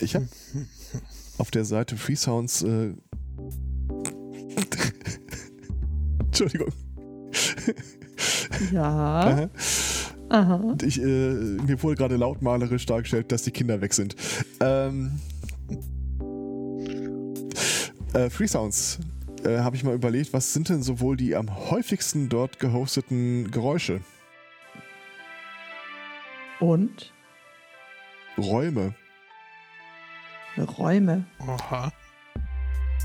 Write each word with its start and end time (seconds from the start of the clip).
Ich 0.00 0.14
habe 0.14 0.28
auf 1.38 1.50
der 1.50 1.64
Seite 1.64 1.96
Freesounds. 1.96 2.62
Äh 2.62 2.94
Entschuldigung. 6.20 6.72
Ja. 8.72 9.48
Aha. 10.30 10.76
Ich, 10.82 11.00
äh, 11.00 11.04
mir 11.04 11.82
wurde 11.82 11.96
gerade 11.96 12.16
lautmalerisch 12.16 12.86
dargestellt, 12.86 13.30
dass 13.30 13.42
die 13.42 13.50
Kinder 13.50 13.80
weg 13.80 13.92
sind. 13.92 14.16
Ähm, 14.60 15.20
äh, 18.14 18.30
Freesounds. 18.30 19.00
Äh, 19.44 19.58
habe 19.58 19.76
ich 19.76 19.84
mal 19.84 19.94
überlegt, 19.94 20.32
was 20.32 20.54
sind 20.54 20.70
denn 20.70 20.82
sowohl 20.82 21.16
die 21.16 21.36
am 21.36 21.70
häufigsten 21.70 22.28
dort 22.28 22.58
gehosteten 22.58 23.50
Geräusche? 23.50 24.00
Und? 26.60 27.12
Räume. 28.38 28.94
Räume. 30.62 31.24
Aha. 31.40 31.92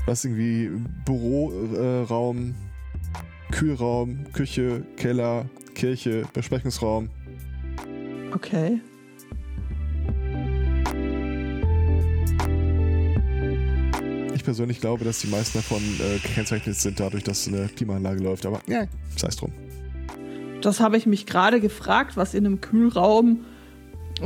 Was 0.06 0.24
irgendwie 0.24 0.70
Büroraum, 1.04 2.54
Kühlraum, 3.50 4.24
Küche, 4.32 4.84
Keller, 4.96 5.46
Kirche, 5.74 6.24
Besprechungsraum. 6.32 7.10
Okay. 8.34 8.80
Ich 14.34 14.44
persönlich 14.44 14.80
glaube, 14.80 15.04
dass 15.04 15.20
die 15.20 15.26
meisten 15.26 15.58
davon 15.58 15.82
äh, 15.82 16.18
gekennzeichnet 16.18 16.76
sind 16.76 16.98
dadurch, 16.98 17.24
dass 17.24 17.46
eine 17.46 17.68
Klimaanlage 17.68 18.22
läuft. 18.22 18.46
Aber 18.46 18.62
ja, 18.66 18.86
sei 19.16 19.28
es 19.28 19.36
drum. 19.36 19.52
Das 20.62 20.80
habe 20.80 20.96
ich 20.96 21.06
mich 21.06 21.26
gerade 21.26 21.60
gefragt, 21.60 22.16
was 22.16 22.34
in 22.34 22.46
einem 22.46 22.60
Kühlraum 22.60 23.44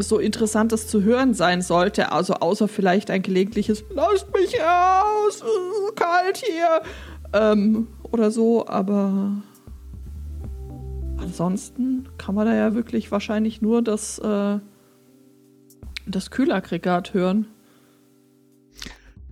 so 0.03 0.19
Interessantes 0.19 0.89
zu 0.89 1.03
hören 1.03 1.35
sein 1.35 1.63
sollte. 1.63 2.13
Also 2.13 2.35
außer 2.35 2.69
vielleicht 2.69 3.11
ein 3.11 3.23
gelegentliches 3.23 3.85
Lasst 3.91 4.33
mich 4.33 4.59
raus, 4.61 5.37
ist 5.37 5.97
kalt 5.97 6.39
hier. 6.39 6.83
Ähm, 7.33 7.89
oder 8.03 8.31
so, 8.31 8.67
aber 8.67 9.43
ansonsten 11.19 12.09
kann 12.17 12.35
man 12.35 12.47
da 12.47 12.55
ja 12.55 12.75
wirklich 12.75 13.11
wahrscheinlich 13.11 13.61
nur 13.61 13.83
das, 13.83 14.19
äh, 14.21 14.59
das 16.07 16.31
Kühlaggregat 16.31 17.15
hören. 17.15 17.47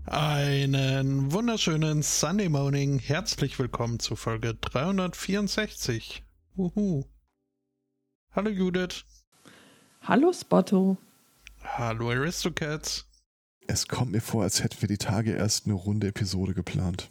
Einen 0.05 1.33
wunderschönen 1.33 2.03
Sunday 2.03 2.49
Morning. 2.49 2.99
Herzlich 2.99 3.59
willkommen 3.59 4.01
zu 4.01 4.17
Folge 4.17 4.55
364. 4.55 6.25
Uhu. 6.57 7.05
Hallo 8.33 8.51
Judith. 8.51 9.05
Hallo 10.05 10.33
Spotto. 10.33 10.97
Hallo 11.63 12.11
Aristocats. 12.11 13.07
Es 13.69 13.87
kommt 13.87 14.11
mir 14.13 14.21
vor, 14.21 14.43
als 14.43 14.63
hätten 14.65 14.81
wir 14.81 14.89
die 14.89 14.99
Tage 14.99 15.33
erst 15.33 15.67
eine 15.67 15.75
runde 15.75 16.09
Episode 16.09 16.55
geplant. 16.55 17.09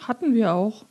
Hatten 0.00 0.34
wir 0.34 0.52
auch. 0.54 0.86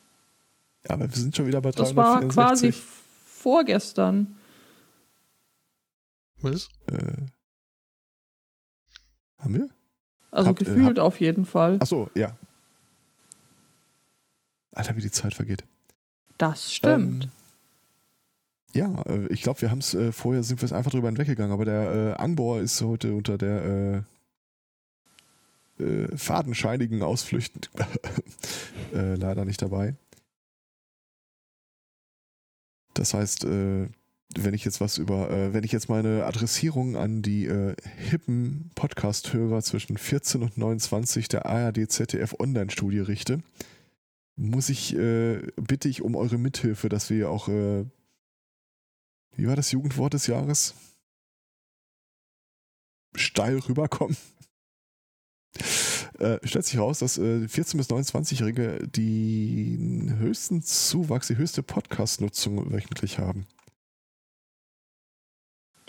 Aber 0.88 1.10
wir 1.10 1.16
sind 1.18 1.36
schon 1.36 1.48
wieder 1.48 1.62
bei 1.62 1.72
Das 1.72 1.96
war 1.96 2.20
364. 2.20 2.34
quasi 2.36 2.84
vorgestern. 3.26 4.36
Was? 6.42 6.68
Äh, 6.88 7.26
haben 9.40 9.54
wir? 9.54 9.70
Also 10.32 10.50
Habt- 10.50 10.62
äh, 10.62 10.66
gefühlt 10.66 10.86
habt- 10.88 11.00
auf 11.00 11.20
jeden 11.22 11.46
Fall. 11.46 11.78
Achso, 11.80 12.10
ja. 12.14 12.36
Alter, 14.74 14.96
wie 14.98 15.02
die 15.02 15.12
Zeit 15.12 15.34
vergeht. 15.34 15.64
Das 16.38 16.74
stimmt. 16.74 17.24
Ähm, 17.26 17.32
ja, 18.76 19.02
äh, 19.04 19.28
ich 19.28 19.42
glaube, 19.42 19.62
wir 19.62 19.72
haben 19.72 19.80
es 19.80 19.94
äh, 19.94 20.12
vorher, 20.12 20.44
sind 20.44 20.62
wir 20.62 20.66
es 20.66 20.74
einfach 20.74 20.92
drüber 20.92 21.08
hinweggegangen, 21.08 21.52
aber 21.52 21.66
der 21.66 21.92
äh, 21.92 22.14
Anbor 22.22 22.60
ist 22.60 22.82
heute 22.82 23.14
unter 23.14 23.38
der 23.38 24.06
äh, 25.80 25.84
äh, 25.84 26.18
fadenscheinigen 26.18 27.02
Ausflüchten 27.02 27.62
leider 28.92 29.46
nicht 29.46 29.62
dabei. 29.62 29.96
Das 32.94 33.14
heißt, 33.14 33.44
wenn 33.44 34.54
ich 34.54 34.64
jetzt 34.64 34.80
was 34.80 34.98
über, 34.98 35.54
wenn 35.54 35.66
ich 35.66 35.74
jetzt 35.74 35.90
meine 35.90 36.24
Adressierung 36.24 36.96
an 36.96 37.22
die 37.22 37.52
hippen 37.98 38.72
Podcast-Hörer 38.76 39.62
zwischen 39.64 39.98
14 39.98 40.44
und 40.44 40.58
29 40.58 41.28
der 41.28 41.46
ARD 41.46 41.92
ZDF 41.92 42.36
Online-Studie 42.40 43.00
richte, 43.00 43.42
muss 44.36 44.70
ich, 44.70 44.96
äh, 44.96 45.42
bitte 45.56 45.88
ich 45.88 46.02
um 46.02 46.16
eure 46.16 46.38
Mithilfe, 46.38 46.90
dass 46.90 47.10
wir 47.10 47.30
auch, 47.30 47.48
äh, 47.48 47.86
wie 49.36 49.48
war 49.48 49.56
das 49.56 49.72
Jugendwort 49.72 50.14
des 50.14 50.28
Jahres? 50.28 50.76
Steil 53.16 53.60
rüberkommen. 53.60 54.18
Äh, 56.20 56.40
stellt 56.44 56.66
sich 56.66 56.80
raus, 56.80 57.00
dass 57.00 57.18
äh, 57.18 57.46
14- 57.46 57.78
bis 57.78 57.90
29-Jährige 57.90 58.88
den 58.88 60.18
höchsten 60.18 60.62
Zuwachs, 60.62 61.28
die 61.28 61.38
höchste 61.38 61.62
Podcast-Nutzung 61.62 62.72
wöchentlich 62.72 63.20
haben. 63.20 63.46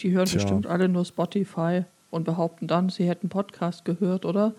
Die 0.01 0.11
hören 0.11 0.27
Tja. 0.27 0.41
bestimmt 0.41 0.67
alle 0.67 0.89
nur 0.89 1.05
Spotify 1.05 1.85
und 2.11 2.25
behaupten 2.25 2.67
dann, 2.67 2.89
sie 2.89 3.09
hätten 3.09 3.29
Podcast 3.29 3.85
gehört, 3.85 4.25
oder? 4.25 4.55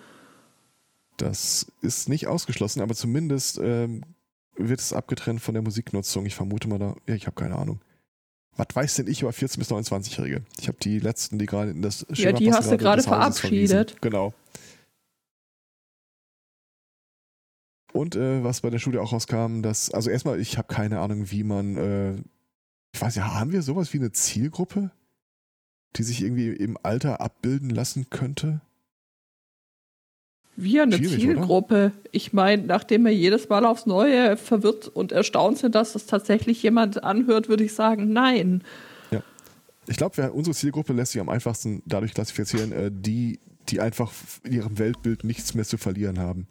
Das 1.17 1.71
ist 1.81 2.09
nicht 2.09 2.27
ausgeschlossen, 2.27 2.81
aber 2.81 2.95
zumindest 2.95 3.59
ähm, 3.61 4.03
wird 4.55 4.79
es 4.79 4.93
abgetrennt 4.93 5.41
von 5.41 5.53
der 5.53 5.63
Musiknutzung. 5.63 6.25
Ich 6.25 6.35
vermute 6.35 6.67
mal 6.67 6.79
da, 6.79 6.95
ja, 7.07 7.15
ich 7.15 7.25
habe 7.27 7.35
keine 7.35 7.55
Ahnung. 7.55 7.81
Was 8.57 8.67
weiß 8.73 8.95
denn 8.95 9.07
ich 9.07 9.21
über 9.21 9.31
14- 9.31 9.59
bis 9.59 9.71
29-Jährige? 9.71 10.43
Ich 10.59 10.67
habe 10.67 10.77
die 10.81 10.99
letzten, 10.99 11.37
die 11.37 11.45
gerade 11.45 11.71
in 11.71 11.81
das 11.81 12.05
Ja, 12.13 12.31
die 12.31 12.51
hast 12.51 12.71
du 12.71 12.77
gerade 12.77 13.03
verwiesen. 13.03 13.09
verabschiedet. 13.09 14.01
Genau. 14.01 14.33
Und 17.93 18.15
äh, 18.15 18.43
was 18.43 18.61
bei 18.61 18.69
der 18.69 18.79
Studie 18.79 18.97
auch 18.99 19.13
rauskam, 19.13 19.61
dass, 19.61 19.89
also 19.91 20.09
erstmal, 20.09 20.39
ich 20.39 20.57
habe 20.57 20.67
keine 20.67 20.99
Ahnung, 20.99 21.31
wie 21.31 21.43
man, 21.43 21.77
äh, 21.77 22.15
ich 22.93 23.01
weiß 23.01 23.15
ja, 23.15 23.33
haben 23.33 23.51
wir 23.51 23.61
sowas 23.61 23.93
wie 23.93 23.97
eine 23.97 24.11
Zielgruppe, 24.11 24.91
die 25.95 26.03
sich 26.03 26.21
irgendwie 26.21 26.49
im 26.49 26.77
Alter 26.83 27.21
abbilden 27.21 27.69
lassen 27.69 28.09
könnte? 28.09 28.61
Wir 30.59 30.83
eine 30.83 30.97
Schwierig, 30.97 31.19
Zielgruppe. 31.19 31.91
Ich 32.11 32.33
meine, 32.33 32.63
nachdem 32.63 33.05
wir 33.05 33.13
jedes 33.13 33.47
Mal 33.47 33.63
aufs 33.63 33.85
Neue 33.85 34.37
verwirrt 34.37 34.87
und 34.87 35.11
erstaunt 35.11 35.59
sind, 35.59 35.75
dass 35.75 35.93
das 35.93 36.07
tatsächlich 36.07 36.63
jemand 36.63 37.03
anhört, 37.03 37.47
würde 37.47 37.63
ich 37.63 37.73
sagen, 37.73 38.11
nein. 38.11 38.63
Ich 39.87 39.95
glaube, 39.95 40.31
unsere 40.33 40.53
Zielgruppe 40.53 40.93
lässt 40.93 41.13
sich 41.13 41.21
am 41.21 41.29
einfachsten 41.29 41.81
dadurch 41.85 42.13
klassifizieren, 42.13 42.73
äh, 42.73 42.91
die, 42.93 43.39
die 43.69 43.79
einfach 43.79 44.11
in 44.43 44.53
ihrem 44.53 44.77
Weltbild 44.77 45.23
nichts 45.23 45.53
mehr 45.53 45.63
zu 45.63 45.77
verlieren 45.77 46.19
haben. 46.19 46.47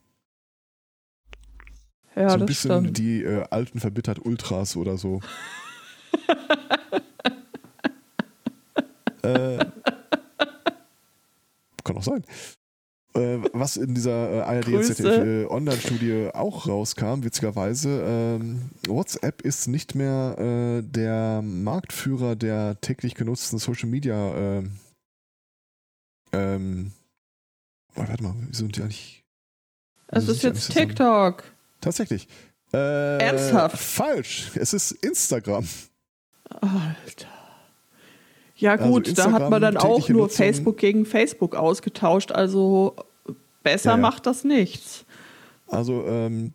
Ja, 2.15 2.31
so 2.31 2.39
ein 2.39 2.47
bisschen 2.47 2.71
stimmt. 2.71 2.99
die 2.99 3.23
äh, 3.23 3.45
alten 3.51 3.79
verbittert 3.79 4.25
Ultras 4.25 4.77
oder 4.77 4.97
so. 4.97 5.21
äh, 9.23 9.59
kann 11.85 11.99
auch 11.99 12.03
sein. 12.03 12.25
Äh, 13.17 13.39
was 13.53 13.77
in 13.77 13.95
dieser 13.95 14.31
äh, 14.31 14.41
ARD 14.43 14.69
äh, 15.01 15.47
Online-Studie 15.47 16.31
auch 16.35 16.67
rauskam, 16.69 17.23
witzigerweise, 17.23 18.03
ähm, 18.07 18.71
WhatsApp 18.87 19.43
ist 19.43 19.69
nicht 19.69 19.95
mehr 19.95 20.37
äh, 20.39 20.83
der 20.83 21.41
Marktführer 21.43 22.37
der 22.37 22.81
täglich 22.81 23.15
genutzten 23.15 23.59
Social 23.59 23.89
Media. 23.89 24.59
Äh, 24.59 24.63
ähm, 26.33 26.93
oh, 27.95 28.03
warte 28.07 28.23
mal, 28.23 28.35
wieso 28.49 28.61
sind 28.61 28.77
die 28.77 28.83
eigentlich? 28.83 29.25
Es 30.09 30.29
ist 30.29 30.43
jetzt 30.43 30.45
eigentlich 30.45 30.63
zusammen? 30.65 30.89
TikTok. 30.89 31.45
Tatsächlich. 31.81 32.29
Äh, 32.73 33.19
Ernsthaft? 33.19 33.79
Falsch. 33.79 34.51
Es 34.57 34.73
ist 34.73 34.93
Instagram. 34.93 35.67
Alter. 36.51 37.36
Ja 38.57 38.73
Also 38.73 38.89
gut, 38.91 39.19
da 39.19 39.33
hat 39.33 39.51
man 39.51 39.61
dann 39.61 39.77
auch 39.77 40.09
nur 40.09 40.23
Nutzung. 40.23 40.37
Facebook 40.47 40.79
gegen 40.79 41.05
Facebook 41.05 41.55
ausgetauscht. 41.55 42.33
Also 42.33 42.97
besser 43.63 43.91
Ja, 43.91 43.97
ja. 43.97 44.03
macht 44.03 44.25
das 44.27 44.45
nichts. 44.45 45.05
Also 45.67 46.05
ähm, 46.07 46.55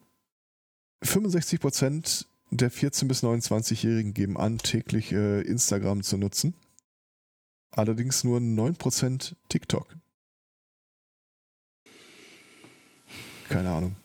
65% 1.04 2.26
der 2.52 2.72
14- 2.72 3.08
bis 3.08 3.24
29-Jährigen 3.24 4.14
geben 4.14 4.38
an, 4.38 4.58
täglich 4.58 5.12
äh, 5.12 5.42
Instagram 5.42 6.02
zu 6.04 6.18
nutzen. 6.18 6.54
Allerdings 7.72 8.24
nur 8.24 8.40
9% 8.40 9.34
TikTok. 9.50 9.88
Keine 13.50 13.70
Ahnung. 13.72 13.96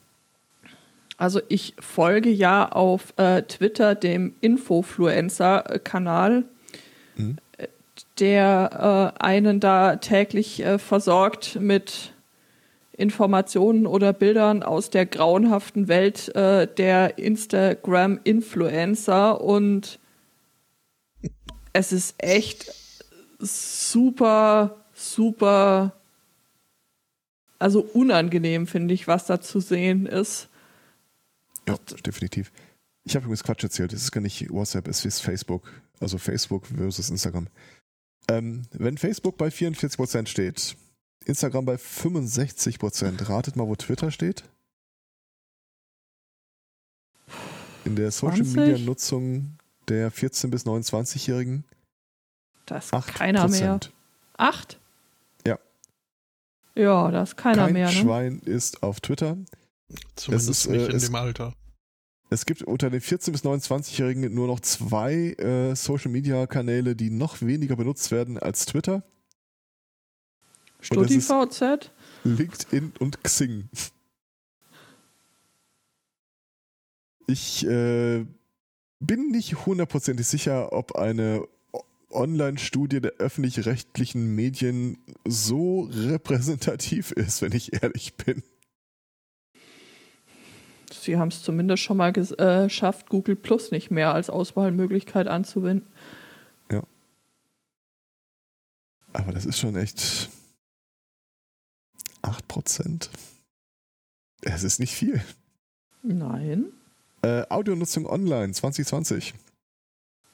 Also 1.16 1.40
ich 1.48 1.74
folge 1.80 2.28
ja 2.30 2.70
auf 2.70 3.14
äh, 3.16 3.42
Twitter 3.42 3.94
dem 3.94 4.34
Infofluencer-Kanal, 4.40 6.44
Mhm. 7.18 7.38
Der 8.18 9.14
äh, 9.18 9.22
einen 9.22 9.60
da 9.60 9.96
täglich 9.96 10.60
äh, 10.60 10.78
versorgt 10.78 11.58
mit 11.60 12.12
Informationen 12.96 13.86
oder 13.86 14.12
Bildern 14.12 14.62
aus 14.62 14.90
der 14.90 15.06
grauenhaften 15.06 15.88
Welt 15.88 16.34
äh, 16.34 16.66
der 16.66 17.18
Instagram-Influencer 17.18 19.40
und 19.40 19.98
es 21.72 21.92
ist 21.92 22.14
echt 22.18 22.72
super 23.38 24.76
super, 24.96 25.92
also 27.58 27.80
unangenehm, 27.80 28.66
finde 28.66 28.94
ich, 28.94 29.06
was 29.06 29.26
da 29.26 29.40
zu 29.40 29.60
sehen 29.60 30.06
ist. 30.06 30.48
Ja, 31.68 31.76
definitiv. 32.04 32.50
Ich 33.04 33.14
habe 33.14 33.24
übrigens 33.24 33.44
Quatsch 33.44 33.62
erzählt. 33.62 33.92
Es 33.92 34.02
ist 34.02 34.12
gar 34.12 34.20
nicht 34.20 34.50
WhatsApp, 34.50 34.88
es 34.88 35.04
ist 35.04 35.20
Facebook. 35.20 35.62
Also 36.00 36.18
Facebook 36.18 36.66
versus 36.66 37.10
Instagram. 37.10 37.46
Ähm, 38.28 38.66
wenn 38.72 38.98
Facebook 38.98 39.36
bei 39.38 39.48
44% 39.48 40.26
steht, 40.26 40.76
Instagram 41.24 41.64
bei 41.64 41.74
65%, 41.76 43.28
ratet 43.28 43.56
mal, 43.56 43.66
wo 43.66 43.76
Twitter 43.76 44.10
steht? 44.10 44.44
In 47.84 47.96
der 47.96 48.10
Social 48.10 48.44
20? 48.44 48.56
Media 48.56 48.78
Nutzung 48.78 49.58
der 49.88 50.12
14- 50.12 50.48
bis 50.48 50.66
29-Jährigen 50.66 51.64
Da 52.66 52.78
ist 52.78 52.92
8%. 52.92 53.06
keiner 53.14 53.48
mehr. 53.48 53.78
Acht? 54.36 54.80
Ja. 55.46 55.58
Ja, 56.74 57.10
da 57.10 57.22
ist 57.22 57.36
keiner 57.36 57.64
Kein 57.66 57.72
mehr. 57.74 57.86
Ne? 57.86 57.92
Schwein 57.92 58.40
ist 58.40 58.82
auf 58.82 59.00
Twitter. 59.00 59.36
Zumindest 60.16 60.50
ist, 60.50 60.66
äh, 60.66 60.70
nicht 60.76 60.88
in 60.90 60.96
es- 60.96 61.04
dem 61.06 61.14
Alter. 61.14 61.54
Es 62.28 62.44
gibt 62.44 62.62
unter 62.62 62.90
den 62.90 63.00
14- 63.00 63.30
bis 63.30 63.44
29-Jährigen 63.44 64.34
nur 64.34 64.48
noch 64.48 64.60
zwei 64.60 65.32
äh, 65.34 65.76
Social 65.76 66.10
Media 66.10 66.46
Kanäle, 66.46 66.96
die 66.96 67.10
noch 67.10 67.40
weniger 67.40 67.76
benutzt 67.76 68.10
werden 68.10 68.38
als 68.38 68.66
Twitter. 68.66 69.04
StudiVZ? 70.80 71.92
LinkedIn 72.24 72.92
und 72.98 73.22
Xing. 73.22 73.68
Ich 77.28 77.66
äh, 77.66 78.24
bin 79.00 79.30
nicht 79.30 79.66
hundertprozentig 79.66 80.26
sicher, 80.26 80.72
ob 80.72 80.96
eine 80.96 81.46
Online-Studie 82.10 83.00
der 83.00 83.12
öffentlich-rechtlichen 83.18 84.34
Medien 84.34 84.98
so 85.26 85.88
repräsentativ 85.92 87.12
ist, 87.12 87.42
wenn 87.42 87.52
ich 87.52 87.82
ehrlich 87.82 88.14
bin. 88.14 88.42
Sie 91.06 91.16
haben 91.16 91.28
es 91.28 91.42
zumindest 91.42 91.82
schon 91.82 91.96
mal 91.96 92.10
äh, 92.10 92.64
geschafft, 92.64 93.08
Google 93.08 93.36
Plus 93.36 93.70
nicht 93.70 93.90
mehr 93.90 94.12
als 94.12 94.28
Auswahlmöglichkeit 94.28 95.28
anzuwenden. 95.28 95.86
Aber 99.16 99.32
das 99.32 99.46
ist 99.46 99.58
schon 99.58 99.76
echt 99.76 100.28
8%. 102.22 103.08
Es 104.42 104.62
ist 104.62 104.78
nicht 104.78 104.92
viel. 104.92 105.22
Nein. 106.02 106.66
Äh, 107.22 107.44
Audionutzung 107.48 108.06
online 108.06 108.52
2020. 108.52 109.32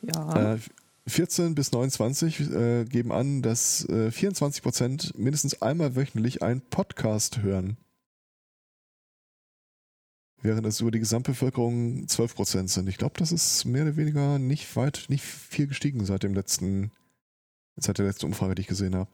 Ja. 0.02 0.54
Äh, 0.54 0.58
14 1.06 1.54
bis 1.54 1.70
29 1.70 2.40
äh, 2.50 2.84
geben 2.84 3.12
an, 3.12 3.42
dass 3.42 3.84
äh, 3.88 4.08
24% 4.08 5.16
mindestens 5.16 5.62
einmal 5.62 5.94
wöchentlich 5.94 6.42
einen 6.42 6.60
Podcast 6.60 7.42
hören. 7.42 7.76
Während 10.42 10.66
es 10.66 10.80
über 10.80 10.90
die 10.90 10.98
Gesamtbevölkerung 10.98 12.06
12% 12.06 12.68
sind. 12.68 12.88
Ich 12.88 12.98
glaube, 12.98 13.14
das 13.18 13.30
ist 13.30 13.64
mehr 13.64 13.82
oder 13.82 13.96
weniger 13.96 14.40
nicht 14.40 14.74
weit, 14.74 15.06
nicht 15.08 15.22
viel 15.22 15.68
gestiegen 15.68 16.04
seit 16.04 16.24
dem 16.24 16.34
letzten, 16.34 16.90
seit 17.76 17.98
der 17.98 18.06
letzten 18.06 18.26
Umfrage, 18.26 18.56
die 18.56 18.62
ich 18.62 18.68
gesehen 18.68 18.96
habe. 18.96 19.08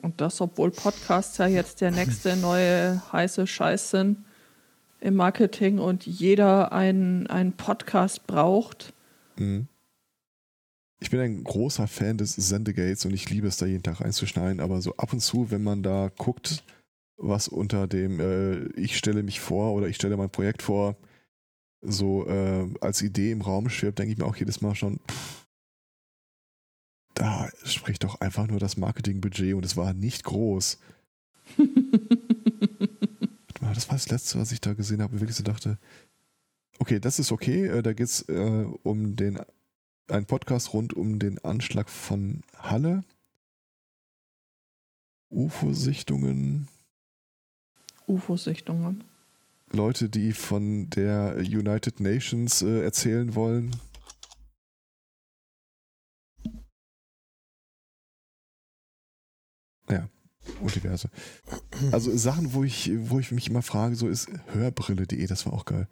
Und 0.00 0.20
das, 0.20 0.40
obwohl 0.40 0.70
Podcasts 0.70 1.38
ja 1.38 1.46
jetzt 1.46 1.80
der 1.80 1.90
nächste 1.90 2.36
neue 2.36 3.02
heiße 3.12 3.46
Scheiß 3.46 3.90
sind 3.90 4.24
im 5.00 5.14
Marketing 5.14 5.78
und 5.78 6.06
jeder 6.06 6.72
einen, 6.72 7.26
einen 7.26 7.52
Podcast 7.52 8.26
braucht. 8.26 8.92
Mhm. 9.36 9.68
Ich 11.04 11.10
bin 11.10 11.20
ein 11.20 11.44
großer 11.44 11.86
Fan 11.86 12.16
des 12.16 12.34
Sendegates 12.34 13.04
und 13.04 13.12
ich 13.12 13.28
liebe 13.28 13.46
es, 13.46 13.58
da 13.58 13.66
jeden 13.66 13.82
Tag 13.82 14.00
reinzuschneiden, 14.00 14.58
aber 14.58 14.80
so 14.80 14.96
ab 14.96 15.12
und 15.12 15.20
zu, 15.20 15.50
wenn 15.50 15.62
man 15.62 15.82
da 15.82 16.10
guckt, 16.16 16.64
was 17.18 17.46
unter 17.46 17.86
dem 17.86 18.20
äh, 18.20 18.64
Ich 18.80 18.96
stelle 18.96 19.22
mich 19.22 19.38
vor 19.38 19.74
oder 19.74 19.86
ich 19.86 19.96
stelle 19.96 20.16
mein 20.16 20.30
Projekt 20.30 20.62
vor, 20.62 20.96
so 21.82 22.26
äh, 22.26 22.70
als 22.80 23.02
Idee 23.02 23.32
im 23.32 23.42
Raum 23.42 23.68
schwebt, 23.68 23.98
denke 23.98 24.12
ich 24.12 24.18
mir 24.18 24.24
auch 24.24 24.36
jedes 24.36 24.62
Mal 24.62 24.74
schon, 24.74 24.98
pff, 25.06 25.46
da 27.12 27.50
spricht 27.64 28.02
doch 28.02 28.22
einfach 28.22 28.46
nur 28.46 28.58
das 28.58 28.78
Marketingbudget 28.78 29.52
und 29.52 29.66
es 29.66 29.76
war 29.76 29.92
nicht 29.92 30.24
groß. 30.24 30.78
Warte 31.58 31.68
mal, 33.60 33.74
Das 33.74 33.88
war 33.88 33.96
das 33.96 34.08
Letzte, 34.08 34.38
was 34.38 34.52
ich 34.52 34.62
da 34.62 34.72
gesehen 34.72 35.02
habe, 35.02 35.12
wo 35.12 35.16
ich 35.16 35.20
wirklich 35.20 35.36
so 35.36 35.44
dachte, 35.44 35.76
okay, 36.78 36.98
das 36.98 37.18
ist 37.18 37.30
okay, 37.30 37.66
äh, 37.66 37.82
da 37.82 37.92
geht 37.92 38.06
es 38.06 38.22
äh, 38.22 38.64
um 38.82 39.16
den 39.16 39.38
ein 40.08 40.26
Podcast 40.26 40.72
rund 40.72 40.94
um 40.94 41.18
den 41.18 41.42
Anschlag 41.44 41.88
von 41.88 42.42
Halle. 42.56 43.04
UFO-Sichtungen, 45.30 46.68
UFO-Sichtungen. 48.06 49.04
Leute, 49.72 50.08
die 50.08 50.32
von 50.32 50.88
der 50.90 51.36
United 51.38 51.98
Nations 52.00 52.62
äh, 52.62 52.84
erzählen 52.84 53.34
wollen. 53.34 53.74
Ja, 59.90 60.08
und 60.60 60.74
diverse. 60.74 61.10
Also 61.90 62.16
Sachen, 62.16 62.52
wo 62.52 62.62
ich, 62.62 62.92
wo 63.10 63.18
ich 63.18 63.32
mich 63.32 63.48
immer 63.48 63.62
frage, 63.62 63.96
so 63.96 64.08
ist 64.08 64.30
Hörbrille.de, 64.52 65.26
das 65.26 65.46
war 65.46 65.52
auch 65.52 65.64
geil. 65.64 65.88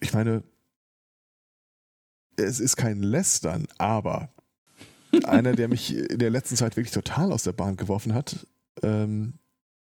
Ich 0.00 0.12
meine, 0.12 0.42
es 2.36 2.60
ist 2.60 2.76
kein 2.76 3.02
Lästern, 3.02 3.66
aber 3.78 4.30
einer, 5.24 5.54
der 5.54 5.68
mich 5.68 5.96
in 5.96 6.18
der 6.18 6.30
letzten 6.30 6.56
Zeit 6.56 6.76
wirklich 6.76 6.92
total 6.92 7.32
aus 7.32 7.44
der 7.44 7.52
Bahn 7.52 7.76
geworfen 7.76 8.14
hat, 8.14 8.46
ähm, 8.82 9.34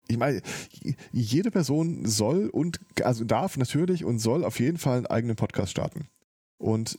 ich 0.06 0.18
meine, 0.18 0.42
jede 1.12 1.50
Person 1.50 2.04
soll 2.04 2.48
und, 2.50 2.78
also 3.02 3.24
darf 3.24 3.56
natürlich 3.56 4.04
und 4.04 4.18
soll 4.18 4.44
auf 4.44 4.60
jeden 4.60 4.76
Fall 4.76 4.98
einen 4.98 5.06
eigenen 5.06 5.36
Podcast 5.36 5.70
starten. 5.70 6.08
Und 6.58 6.98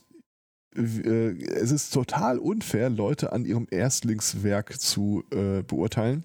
äh, 0.74 1.40
es 1.44 1.70
ist 1.70 1.92
total 1.92 2.38
unfair, 2.38 2.90
Leute 2.90 3.32
an 3.32 3.44
ihrem 3.44 3.68
Erstlingswerk 3.70 4.78
zu 4.80 5.24
äh, 5.30 5.62
beurteilen. 5.62 6.24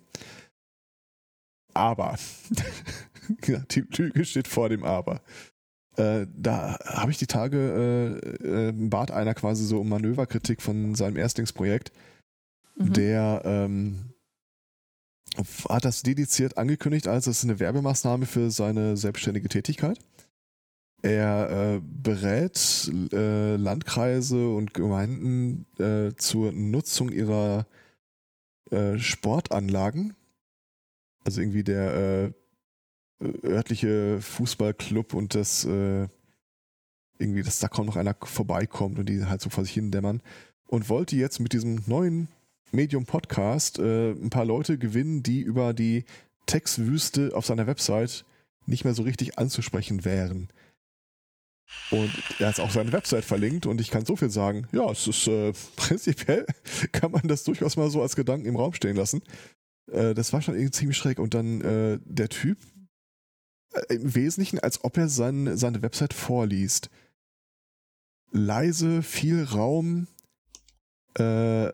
Aber, 1.74 2.18
die 3.72 3.86
Lüge 3.96 4.26
steht 4.26 4.48
vor 4.48 4.70
dem 4.70 4.84
Aber. 4.84 5.22
Äh, 5.98 6.26
da 6.36 6.78
habe 6.86 7.12
ich 7.12 7.18
die 7.18 7.28
Tage, 7.28 8.20
äh, 8.44 8.70
äh, 8.70 8.72
bat 8.72 9.12
einer 9.12 9.34
quasi 9.34 9.66
so 9.66 9.80
um 9.82 9.90
Manöverkritik 9.90 10.62
von 10.62 10.96
seinem 10.96 11.18
Erstlingsprojekt 11.18 11.92
Mhm. 12.82 12.94
der 12.94 13.42
ähm, 13.46 14.14
hat 15.70 15.86
das 15.86 16.04
dediziert 16.04 16.58
angekündigt 16.58 17.08
als 17.08 17.28
es 17.28 17.38
ist 17.38 17.44
eine 17.46 17.60
Werbemaßnahme 17.60 18.26
für 18.26 18.52
seine 18.52 18.98
selbstständige 18.98 19.50
Tätigkeit. 19.50 20.00
Er 21.04 21.50
äh, 21.50 21.82
berät 21.82 22.92
äh, 23.12 23.56
Landkreise 23.56 24.50
und 24.50 24.74
Gemeinden 24.74 25.66
äh, 25.80 26.14
zur 26.16 26.52
Nutzung 26.52 27.12
ihrer 27.12 27.66
äh, 28.70 29.00
Sportanlagen. 29.00 30.14
Also 31.24 31.42
irgendwie 31.42 31.64
der 31.64 31.94
äh, 31.96 32.32
örtliche 33.44 34.20
Fußballclub 34.22 35.14
und 35.14 35.36
das 35.36 35.66
äh, 35.66 36.08
irgendwie, 37.20 37.44
dass 37.44 37.60
da 37.60 37.68
kaum 37.68 37.86
noch 37.86 37.96
einer 37.96 38.16
vorbeikommt 38.22 39.00
und 39.00 39.08
die 39.08 39.26
halt 39.26 39.42
so 39.42 39.50
vor 39.50 39.64
sich 39.64 39.74
hin 39.74 39.92
dämmern. 39.92 40.22
Und 40.66 40.90
wollte 40.90 41.16
jetzt 41.16 41.40
mit 41.40 41.54
diesem 41.54 41.84
neuen 41.86 42.30
Medium 42.72 43.06
Podcast 43.06 43.80
äh, 43.80 44.12
ein 44.12 44.30
paar 44.30 44.46
Leute 44.46 44.78
gewinnen, 44.78 45.24
die 45.24 45.42
über 45.42 45.74
die 45.74 46.06
Textwüste 46.46 47.32
auf 47.36 47.46
seiner 47.46 47.68
Website 47.68 48.26
nicht 48.66 48.86
mehr 48.86 48.94
so 48.94 49.04
richtig 49.04 49.38
anzusprechen 49.38 50.06
wären. 50.06 50.50
Und 51.90 52.12
er 52.40 52.50
hat 52.50 52.60
auch 52.60 52.72
seine 52.72 52.92
Website 52.92 53.26
verlinkt 53.26 53.66
und 53.66 53.80
ich 53.80 53.92
kann 53.92 54.06
so 54.06 54.16
viel 54.16 54.30
sagen. 54.30 54.68
Ja, 54.72 54.90
es 54.92 55.08
ist 55.08 55.28
äh, 55.28 55.54
prinzipiell 55.76 56.46
kann 56.92 57.12
man 57.12 57.28
das 57.28 57.44
durchaus 57.44 57.78
mal 57.78 57.90
so 57.90 58.02
als 58.02 58.16
Gedanken 58.16 58.48
im 58.48 58.56
Raum 58.56 58.74
stehen 58.74 58.96
lassen. 58.96 59.22
Äh, 59.92 60.14
das 60.14 60.34
war 60.34 60.42
schon 60.42 60.56
irgendwie 60.56 60.72
ziemlich 60.72 60.98
schräg. 60.98 61.20
Und 61.20 61.34
dann 61.34 61.62
äh, 61.62 62.00
der 62.04 62.30
Typ 62.30 62.58
im 63.90 64.16
Wesentlichen, 64.16 64.60
als 64.60 64.84
ob 64.84 64.98
er 64.98 65.10
sein, 65.10 65.58
seine 65.58 65.82
Website 65.82 66.14
vorliest. 66.14 66.90
Leise, 68.32 69.04
viel 69.04 69.44
Raum. 69.44 70.08
Äh, 71.16 71.72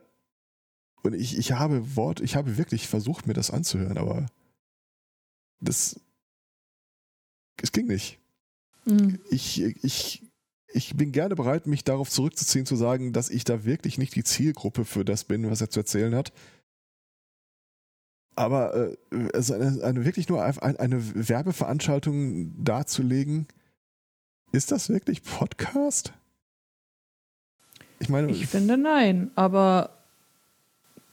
und 1.04 1.14
ich, 1.14 1.38
ich 1.38 1.54
habe 1.54 1.96
Wort, 1.96 2.20
ich 2.20 2.36
habe 2.36 2.58
wirklich 2.58 2.88
versucht, 2.88 3.28
mir 3.28 3.34
das 3.34 3.52
anzuhören, 3.52 3.98
aber 3.98 4.26
das 5.60 6.00
es 7.62 7.72
ging 7.72 7.88
nicht. 7.88 8.20
Mhm. 8.86 9.20
Ich, 9.30 9.62
ich, 9.62 10.24
ich 10.68 10.96
bin 10.96 11.12
gerne 11.12 11.36
bereit, 11.36 11.68
mich 11.68 11.84
darauf 11.84 12.10
zurückzuziehen, 12.10 12.66
zu 12.66 12.76
sagen, 12.76 13.14
dass 13.14 13.30
ich 13.30 13.44
da 13.44 13.66
wirklich 13.66 13.98
nicht 13.98 14.16
die 14.16 14.24
Zielgruppe 14.24 14.86
für 14.86 15.04
das 15.04 15.24
bin, 15.24 15.50
was 15.50 15.62
er 15.62 15.70
zu 15.70 15.80
erzählen 15.80 16.16
hat. 16.16 16.34
Aber 18.38 18.92
äh, 19.12 19.30
also 19.34 19.56
eine, 19.56 19.84
eine 19.84 20.06
wirklich 20.06 20.30
nur 20.30 20.42
ein- 20.44 20.78
eine 20.78 21.28
Werbeveranstaltung 21.30 22.54
darzulegen, 22.64 23.48
ist 24.52 24.72
das 24.72 24.90
wirklich 24.90 25.24
Podcast? 25.24 26.14
Ich 28.00 28.10
meine, 28.10 28.32
Ich 28.32 28.48
finde 28.48 28.78
nein, 28.78 29.32
aber 29.36 29.90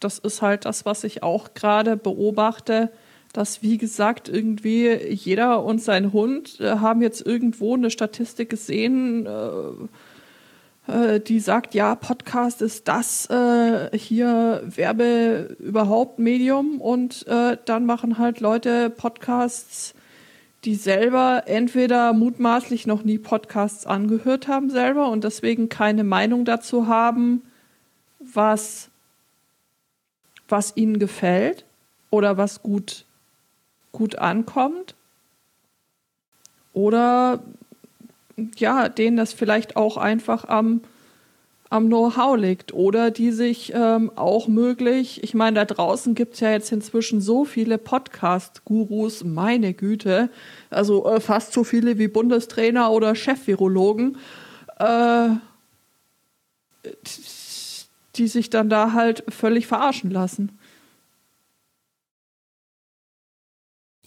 das 0.00 0.18
ist 0.18 0.42
halt 0.42 0.66
das, 0.66 0.84
was 0.84 1.02
ich 1.02 1.22
auch 1.22 1.54
gerade 1.54 1.96
beobachte, 1.96 2.92
dass 3.32 3.62
wie 3.62 3.78
gesagt 3.78 4.28
irgendwie 4.28 4.94
jeder 5.08 5.64
und 5.64 5.80
sein 5.82 6.12
Hund 6.12 6.60
äh, 6.60 6.76
haben 6.76 7.00
jetzt 7.02 7.26
irgendwo 7.26 7.74
eine 7.74 7.90
Statistik 7.90 8.50
gesehen, 8.50 9.24
äh, 9.26 9.30
äh, 10.86 11.20
die 11.20 11.40
sagt, 11.40 11.74
ja, 11.74 11.94
Podcast 11.94 12.60
ist 12.62 12.88
das 12.88 13.28
äh, 13.30 13.96
hier 13.96 14.62
Werbe 14.64 15.56
überhaupt 15.58 16.18
Medium 16.18 16.80
und 16.80 17.26
äh, 17.26 17.56
dann 17.64 17.86
machen 17.86 18.18
halt 18.18 18.40
Leute 18.40 18.90
Podcasts, 18.90 19.94
die 20.64 20.74
selber 20.74 21.44
entweder 21.46 22.12
mutmaßlich 22.12 22.86
noch 22.86 23.02
nie 23.02 23.18
Podcasts 23.18 23.86
angehört 23.86 24.48
haben 24.48 24.70
selber 24.70 25.08
und 25.08 25.24
deswegen 25.24 25.68
keine 25.68 26.04
Meinung 26.04 26.44
dazu 26.44 26.86
haben, 26.86 27.42
was, 28.18 28.90
was 30.48 30.76
ihnen 30.76 30.98
gefällt 30.98 31.64
oder 32.10 32.36
was 32.36 32.62
gut, 32.62 33.04
gut 33.92 34.16
ankommt. 34.16 34.94
Oder 36.72 37.42
ja, 38.56 38.88
denen 38.88 39.16
das 39.16 39.32
vielleicht 39.32 39.76
auch 39.76 39.96
einfach 39.96 40.44
am, 40.46 40.82
am 41.70 41.86
Know-how 41.86 42.36
liegt. 42.36 42.72
Oder 42.72 43.10
die 43.10 43.30
sich 43.30 43.72
ähm, 43.74 44.10
auch 44.16 44.48
möglich, 44.48 45.22
ich 45.22 45.34
meine, 45.34 45.56
da 45.56 45.64
draußen 45.64 46.14
gibt 46.14 46.34
es 46.34 46.40
ja 46.40 46.50
jetzt 46.50 46.72
inzwischen 46.72 47.20
so 47.20 47.44
viele 47.44 47.78
Podcast-Gurus, 47.78 49.24
meine 49.24 49.74
Güte, 49.74 50.30
also 50.70 51.06
äh, 51.06 51.20
fast 51.20 51.52
so 51.52 51.64
viele 51.64 51.98
wie 51.98 52.08
Bundestrainer 52.08 52.90
oder 52.90 53.14
Chef-Virologen, 53.14 54.18
äh, 54.78 55.28
die 58.16 58.28
sich 58.28 58.50
dann 58.50 58.68
da 58.68 58.92
halt 58.92 59.24
völlig 59.28 59.66
verarschen 59.66 60.10
lassen. 60.10 60.58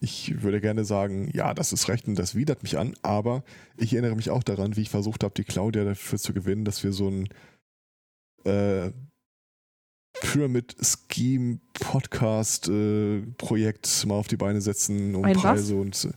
Ich 0.09 0.41
würde 0.41 0.61
gerne 0.61 0.85
sagen, 0.85 1.29
ja, 1.33 1.53
das 1.53 1.73
ist 1.73 1.89
recht 1.89 2.07
und 2.07 2.17
das 2.17 2.33
widert 2.33 2.63
mich 2.63 2.77
an, 2.77 2.93
aber 3.01 3.43
ich 3.75 3.91
erinnere 3.91 4.15
mich 4.15 4.29
auch 4.29 4.41
daran, 4.41 4.77
wie 4.77 4.81
ich 4.81 4.89
versucht 4.89 5.21
habe, 5.21 5.33
die 5.35 5.43
Claudia 5.43 5.83
dafür 5.83 6.17
zu 6.17 6.33
gewinnen, 6.33 6.63
dass 6.63 6.81
wir 6.81 6.93
so 6.93 7.09
ein 7.09 7.27
äh, 8.45 8.93
Pyramid 10.21 10.77
Scheme 10.79 11.59
Podcast 11.73 12.69
äh, 12.69 13.19
Projekt 13.37 14.05
mal 14.05 14.15
auf 14.15 14.29
die 14.29 14.37
Beine 14.37 14.61
setzen 14.61 15.13
um 15.13 15.25
Ein 15.25 15.35
was? 15.35 15.41
Preise 15.41 15.75
und 15.75 16.05
äh, 16.05 16.13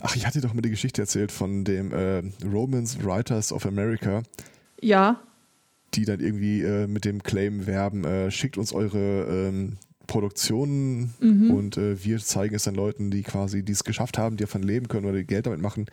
ach, 0.00 0.16
ich 0.16 0.26
hatte 0.26 0.40
doch 0.40 0.52
mal 0.52 0.62
die 0.62 0.70
Geschichte 0.70 1.00
erzählt 1.00 1.30
von 1.30 1.62
dem 1.62 1.92
äh, 1.92 2.24
Romans 2.44 3.04
Writers 3.04 3.52
of 3.52 3.64
America, 3.64 4.24
Ja, 4.80 5.22
die 5.94 6.04
dann 6.04 6.18
irgendwie 6.18 6.62
äh, 6.62 6.88
mit 6.88 7.04
dem 7.04 7.22
Claim 7.22 7.64
werben, 7.68 8.04
äh, 8.04 8.32
schickt 8.32 8.58
uns 8.58 8.72
eure 8.72 9.48
ähm, 9.48 9.76
Produktionen 10.10 11.14
Mhm. 11.20 11.50
und 11.50 11.76
äh, 11.76 12.02
wir 12.04 12.18
zeigen 12.18 12.54
es 12.54 12.64
dann 12.64 12.74
Leuten, 12.74 13.10
die 13.10 13.22
quasi 13.22 13.64
es 13.68 13.84
geschafft 13.84 14.18
haben, 14.18 14.36
die 14.36 14.44
davon 14.44 14.62
leben 14.62 14.88
können 14.88 15.06
oder 15.06 15.18
die 15.18 15.24
Geld 15.26 15.46
damit 15.46 15.60
machen. 15.60 15.86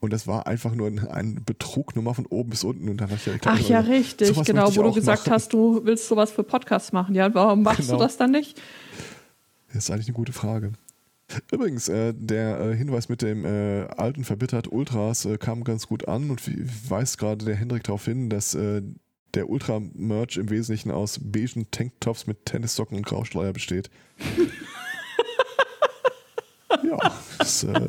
Und 0.00 0.12
das 0.12 0.28
war 0.28 0.46
einfach 0.46 0.74
nur 0.76 0.86
ein, 0.86 1.00
ein 1.08 1.42
Betrugnummer 1.44 2.14
von 2.14 2.24
oben 2.26 2.50
bis 2.50 2.62
unten. 2.62 2.88
Und 2.88 3.00
dann 3.00 3.10
ich 3.10 3.26
ja 3.26 3.32
Ach 3.34 3.40
gedacht, 3.40 3.68
ja, 3.68 3.80
richtig, 3.80 4.32
genau, 4.44 4.68
wo 4.76 4.82
du 4.84 4.92
gesagt 4.92 5.22
machen. 5.26 5.32
hast, 5.32 5.52
du 5.52 5.80
willst 5.84 6.06
sowas 6.06 6.30
für 6.30 6.44
Podcasts 6.44 6.92
machen. 6.92 7.16
Ja, 7.16 7.34
warum 7.34 7.62
machst 7.62 7.80
Genau. 7.80 7.94
du 7.98 8.04
das 8.04 8.16
dann 8.16 8.30
nicht? 8.30 8.60
Das 9.72 9.84
ist 9.84 9.90
eigentlich 9.90 10.06
eine 10.06 10.14
gute 10.14 10.32
Frage. 10.32 10.72
Übrigens, 11.52 11.88
äh, 11.88 12.14
der 12.16 12.60
äh, 12.60 12.76
Hinweis 12.76 13.08
mit 13.08 13.22
dem 13.22 13.44
äh, 13.44 13.82
alten 13.96 14.22
verbittert 14.24 14.70
Ultras 14.70 15.24
äh, 15.26 15.36
kam 15.36 15.64
ganz 15.64 15.86
gut 15.88 16.06
an 16.08 16.30
und 16.30 16.46
wie- 16.46 16.64
weist 16.88 17.18
gerade 17.18 17.44
der 17.44 17.56
Hendrik 17.56 17.82
darauf 17.82 18.04
hin, 18.04 18.30
dass 18.30 18.54
äh, 18.54 18.82
der 19.34 19.48
Ultra-Merch 19.48 20.36
im 20.36 20.50
Wesentlichen 20.50 20.90
aus 20.90 21.20
beigen 21.22 21.70
Tanktops 21.70 22.26
mit 22.26 22.46
Tennissocken 22.46 22.96
und 22.96 23.06
Grauschleier 23.06 23.52
besteht. 23.52 23.90
ja, 26.82 26.98
das 27.38 27.64
äh, 27.64 27.88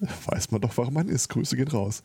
weiß 0.26 0.50
man 0.50 0.60
doch, 0.60 0.76
warum 0.76 0.94
man 0.94 1.08
ist. 1.08 1.28
Grüße 1.28 1.56
gehen 1.56 1.68
raus. 1.68 2.02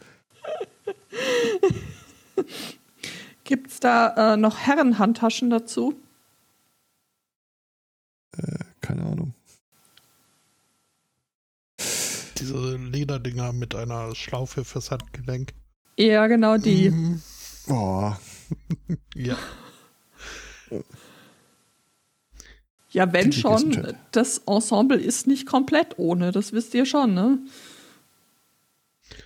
Gibt 3.43 3.71
es 3.71 3.79
da 3.79 4.33
äh, 4.33 4.37
noch 4.37 4.59
Herrenhandtaschen 4.59 5.49
dazu? 5.49 5.99
Äh, 8.37 8.59
keine 8.79 9.03
Ahnung. 9.03 9.33
Diese 12.37 12.77
Lederdinger 12.77 13.51
mit 13.51 13.75
einer 13.75 14.15
Schlaufe 14.15 14.63
fürs 14.63 14.91
Handgelenk. 14.91 15.53
Ja, 15.99 16.27
genau 16.27 16.57
die. 16.57 16.91
Mhm. 16.91 17.21
Oh, 17.67 18.13
Ja. 19.15 19.37
Ja, 22.91 23.13
wenn 23.13 23.31
Die 23.31 23.39
schon, 23.39 23.95
das 24.11 24.39
Ensemble 24.47 24.97
ist 24.97 25.27
nicht 25.27 25.45
komplett 25.45 25.99
ohne, 25.99 26.31
das 26.31 26.53
wisst 26.53 26.73
ihr 26.73 26.85
schon, 26.85 27.13
ne? 27.13 27.37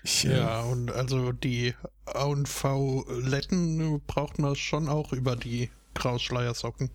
ich, 0.04 0.26
äh, 0.26 0.38
Ja, 0.38 0.62
und 0.62 0.92
also 0.92 1.32
die 1.32 1.74
A&V-Letten 2.06 4.02
braucht 4.06 4.40
man 4.40 4.56
schon 4.56 4.90
auch 4.90 5.14
über 5.14 5.36
die 5.36 5.70
Grauschleiersocken. 5.94 6.90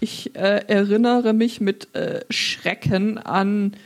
Ich 0.00 0.34
äh, 0.34 0.64
erinnere 0.66 1.32
mich 1.32 1.60
mit 1.60 1.94
äh, 1.94 2.24
Schrecken 2.28 3.18
an 3.18 3.76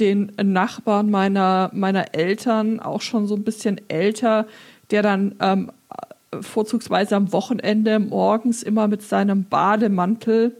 den 0.00 0.32
Nachbarn 0.42 1.10
meiner, 1.10 1.70
meiner 1.72 2.14
Eltern, 2.14 2.80
auch 2.80 3.02
schon 3.02 3.26
so 3.26 3.36
ein 3.36 3.44
bisschen 3.44 3.80
älter, 3.88 4.46
der 4.90 5.02
dann 5.02 5.34
ähm, 5.40 5.72
vorzugsweise 6.40 7.16
am 7.16 7.32
Wochenende 7.32 7.98
morgens 7.98 8.62
immer 8.62 8.88
mit 8.88 9.02
seinem 9.02 9.44
Bademantel 9.44 10.56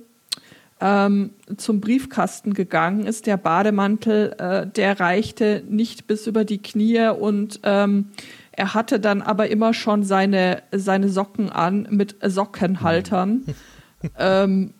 ähm, 0.80 1.30
zum 1.56 1.80
Briefkasten 1.80 2.54
gegangen 2.54 3.06
ist. 3.06 3.26
Der 3.26 3.36
Bademantel, 3.36 4.34
äh, 4.38 4.66
der 4.66 4.98
reichte 4.98 5.62
nicht 5.68 6.06
bis 6.06 6.26
über 6.26 6.44
die 6.44 6.58
Knie 6.58 7.08
und 7.08 7.60
ähm, 7.62 8.06
er 8.52 8.74
hatte 8.74 9.00
dann 9.00 9.22
aber 9.22 9.48
immer 9.48 9.72
schon 9.74 10.04
seine, 10.04 10.62
seine 10.72 11.08
Socken 11.08 11.50
an 11.50 11.86
mit 11.90 12.16
Sockenhaltern. 12.22 13.44
ähm, 14.18 14.74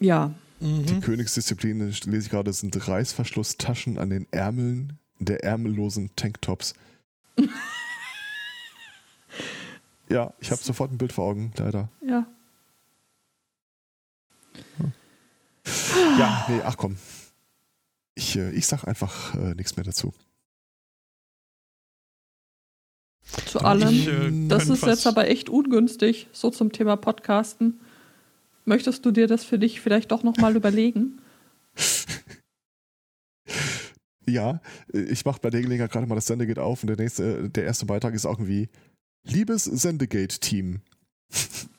ja, 0.00 0.32
Die 0.60 1.00
Königsdisziplin, 1.00 1.80
lese 1.80 2.16
ich 2.16 2.30
gerade, 2.30 2.52
sind 2.52 2.88
Reißverschlusstaschen 2.88 3.98
an 3.98 4.10
den 4.10 4.26
Ärmeln 4.30 4.98
der 5.18 5.44
ärmellosen 5.44 6.10
Tanktops. 6.16 6.74
ja, 10.10 10.32
ich 10.40 10.50
habe 10.50 10.62
sofort 10.62 10.92
ein 10.92 10.98
Bild 10.98 11.12
vor 11.12 11.24
Augen, 11.26 11.52
leider. 11.56 11.88
ja. 12.02 12.26
Ja, 16.18 16.46
nee, 16.48 16.60
ach 16.64 16.76
komm. 16.76 16.96
Ich, 18.14 18.36
äh, 18.36 18.50
ich 18.50 18.66
sag 18.66 18.84
einfach 18.86 19.34
äh, 19.34 19.54
nichts 19.54 19.76
mehr 19.76 19.84
dazu. 19.84 20.12
Zu 23.46 23.60
allem. 23.60 23.88
Ich, 23.88 24.08
äh, 24.08 24.48
Das 24.48 24.68
ist 24.68 24.84
jetzt 24.84 25.06
aber 25.06 25.28
echt 25.28 25.48
ungünstig, 25.48 26.28
so 26.32 26.50
zum 26.50 26.72
Thema 26.72 26.96
Podcasten. 26.96 27.80
Möchtest 28.64 29.04
du 29.06 29.10
dir 29.10 29.26
das 29.26 29.44
für 29.44 29.58
dich 29.58 29.80
vielleicht 29.80 30.10
doch 30.10 30.22
nochmal 30.22 30.56
überlegen? 30.56 31.20
Ja, 34.26 34.60
ich 34.92 35.24
mache 35.24 35.40
bei 35.40 35.50
der 35.50 35.60
Gelegenheit 35.60 35.90
gerade 35.90 36.06
mal 36.06 36.14
das 36.14 36.26
Sende 36.28 36.46
geht 36.46 36.60
auf 36.60 36.84
und 36.84 36.86
der 36.86 36.96
nächste, 36.96 37.38
äh, 37.38 37.48
der 37.48 37.64
erste 37.64 37.84
Beitrag 37.86 38.14
ist 38.14 38.26
auch 38.26 38.38
irgendwie 38.38 38.68
Liebes 39.24 39.64
Sendegate-Team. 39.64 40.80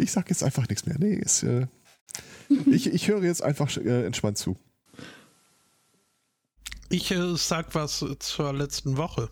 Ich 0.00 0.12
sag 0.12 0.28
jetzt 0.30 0.44
einfach 0.44 0.68
nichts 0.68 0.86
mehr. 0.86 0.96
Nee, 0.96 1.14
ist, 1.14 1.42
äh, 1.42 1.66
ich, 2.66 2.86
ich 2.86 3.08
höre 3.08 3.24
jetzt 3.24 3.42
einfach 3.42 3.76
äh, 3.76 4.06
entspannt 4.06 4.38
zu. 4.38 4.56
Ich 6.88 7.10
äh, 7.10 7.36
sag 7.36 7.74
was 7.74 8.04
zur 8.20 8.52
letzten 8.52 8.96
Woche. 8.96 9.28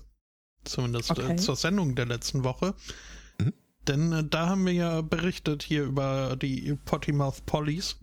Zumindest 0.65 1.12
Okay. 1.12 1.35
äh, 1.35 1.37
zur 1.37 1.55
Sendung 1.55 1.95
der 1.95 2.07
letzten 2.07 2.43
Woche. 2.43 2.75
Mhm. 3.38 3.53
Denn 3.87 4.12
äh, 4.12 4.25
da 4.25 4.49
haben 4.49 4.67
wir 4.67 4.73
ja 4.73 5.00
berichtet 5.03 5.62
hier 5.62 5.85
über 5.85 6.35
die 6.35 6.76
Pottymouth 6.85 7.47
Pollies, 7.47 8.00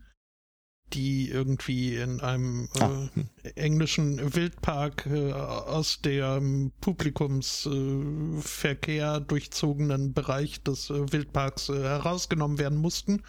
die 0.93 1.29
irgendwie 1.29 1.95
in 1.95 2.21
einem 2.21 2.69
äh, 2.75 2.83
Ah, 2.83 3.09
englischen 3.55 4.35
Wildpark 4.35 5.07
äh, 5.07 5.33
aus 5.33 6.01
dem 6.01 6.71
Publikumsverkehr 6.81 9.15
äh, 9.15 9.21
durchzogenen 9.21 10.13
Bereich 10.13 10.61
des 10.63 10.89
äh, 10.89 11.11
Wildparks 11.11 11.69
äh, 11.69 11.81
herausgenommen 11.81 12.59
werden 12.59 12.77
mussten, 12.77 13.23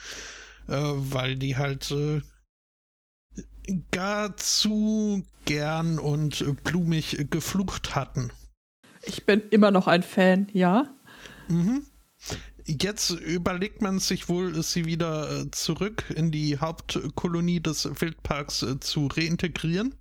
äh, 0.68 0.76
weil 0.76 1.36
die 1.36 1.56
halt 1.56 1.90
äh, 1.90 2.20
gar 3.90 4.36
zu 4.36 5.24
gern 5.46 5.98
und 5.98 6.62
blumig 6.64 7.26
geflucht 7.30 7.94
hatten. 7.94 8.30
Ich 9.02 9.24
bin 9.26 9.42
immer 9.50 9.70
noch 9.70 9.86
ein 9.86 10.02
Fan, 10.02 10.48
ja. 10.52 10.94
Mhm. 11.48 11.86
Jetzt 12.66 13.10
überlegt 13.10 13.82
man 13.82 13.98
sich 13.98 14.28
wohl, 14.28 14.62
sie 14.62 14.86
wieder 14.86 15.42
äh, 15.42 15.50
zurück 15.50 16.04
in 16.14 16.30
die 16.30 16.58
Hauptkolonie 16.58 17.60
des 17.60 17.84
Wildparks 18.00 18.62
äh, 18.62 18.80
zu 18.80 19.06
reintegrieren. 19.06 19.94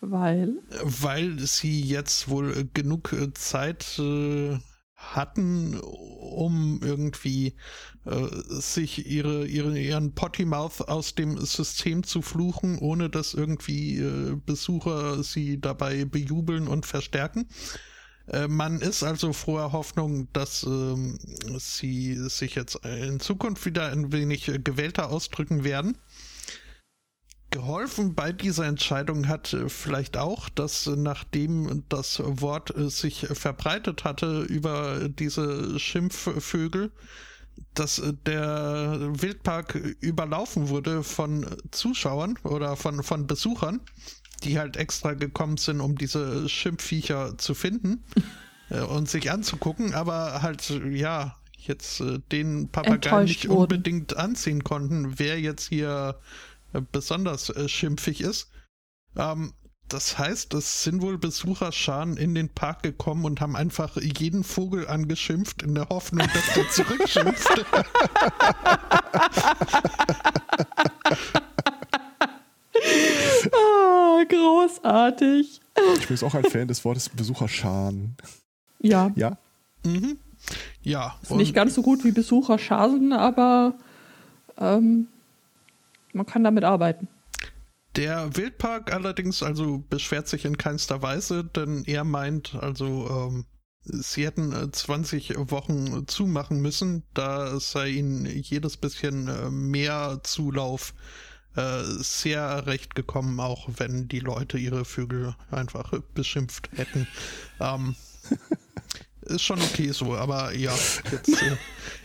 Weil? 0.00 0.62
Weil 0.82 1.38
sie 1.40 1.80
jetzt 1.80 2.28
wohl 2.28 2.68
genug 2.74 3.14
Zeit 3.34 3.98
äh, 3.98 4.58
hatten, 4.94 5.78
um 5.80 6.80
irgendwie 6.82 7.54
äh, 8.04 8.26
sich 8.48 9.06
ihre, 9.06 9.46
ihre, 9.46 9.78
ihren 9.78 10.14
Pottymouth 10.14 10.88
aus 10.88 11.14
dem 11.14 11.38
System 11.38 12.02
zu 12.02 12.22
fluchen, 12.22 12.78
ohne 12.78 13.10
dass 13.10 13.34
irgendwie 13.34 13.98
äh, 13.98 14.36
Besucher 14.46 15.22
sie 15.22 15.60
dabei 15.60 16.04
bejubeln 16.04 16.68
und 16.68 16.86
verstärken. 16.86 17.48
Äh, 18.28 18.48
man 18.48 18.80
ist 18.80 19.02
also 19.02 19.32
froher 19.32 19.72
Hoffnung, 19.72 20.28
dass 20.32 20.64
ähm, 20.64 21.18
sie 21.58 22.14
sich 22.28 22.54
jetzt 22.54 22.76
in 22.84 23.20
Zukunft 23.20 23.64
wieder 23.66 23.88
ein 23.90 24.12
wenig 24.12 24.50
gewählter 24.64 25.10
ausdrücken 25.10 25.64
werden. 25.64 25.96
Geholfen 27.50 28.14
bei 28.14 28.32
dieser 28.32 28.66
Entscheidung 28.66 29.28
hat 29.28 29.52
äh, 29.52 29.68
vielleicht 29.68 30.16
auch, 30.16 30.48
dass 30.48 30.86
äh, 30.86 30.96
nachdem 30.96 31.84
das 31.88 32.20
Wort 32.24 32.72
sich 32.76 33.26
verbreitet 33.30 34.04
hatte 34.04 34.42
über 34.42 35.08
diese 35.08 35.78
Schimpfvögel, 35.78 36.90
dass 37.74 38.02
der 38.26 38.98
Wildpark 39.00 39.76
überlaufen 40.00 40.68
wurde 40.68 41.02
von 41.02 41.46
Zuschauern 41.70 42.38
oder 42.42 42.76
von, 42.76 43.02
von 43.02 43.26
Besuchern 43.26 43.80
die 44.42 44.58
halt 44.58 44.76
extra 44.76 45.14
gekommen 45.14 45.56
sind, 45.56 45.80
um 45.80 45.96
diese 45.96 46.48
Schimpfviecher 46.48 47.38
zu 47.38 47.54
finden 47.54 48.04
äh, 48.70 48.80
und 48.80 49.08
sich 49.08 49.30
anzugucken, 49.30 49.94
aber 49.94 50.42
halt, 50.42 50.68
ja, 50.90 51.36
jetzt 51.58 52.00
äh, 52.00 52.20
den 52.32 52.68
Papagei 52.68 53.24
nicht 53.24 53.48
wurden. 53.48 53.60
unbedingt 53.62 54.16
anziehen 54.16 54.64
konnten, 54.64 55.18
wer 55.18 55.40
jetzt 55.40 55.68
hier 55.68 56.18
äh, 56.72 56.80
besonders 56.92 57.52
schimpfig 57.70 58.20
ist. 58.20 58.50
Ähm, 59.16 59.52
das 59.88 60.18
heißt, 60.18 60.52
es 60.54 60.82
sind 60.82 61.00
wohl 61.00 61.16
Besucherscharen 61.16 62.16
in 62.16 62.34
den 62.34 62.48
Park 62.48 62.82
gekommen 62.82 63.24
und 63.24 63.40
haben 63.40 63.54
einfach 63.54 63.96
jeden 63.96 64.42
Vogel 64.42 64.88
angeschimpft, 64.88 65.62
in 65.62 65.76
der 65.76 65.88
Hoffnung, 65.88 66.26
dass 66.34 66.54
der 66.54 66.68
zurückschimpft. 66.70 67.64
ah, 73.54 74.24
großartig. 74.28 75.60
Ich 75.98 76.06
bin 76.06 76.16
jetzt 76.16 76.22
auch 76.22 76.34
ein 76.34 76.44
Fan 76.44 76.68
des 76.68 76.84
Wortes 76.84 77.08
Besucherscharen. 77.08 78.16
Ja. 78.80 79.12
Ja. 79.16 79.38
Mhm. 79.84 80.18
Ja. 80.82 81.18
Ist 81.22 81.32
nicht 81.32 81.54
ganz 81.54 81.74
so 81.74 81.82
gut 81.82 82.04
wie 82.04 82.12
Besucherscharen, 82.12 83.12
aber 83.12 83.74
ähm, 84.58 85.08
man 86.12 86.26
kann 86.26 86.44
damit 86.44 86.64
arbeiten. 86.64 87.08
Der 87.96 88.36
Wildpark 88.36 88.92
allerdings 88.92 89.42
also 89.42 89.82
beschwert 89.88 90.28
sich 90.28 90.44
in 90.44 90.58
keinster 90.58 91.00
Weise, 91.02 91.44
denn 91.44 91.84
er 91.86 92.04
meint, 92.04 92.54
also 92.54 93.08
ähm, 93.08 93.46
sie 93.82 94.26
hätten 94.26 94.72
20 94.72 95.50
Wochen 95.50 96.06
zumachen 96.06 96.60
müssen, 96.60 97.04
da 97.14 97.58
sei 97.58 97.88
ihnen 97.88 98.26
jedes 98.26 98.76
bisschen 98.76 99.28
äh, 99.28 99.50
mehr 99.50 100.20
Zulauf 100.22 100.92
äh, 100.92 101.35
sehr 101.56 102.66
recht 102.66 102.94
gekommen, 102.94 103.40
auch 103.40 103.68
wenn 103.76 104.08
die 104.08 104.20
Leute 104.20 104.58
ihre 104.58 104.84
Vögel 104.84 105.34
einfach 105.50 105.92
beschimpft 106.14 106.70
hätten. 106.76 107.06
Ähm, 107.58 107.96
ist 109.22 109.42
schon 109.42 109.60
okay 109.60 109.90
so, 109.90 110.14
aber 110.14 110.54
ja, 110.54 110.74
jetzt 111.10 111.42
äh, 111.42 111.56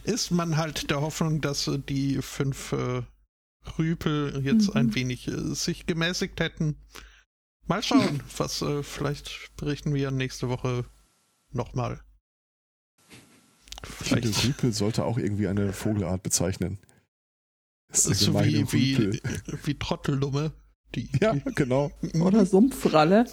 ist 0.03 0.31
man 0.31 0.58
halt 0.58 0.89
der 0.89 1.01
Hoffnung, 1.01 1.41
dass 1.41 1.67
äh, 1.67 1.77
die 1.77 2.22
fünf 2.22 2.72
äh, 2.72 3.03
Rüpel 3.77 4.41
jetzt 4.43 4.70
mhm. 4.70 4.77
ein 4.77 4.96
wenig 4.96 5.27
äh, 5.27 5.53
sich 5.53 5.86
gemäßigt 5.86 6.39
hätten. 6.39 6.77
Mal 7.67 7.84
schauen, 7.84 8.24
was 8.38 8.62
äh, 8.62 8.84
vielleicht 8.84 9.55
berichten 9.58 9.93
wir 9.93 10.12
nächste 10.12 10.50
Woche 10.50 10.85
nochmal. 11.51 12.01
Ich 14.01 14.09
finde, 14.09 14.29
Rüpel 14.44 14.74
sollte 14.74 15.05
auch 15.05 15.18
irgendwie 15.18 15.48
eine 15.48 15.74
Vogelart 15.74 16.24
bezeichnen. 16.24 16.79
Das 17.91 18.05
ist 18.05 18.21
so 18.21 18.33
wie, 18.39 18.71
wie, 18.71 19.21
wie 19.63 19.73
Trotteldumme. 19.75 20.53
Die, 20.95 21.09
ja, 21.21 21.33
genau. 21.55 21.91
Oder 22.19 22.45
Sumpfralle. 22.45 23.25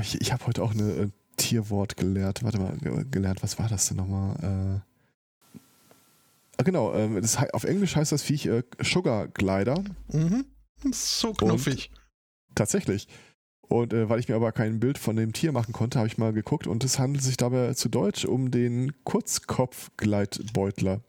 Ich, 0.00 0.20
ich 0.20 0.32
habe 0.32 0.46
heute 0.46 0.62
auch 0.62 0.72
ein 0.72 1.04
äh, 1.04 1.08
Tierwort 1.36 1.96
gelehrt. 1.96 2.42
Warte 2.42 2.58
mal, 2.58 2.76
gelernt, 3.10 3.42
was 3.42 3.58
war 3.58 3.68
das 3.68 3.88
denn 3.88 3.96
nochmal? 3.98 4.82
Äh, 5.54 5.58
ah, 6.58 6.62
genau, 6.64 6.94
äh, 6.94 7.20
das, 7.20 7.36
auf 7.52 7.64
Englisch 7.64 7.96
heißt 7.96 8.12
das 8.12 8.22
Viech 8.22 8.46
äh, 8.46 8.62
Sugar 8.80 9.28
Glider. 9.28 9.82
Mhm. 10.12 10.46
So 10.92 11.32
knuffig. 11.32 11.90
Und, 11.90 12.00
tatsächlich. 12.54 13.08
Und 13.68 13.92
äh, 13.92 14.08
weil 14.08 14.20
ich 14.20 14.28
mir 14.28 14.36
aber 14.36 14.52
kein 14.52 14.78
Bild 14.78 14.98
von 14.98 15.16
dem 15.16 15.32
Tier 15.32 15.50
machen 15.52 15.72
konnte, 15.72 15.98
habe 15.98 16.06
ich 16.08 16.18
mal 16.18 16.32
geguckt 16.32 16.68
und 16.68 16.84
es 16.84 16.98
handelt 16.98 17.24
sich 17.24 17.36
dabei 17.36 17.74
zu 17.74 17.88
Deutsch 17.88 18.24
um 18.24 18.50
den 18.50 18.92
Kurzkopfgleitbeutler. 19.04 21.00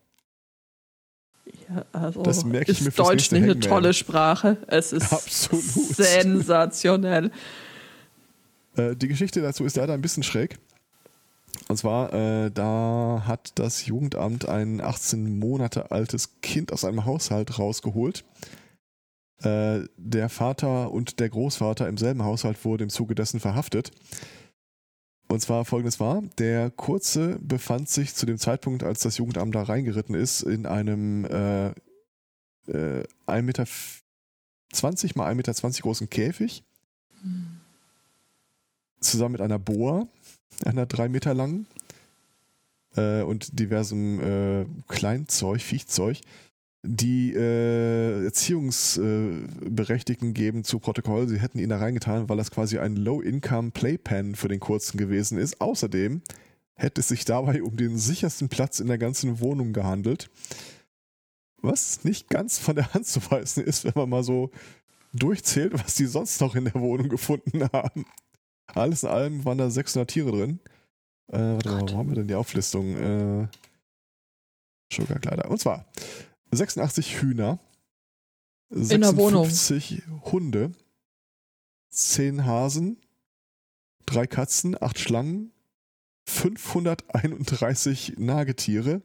Ja, 1.69 1.85
also 1.91 2.23
das 2.23 2.45
merke 2.45 2.71
ich 2.71 2.79
ist 2.79 2.85
mir 2.85 2.91
Deutsch 2.91 3.31
nicht 3.31 3.43
eine 3.43 3.59
tolle 3.59 3.93
Sprache. 3.93 4.57
Es 4.67 4.93
ist 4.93 5.11
Absolut. 5.11 5.95
sensationell. 5.95 7.31
Äh, 8.75 8.95
die 8.95 9.07
Geschichte 9.07 9.41
dazu 9.41 9.65
ist 9.65 9.77
leider 9.77 9.93
ein 9.93 10.01
bisschen 10.01 10.23
schräg. 10.23 10.57
Und 11.67 11.77
zwar, 11.77 12.13
äh, 12.13 12.51
da 12.51 13.23
hat 13.25 13.51
das 13.55 13.85
Jugendamt 13.85 14.47
ein 14.47 14.79
18 14.79 15.39
Monate 15.39 15.91
altes 15.91 16.39
Kind 16.41 16.71
aus 16.71 16.85
einem 16.85 17.05
Haushalt 17.05 17.59
rausgeholt. 17.59 18.23
Äh, 19.41 19.81
der 19.97 20.29
Vater 20.29 20.91
und 20.91 21.19
der 21.19 21.29
Großvater 21.29 21.87
im 21.87 21.97
selben 21.97 22.23
Haushalt 22.23 22.63
wurde 22.65 22.83
im 22.83 22.89
Zuge 22.89 23.15
dessen 23.15 23.39
verhaftet. 23.39 23.91
Und 25.27 25.41
zwar 25.41 25.65
folgendes 25.65 25.99
war, 25.99 26.21
der 26.37 26.71
Kurze 26.71 27.37
befand 27.41 27.89
sich 27.89 28.15
zu 28.15 28.25
dem 28.25 28.37
Zeitpunkt, 28.37 28.83
als 28.83 29.01
das 29.01 29.17
Jugendamt 29.17 29.53
da 29.55 29.63
reingeritten 29.63 30.15
ist, 30.15 30.41
in 30.41 30.65
einem 30.65 31.25
äh, 31.25 31.67
äh, 32.67 33.03
1,20 33.27 33.41
Meter 33.41 33.65
mal 35.15 35.29
1,20 35.29 35.35
Meter 35.35 35.81
großen 35.81 36.09
Käfig. 36.09 36.63
Zusammen 39.01 39.33
mit 39.33 39.41
einer 39.41 39.59
Boa, 39.59 40.07
einer 40.65 40.85
drei 40.85 41.09
Meter 41.09 41.33
langen 41.33 41.67
äh, 42.95 43.21
und 43.21 43.59
diversem 43.59 44.19
äh, 44.21 44.65
Kleinzeug, 44.87 45.61
Viechzeug. 45.61 46.21
Die 46.89 47.33
äh, 47.33 48.23
Erziehungsberechtigten 48.23 50.33
geben 50.33 50.63
zu 50.63 50.79
Protokoll, 50.79 51.27
sie 51.27 51.39
hätten 51.39 51.59
ihn 51.59 51.67
da 51.67 51.79
reingetan, 51.79 52.29
weil 52.29 52.37
das 52.37 52.49
quasi 52.49 52.79
ein 52.79 52.95
Low-Income-Playpen 52.95 54.35
für 54.35 54.47
den 54.47 54.61
Kurzen 54.61 54.97
gewesen 54.97 55.37
ist. 55.37 55.59
Außerdem 55.59 56.21
hätte 56.75 57.01
es 57.01 57.09
sich 57.09 57.25
dabei 57.25 57.61
um 57.61 57.75
den 57.75 57.97
sichersten 57.97 58.47
Platz 58.47 58.79
in 58.79 58.87
der 58.87 58.97
ganzen 58.97 59.41
Wohnung 59.41 59.73
gehandelt. 59.73 60.29
Was 61.57 62.05
nicht 62.05 62.29
ganz 62.29 62.57
von 62.57 62.77
der 62.77 62.93
Hand 62.93 63.05
zu 63.05 63.19
weisen 63.31 63.65
ist, 63.65 63.83
wenn 63.83 63.91
man 63.95 64.07
mal 64.07 64.23
so 64.23 64.49
durchzählt, 65.11 65.73
was 65.73 65.95
die 65.95 66.05
sonst 66.05 66.39
noch 66.39 66.55
in 66.55 66.63
der 66.65 66.75
Wohnung 66.75 67.09
gefunden 67.09 67.67
haben. 67.73 68.05
Alles 68.67 69.03
in 69.03 69.09
allem 69.09 69.43
waren 69.43 69.57
da 69.57 69.69
600 69.69 70.09
Tiere 70.09 70.31
drin. 70.31 70.61
Äh, 71.33 71.37
warte 71.37 71.69
mal, 71.69 71.81
wo 71.81 71.97
haben 71.97 72.07
wir 72.07 72.15
denn 72.15 72.29
die 72.29 72.35
Auflistung? 72.35 72.95
Äh, 72.95 73.49
Sugarkleider. 74.93 75.51
Und 75.51 75.59
zwar 75.59 75.85
86 76.51 77.21
Hühner, 77.21 77.59
56 78.69 80.03
Hunde, 80.23 80.71
10 81.89 82.45
Hasen, 82.45 82.97
3 84.05 84.27
Katzen, 84.27 84.81
8 84.81 84.99
Schlangen, 84.99 85.51
531 86.25 88.15
Nagetiere 88.17 89.01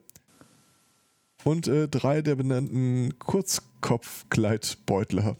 und 1.44 1.68
äh, 1.68 1.86
drei 1.88 2.22
der 2.22 2.36
benannten 2.36 3.18
Kurzkopfgleitbeutler. 3.18 5.36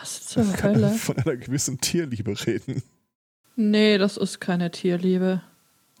Was 0.00 0.26
zur 0.26 0.62
Hölle? 0.62 0.90
Von 0.90 1.16
einer 1.18 1.36
gewissen 1.36 1.80
Tierliebe 1.80 2.46
reden. 2.46 2.82
Nee, 3.54 3.98
das 3.98 4.16
ist 4.16 4.40
keine 4.40 4.70
Tierliebe. 4.70 5.42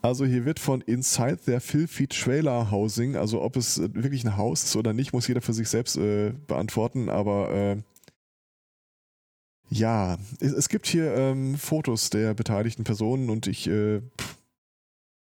Also 0.06 0.24
hier 0.24 0.44
wird 0.44 0.60
von 0.60 0.82
Inside 0.82 1.38
their 1.46 1.60
Filthy 1.60 2.06
Trailer 2.06 2.70
Housing, 2.70 3.16
also 3.16 3.42
ob 3.42 3.56
es 3.56 3.78
äh, 3.78 3.92
wirklich 3.92 4.22
ein 4.22 4.36
Haus 4.36 4.62
ist 4.62 4.76
oder 4.76 4.92
nicht, 4.92 5.12
muss 5.12 5.26
jeder 5.26 5.42
für 5.42 5.52
sich 5.52 5.68
selbst 5.68 5.96
äh, 5.96 6.32
beantworten, 6.46 7.08
aber 7.08 7.50
äh, 7.52 7.76
ja, 9.68 10.16
es, 10.38 10.52
es, 10.52 10.68
gibt 10.68 10.86
hier 10.86 11.12
ähm, 11.12 11.56
Fotos 11.56 12.10
der 12.10 12.34
beteiligten 12.34 12.84
Personen 12.84 13.30
und 13.30 13.48
ich, 13.48 13.66
äh, 13.66 14.00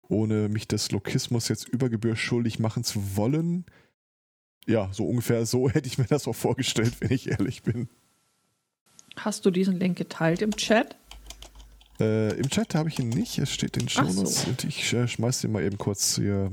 ohne 0.08 0.50
mich 0.50 0.68
des 0.68 0.90
Lokismus 0.90 1.48
jetzt 1.48 1.66
über 1.66 1.88
Gebühr 1.88 2.14
schuldig 2.14 2.58
machen 2.58 2.84
zu 2.84 3.16
wollen, 3.16 3.64
ja, 4.66 4.90
so 4.92 5.06
ungefähr 5.06 5.46
so 5.46 5.70
hätte 5.70 5.88
ich 5.88 5.96
mir 5.96 6.04
das 6.04 6.28
auch 6.28 6.36
vorgestellt, 6.36 6.96
wenn 7.00 7.12
ich 7.12 7.30
ehrlich 7.30 7.62
bin. 7.62 7.88
Hast 9.16 9.46
du 9.46 9.50
diesen 9.50 9.80
Link 9.80 9.96
geteilt 9.96 10.42
im 10.42 10.54
Chat? 10.54 10.96
Äh, 11.98 12.34
Im 12.34 12.48
Chat 12.48 12.74
habe 12.74 12.88
ich 12.88 12.98
ihn 12.98 13.08
nicht, 13.08 13.38
es 13.38 13.50
steht 13.50 13.76
in 13.76 13.88
Shownotes 13.88 14.42
so. 14.42 14.50
und 14.50 14.64
ich 14.64 14.92
äh, 14.92 15.08
schmeiß 15.08 15.40
den 15.40 15.52
mal 15.52 15.62
eben 15.62 15.78
kurz 15.78 16.16
hier. 16.16 16.52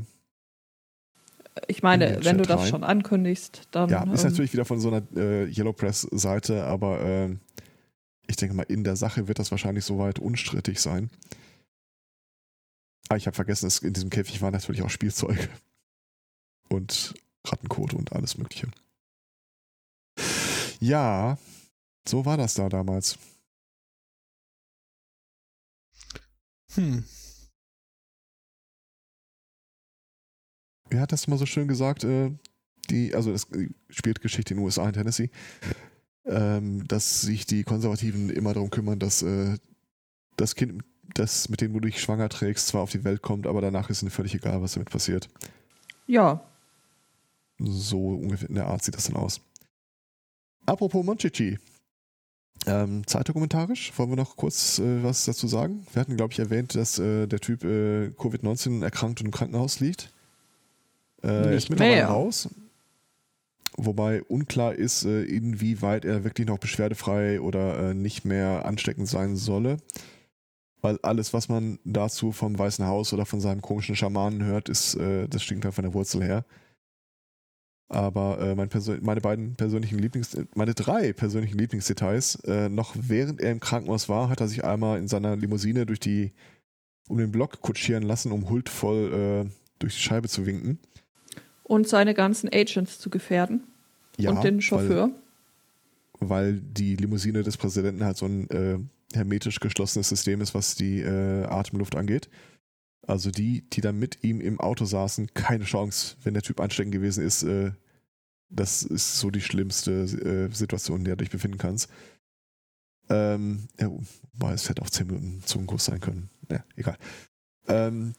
Ich 1.68 1.84
meine, 1.84 2.24
wenn 2.24 2.38
du 2.38 2.46
das 2.46 2.62
rein. 2.62 2.68
schon 2.68 2.84
ankündigst, 2.84 3.68
dann. 3.72 3.90
Ja, 3.90 4.04
ist 4.12 4.24
ähm, 4.24 4.32
natürlich 4.32 4.54
wieder 4.54 4.66
von 4.66 4.80
so 4.80 4.90
einer 4.90 5.04
äh, 5.16 5.46
Yellow 5.46 5.74
Press-Seite, 5.74 6.64
aber 6.64 7.02
äh, 7.02 7.36
ich 8.28 8.38
denke 8.38 8.56
mal, 8.56 8.64
in 8.64 8.84
der 8.84 8.96
Sache 8.96 9.28
wird 9.28 9.40
das 9.40 9.52
wahrscheinlich 9.52 9.86
soweit 9.86 10.20
unstrittig 10.20 10.80
sein. 10.80 11.10
Ah, 13.10 13.18
ich 13.18 13.28
habe 13.28 13.36
vergessen, 13.36 13.68
es, 13.68 13.80
in 13.80 13.94
diesem 13.94 14.10
Käfig 14.10 14.42
waren 14.42 14.54
natürlich 14.54 14.82
auch 14.82 14.90
Spielzeuge. 14.90 15.50
Und 16.70 17.14
Rattenkot 17.46 17.94
und 17.94 18.14
alles 18.14 18.38
Mögliche. 18.38 18.68
Ja, 20.80 21.38
so 22.08 22.26
war 22.26 22.38
das 22.38 22.56
da 22.56 22.70
damals. 22.70 23.20
Hm. 26.76 27.04
Wer 30.90 31.02
hat 31.02 31.12
das 31.12 31.28
mal 31.28 31.38
so 31.38 31.46
schön 31.46 31.68
gesagt? 31.68 32.04
Äh, 32.04 32.32
die, 32.90 33.16
also 33.16 33.32
es 33.32 33.48
spielt 33.90 34.22
Geschichte 34.22 34.54
in 34.54 34.60
den 34.60 34.66
USA 34.66 34.88
in 34.88 34.94
Tennessee, 34.94 35.30
ähm, 36.26 36.88
dass 36.88 37.22
sich 37.22 37.46
die 37.46 37.64
Konservativen 37.64 38.30
immer 38.30 38.54
darum 38.54 38.70
kümmern, 38.70 39.00
dass 39.00 39.22
äh, 39.22 39.58
das 40.38 40.56
Kind, 40.56 40.84
das 41.14 41.50
mit 41.50 41.62
dem 41.62 41.74
du 41.74 41.80
dich 41.80 42.02
schwanger 42.02 42.30
trägst, 42.30 42.68
zwar 42.68 42.82
auf 42.82 42.92
die 42.92 43.04
Welt 43.04 43.22
kommt, 43.22 43.48
aber 43.48 43.62
danach 43.62 43.90
ist 43.90 44.02
ihnen 44.02 44.12
völlig 44.12 44.36
egal, 44.36 44.62
was 44.62 44.74
damit 44.74 44.90
passiert. 44.90 45.30
Ja. 46.08 46.44
So 47.60 48.10
ungefähr 48.10 48.50
in 48.50 48.56
der 48.56 48.68
Art 48.68 48.84
sieht 48.84 48.96
das 48.96 49.06
dann 49.06 49.16
aus. 49.16 49.42
Apropos 50.66 51.06
Monchichi. 51.06 51.58
Ähm, 52.66 53.06
zeitdokumentarisch, 53.06 53.92
wollen 53.98 54.10
wir 54.12 54.16
noch 54.16 54.38
kurz 54.38 54.80
äh, 54.80 55.04
was 55.04 55.26
dazu 55.26 55.48
sagen? 55.48 55.86
Wir 55.92 56.00
hatten, 56.00 56.16
glaube 56.16 56.32
ich, 56.32 56.40
erwähnt, 56.40 56.76
dass 56.76 56.98
äh, 56.98 57.28
der 57.28 57.40
Typ 57.40 57.64
äh, 57.64 58.08
Covid-19 58.18 58.84
erkrankt 58.84 59.20
und 59.20 59.26
im 59.28 59.32
Krankenhaus 59.32 59.80
liegt. 59.82 60.12
Äh, 61.24 61.28
er 61.28 61.52
ist 61.52 61.54
Nicht 61.56 61.70
mittlerweile 61.72 61.96
mehr. 61.98 62.08
raus. 62.08 62.50
Wobei 63.76 64.22
unklar 64.24 64.76
ist, 64.76 65.04
äh, 65.04 65.24
inwieweit 65.24 66.06
er 66.06 66.24
wirklich 66.24 66.48
noch 66.48 66.60
beschwerdefrei 66.60 67.42
oder 67.42 67.90
äh, 67.90 67.94
nicht 67.94 68.24
mehr 68.24 68.66
ansteckend 68.66 69.08
sein 69.10 69.36
solle. 69.36 69.78
Weil 70.82 71.00
alles, 71.02 71.34
was 71.34 71.50
man 71.50 71.80
dazu 71.84 72.32
vom 72.32 72.58
Weißen 72.58 72.86
Haus 72.86 73.14
oder 73.14 73.26
von 73.26 73.42
seinem 73.42 73.62
komischen 73.62 73.96
Schamanen 73.96 74.44
hört, 74.44 74.70
ist, 74.70 74.96
äh, 74.96 75.28
das 75.28 75.44
stinkt 75.44 75.66
halt 75.66 75.74
von 75.74 75.84
der 75.84 75.94
Wurzel 75.94 76.24
her. 76.24 76.46
Aber 77.94 78.40
äh, 78.40 78.56
mein 78.56 78.70
meine 79.02 79.22
beiden 79.22 79.56
persönlichen 79.56 80.00
Lieblings, 80.00 80.36
meine 80.56 80.74
drei 80.74 81.14
persönlichen 81.14 81.60
Lieblingsdetails, 81.60 82.36
äh, 82.46 82.68
noch 82.68 82.96
während 82.98 83.40
er 83.40 83.52
im 83.52 83.60
Krankenhaus 83.60 84.10
war, 84.10 84.30
hat 84.30 84.42
er 84.42 84.48
sich 84.48 84.64
einmal 84.64 84.98
in 84.98 85.08
seiner 85.08 85.36
Limousine 85.36 85.86
durch 85.86 86.00
die, 86.00 86.32
um 87.08 87.20
den 87.20 87.32
Block 87.32 87.62
kutschieren 87.62 88.02
lassen, 88.02 88.32
um 88.32 88.50
huldvoll 88.50 89.46
äh, 89.46 89.50
durch 89.78 89.94
die 89.94 90.02
Scheibe 90.02 90.28
zu 90.28 90.48
winken. 90.48 90.80
Und 91.62 91.88
seine 91.88 92.16
ganzen 92.16 92.50
Agents 92.52 92.98
zu 92.98 93.12
gefährden. 93.12 93.64
Ja, 94.18 94.32
und 94.32 94.44
den 94.44 94.60
Chauffeur. 94.60 95.12
Weil, 96.20 96.30
weil 96.30 96.60
die 96.60 96.96
Limousine 96.96 97.44
des 97.44 97.58
Präsidenten 97.58 98.04
halt 98.04 98.18
so 98.18 98.26
ein 98.26 98.50
äh, 98.50 98.80
hermetisch 99.14 99.60
geschlossenes 99.60 100.10
System 100.10 100.42
ist, 100.42 100.56
was 100.56 100.74
die 100.74 101.02
äh, 101.02 101.44
Atemluft 101.44 101.96
angeht. 101.96 102.28
Also 103.06 103.30
die, 103.30 103.70
die 103.70 103.82
da 103.82 103.92
mit 103.92 104.24
ihm 104.24 104.42
im 104.42 104.60
Auto 104.60 104.86
saßen, 104.86 105.34
keine 105.36 105.66
Chance, 105.66 106.16
wenn 106.24 106.34
der 106.34 106.42
Typ 106.42 106.60
ansteckend 106.60 106.94
gewesen 106.94 107.24
ist. 107.24 107.44
Äh, 107.44 107.74
das 108.56 108.84
ist 108.84 109.20
so 109.20 109.30
die 109.32 109.42
schlimmste 109.42 109.92
äh, 110.04 110.54
Situation, 110.54 111.00
in 111.00 111.06
der 111.06 111.16
du 111.16 111.24
dich 111.24 111.32
befinden 111.32 111.58
kannst. 111.58 111.90
Ähm, 113.10 113.68
ja, 113.80 113.90
wobei 114.34 114.54
es 114.54 114.70
hätte 114.70 114.82
auch 114.82 114.90
10 114.90 115.08
Minuten 115.08 115.42
Zungenkuss 115.46 115.86
sein 115.86 116.00
können. 116.00 116.30
Ja, 116.50 116.64
egal. 116.76 116.98
Ähm, 117.68 118.14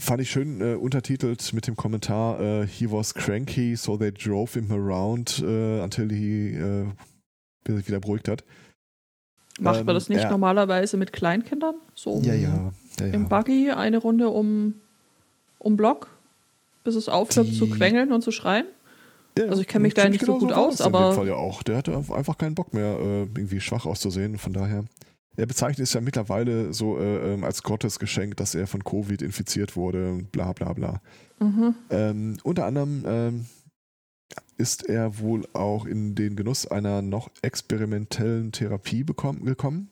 fand 0.00 0.20
ich 0.20 0.30
schön 0.30 0.60
äh, 0.60 0.74
untertitelt 0.74 1.52
mit 1.52 1.66
dem 1.66 1.76
Kommentar 1.76 2.40
äh, 2.40 2.66
He 2.66 2.90
was 2.90 3.14
cranky, 3.14 3.76
so 3.76 3.96
they 3.96 4.12
drove 4.12 4.58
him 4.58 4.70
around 4.70 5.40
äh, 5.44 5.80
until 5.80 6.10
he 6.12 6.54
äh, 6.54 6.86
bis 7.64 7.74
er 7.74 7.76
sich 7.78 7.88
wieder 7.88 8.00
beruhigt 8.00 8.28
hat. 8.28 8.44
Macht 9.60 9.80
Ähm, 9.80 9.86
man 9.86 9.94
das 9.94 10.08
nicht 10.08 10.22
ja. 10.22 10.30
normalerweise 10.30 10.96
mit 10.96 11.12
Kleinkindern? 11.12 11.76
So 11.94 12.20
Ja, 12.22 12.34
ja. 12.34 12.72
ja, 13.00 13.06
im. 13.06 13.28
Buggy 13.28 13.70
eine 13.70 13.98
Runde 13.98 14.28
um, 14.28 14.74
um 15.58 15.76
Block, 15.76 16.08
bis 16.84 16.94
es 16.94 17.08
aufhört 17.08 17.48
Die- 17.48 17.58
zu 17.58 17.68
quengeln 17.70 18.12
und 18.12 18.22
zu 18.22 18.30
schreien? 18.30 18.66
Ja, 19.36 19.46
Also 19.46 19.62
ich 19.62 19.68
kenn 19.68 19.82
mich 19.82 19.94
da 19.94 20.08
nicht 20.08 20.24
so 20.24 20.38
gut 20.38 20.52
aus, 20.52 20.74
es 20.74 20.80
in 20.80 20.86
dem 20.86 20.94
aber- 20.94 21.12
Fall 21.14 21.26
ja 21.26 21.34
auch. 21.34 21.62
Der 21.62 21.76
hatte 21.76 21.96
einfach 21.96 22.38
keinen 22.38 22.54
Bock 22.54 22.72
mehr, 22.72 22.98
äh, 22.98 23.22
irgendwie 23.22 23.60
schwach 23.60 23.86
auszusehen. 23.86 24.38
Von 24.38 24.52
daher. 24.52 24.84
Er 25.36 25.46
bezeichnet 25.46 25.80
es 25.88 25.92
ja 25.92 26.00
mittlerweile 26.00 26.72
so 26.72 26.96
äh, 26.96 27.32
ähm, 27.34 27.42
als 27.42 27.64
Gottesgeschenk, 27.64 28.36
dass 28.36 28.54
er 28.54 28.68
von 28.68 28.84
Covid 28.84 29.20
infiziert 29.20 29.74
wurde 29.74 30.12
und 30.12 30.30
bla 30.30 30.52
bla 30.52 30.72
bla. 30.72 31.00
Mhm. 31.40 31.74
Ähm, 31.90 32.36
unter 32.44 32.66
anderem 32.66 33.02
ähm, 33.04 33.46
ist 34.58 34.88
er 34.88 35.18
wohl 35.18 35.44
auch 35.52 35.86
in 35.86 36.14
den 36.14 36.36
Genuss 36.36 36.68
einer 36.68 37.02
noch 37.02 37.30
experimentellen 37.42 38.52
Therapie 38.52 39.02
bekommen, 39.02 39.44
gekommen, 39.44 39.90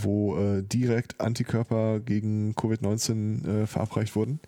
wo 0.00 0.38
äh, 0.38 0.62
direkt 0.62 1.20
Antikörper 1.20 2.00
gegen 2.00 2.52
Covid-19 2.54 3.46
äh, 3.46 3.66
verabreicht 3.66 4.16
wurden. 4.16 4.40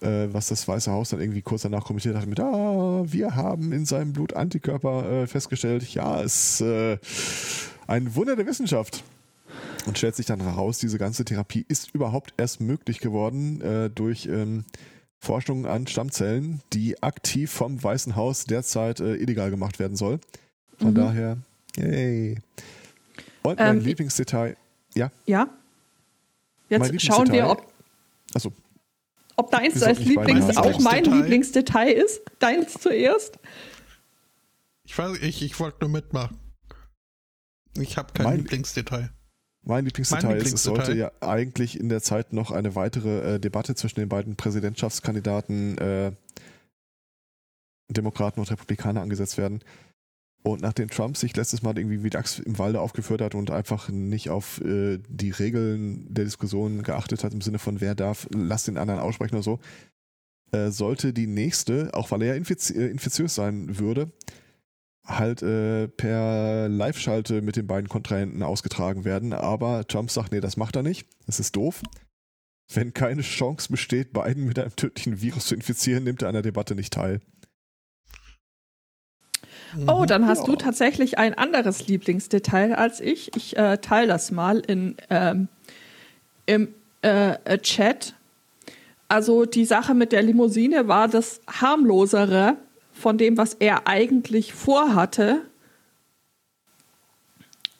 Äh, 0.00 0.32
was 0.32 0.48
das 0.48 0.66
Weiße 0.66 0.90
Haus 0.90 1.10
dann 1.10 1.20
irgendwie 1.20 1.42
kurz 1.42 1.62
danach 1.62 1.84
kommentiert 1.84 2.16
hat 2.16 2.26
mit, 2.26 2.40
ah, 2.40 3.02
wir 3.04 3.36
haben 3.36 3.72
in 3.72 3.84
seinem 3.84 4.12
Blut 4.14 4.32
Antikörper 4.34 5.22
äh, 5.22 5.26
festgestellt. 5.26 5.82
Ja, 5.94 6.22
es 6.22 6.60
ist 6.60 6.60
äh, 6.62 6.98
ein 7.86 8.14
Wunder 8.14 8.34
der 8.36 8.46
Wissenschaft. 8.46 9.04
Und 9.86 9.98
stellt 9.98 10.14
sich 10.16 10.26
dann 10.26 10.40
heraus, 10.40 10.78
diese 10.78 10.98
ganze 10.98 11.24
Therapie 11.24 11.64
ist 11.68 11.94
überhaupt 11.94 12.32
erst 12.36 12.60
möglich 12.60 13.00
geworden 13.00 13.60
äh, 13.60 13.90
durch 13.90 14.26
ähm, 14.26 14.64
Forschung 15.18 15.66
an 15.66 15.86
Stammzellen, 15.86 16.60
die 16.72 17.02
aktiv 17.02 17.50
vom 17.50 17.82
Weißen 17.82 18.16
Haus 18.16 18.44
derzeit 18.44 19.00
äh, 19.00 19.16
illegal 19.16 19.50
gemacht 19.50 19.78
werden 19.78 19.96
soll. 19.96 20.18
Von 20.78 20.90
Mhm. 20.90 20.94
daher, 20.94 21.36
yay. 21.76 22.38
Und 23.42 23.58
mein 23.58 23.78
Ähm, 23.78 23.84
Lieblingsdetail, 23.84 24.56
Ja. 24.94 25.10
Mein 25.26 26.92
Jetzt 26.92 27.02
schauen 27.02 27.30
wir, 27.32 27.48
ob, 27.50 27.70
also 28.32 28.52
ob 29.40 29.50
deins 29.50 29.80
Wir 29.80 29.88
als 29.88 29.98
Lieblings 29.98 30.56
auch 30.56 30.78
mein 30.80 31.04
Lieblingsdetail. 31.04 31.88
Lieblingsdetail 31.88 31.92
ist. 31.92 32.22
Deins 32.38 32.74
zuerst. 32.74 33.38
Ich 34.84 34.96
weiß, 34.96 35.18
ich, 35.22 35.42
ich 35.42 35.58
wollte 35.60 35.78
nur 35.80 35.90
mitmachen. 35.90 36.38
Ich 37.78 37.96
habe 37.96 38.12
kein 38.12 38.24
Mein- 38.26 38.36
Lieblingsdetail. 38.38 39.10
Mein 39.62 39.84
Lieblingsdetail, 39.84 40.28
Mein 40.28 40.36
ist, 40.38 40.54
es 40.54 40.62
sollte 40.62 40.94
ja 40.94 41.12
eigentlich 41.20 41.78
in 41.78 41.88
der 41.90 42.00
Zeit 42.02 42.32
noch 42.32 42.50
eine 42.50 42.74
weitere 42.74 43.34
äh, 43.34 43.38
Debatte 43.38 43.74
zwischen 43.74 44.00
den 44.00 44.08
beiden 44.08 44.34
Präsidentschaftskandidaten 44.36 45.76
äh, 45.78 46.12
Demokraten 47.88 48.40
und 48.40 48.50
Republikaner 48.50 49.02
angesetzt 49.02 49.36
werden. 49.36 49.60
Und 50.42 50.62
nachdem 50.62 50.88
Trump 50.88 51.18
sich 51.18 51.36
letztes 51.36 51.62
Mal 51.62 51.76
irgendwie 51.76 52.02
wie 52.02 52.10
Dachs 52.10 52.38
im 52.38 52.58
Walde 52.58 52.80
aufgeführt 52.80 53.20
hat 53.20 53.34
und 53.34 53.50
einfach 53.50 53.90
nicht 53.90 54.30
auf 54.30 54.60
äh, 54.62 54.98
die 55.08 55.30
Regeln 55.30 56.12
der 56.12 56.24
Diskussion 56.24 56.82
geachtet 56.82 57.24
hat, 57.24 57.34
im 57.34 57.42
Sinne 57.42 57.58
von 57.58 57.80
wer 57.80 57.94
darf, 57.94 58.26
lass 58.34 58.64
den 58.64 58.78
anderen 58.78 59.00
aussprechen 59.00 59.34
oder 59.34 59.42
so, 59.42 59.60
äh, 60.52 60.70
sollte 60.70 61.12
die 61.12 61.26
nächste, 61.26 61.90
auch 61.92 62.10
weil 62.10 62.22
er 62.22 62.28
ja 62.28 62.34
infiz 62.34 62.70
äh, 62.70 62.86
infiziös 62.86 63.34
sein 63.34 63.78
würde, 63.78 64.10
halt 65.04 65.42
äh, 65.42 65.88
per 65.88 66.68
Live-Schalte 66.68 67.42
mit 67.42 67.56
den 67.56 67.66
beiden 67.66 67.88
Kontrahenten 67.88 68.42
ausgetragen 68.42 69.04
werden. 69.04 69.34
Aber 69.34 69.86
Trump 69.86 70.10
sagt, 70.10 70.32
nee, 70.32 70.40
das 70.40 70.56
macht 70.56 70.76
er 70.76 70.82
nicht. 70.82 71.06
Das 71.26 71.38
ist 71.38 71.54
doof. 71.54 71.82
Wenn 72.72 72.94
keine 72.94 73.22
Chance 73.22 73.68
besteht, 73.70 74.12
beiden 74.12 74.46
mit 74.46 74.58
einem 74.58 74.74
tödlichen 74.74 75.20
Virus 75.20 75.46
zu 75.46 75.54
infizieren, 75.54 76.04
nimmt 76.04 76.22
er 76.22 76.28
an 76.28 76.34
der 76.34 76.42
Debatte 76.42 76.74
nicht 76.74 76.92
teil. 76.92 77.20
Oh, 79.86 80.04
dann 80.04 80.26
hast 80.26 80.40
Ja. 80.40 80.44
du 80.46 80.56
tatsächlich 80.56 81.18
ein 81.18 81.34
anderes 81.34 81.86
Lieblingsdetail 81.86 82.74
als 82.74 83.00
ich. 83.00 83.34
Ich 83.36 83.56
äh, 83.56 83.78
teile 83.78 84.08
das 84.08 84.30
mal 84.30 84.58
in, 84.60 84.96
ähm, 85.10 85.48
im 86.46 86.74
äh, 87.02 87.34
äh, 87.44 87.58
Chat. 87.58 88.14
Also 89.08 89.44
die 89.44 89.64
Sache 89.64 89.94
mit 89.94 90.12
der 90.12 90.22
Limousine 90.22 90.88
war 90.88 91.08
das 91.08 91.40
harmlosere 91.48 92.56
von 92.92 93.18
dem, 93.18 93.36
was 93.36 93.54
er 93.54 93.86
eigentlich 93.86 94.52
vorhatte. 94.52 95.42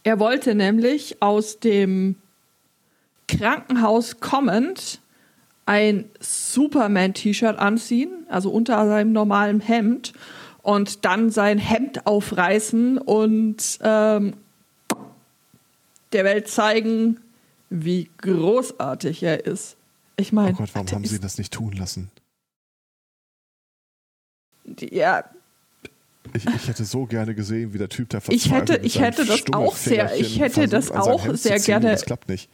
Er 0.02 0.18
wollte 0.18 0.54
nämlich 0.54 1.22
aus 1.22 1.60
dem 1.60 2.16
Krankenhaus 3.28 4.18
kommend 4.20 5.00
ein 5.66 6.10
Superman-T-Shirt 6.18 7.58
anziehen, 7.58 8.10
also 8.28 8.50
unter 8.50 8.86
seinem 8.86 9.12
normalen 9.12 9.60
Hemd, 9.60 10.12
und 10.62 11.04
dann 11.04 11.30
sein 11.30 11.58
Hemd 11.58 12.06
aufreißen 12.06 12.98
und 12.98 13.78
ähm, 13.82 14.34
der 16.12 16.24
Welt 16.24 16.48
zeigen, 16.48 17.20
wie 17.70 18.10
großartig 18.18 19.22
er 19.22 19.46
ist. 19.46 19.76
Ich 20.16 20.32
Oh 20.32 20.36
meine, 20.36 20.52
Gott, 20.54 20.70
warum 20.74 20.88
haben 20.90 21.04
sie 21.04 21.20
das 21.20 21.38
nicht 21.38 21.52
tun 21.52 21.72
lassen? 21.72 22.10
ja, 24.80 25.24
Ich, 26.34 26.46
ich 26.46 26.68
hätte 26.68 26.84
so 26.84 27.06
gerne 27.06 27.34
gesehen, 27.34 27.72
wie 27.72 27.78
der 27.78 27.88
Typ 27.88 28.10
da 28.10 28.20
Ich 28.28 28.50
hätte- 28.52 28.76
ich 28.82 29.00
hätte 29.00 29.24
das 29.24 29.42
auch 29.52 29.74
sehr- 29.74 30.14
ich 30.16 30.38
hätte 30.38 30.68
das 30.68 30.88
versucht, 30.88 31.28
auch 31.30 31.34
sehr 31.34 31.56
ziehen 31.56 31.64
gerne- 31.80 31.90
Das 31.92 32.04
klappt 32.04 32.28
nicht. 32.28 32.48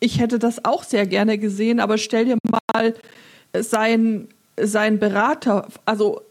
ich 0.00 0.18
hätte 0.20 0.38
das 0.38 0.64
auch 0.64 0.82
sehr 0.84 1.06
gerne 1.06 1.36
gesehen, 1.38 1.80
aber 1.80 1.98
stell 1.98 2.24
dir 2.24 2.38
mal 2.72 2.94
sein, 3.60 4.28
sein 4.58 4.98
Berater, 4.98 5.68
also, 5.84 6.20
äh, 6.20 6.24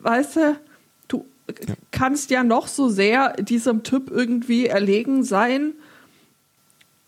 weißt 0.00 0.36
du, 0.36 0.60
du, 1.08 1.24
ja. 1.66 1.74
kannst 1.90 2.30
ja 2.30 2.44
noch 2.44 2.68
so 2.68 2.88
sehr 2.88 3.34
diesem 3.34 3.82
Typ 3.82 4.10
irgendwie 4.10 4.66
erlegen 4.66 5.24
sein. 5.24 5.74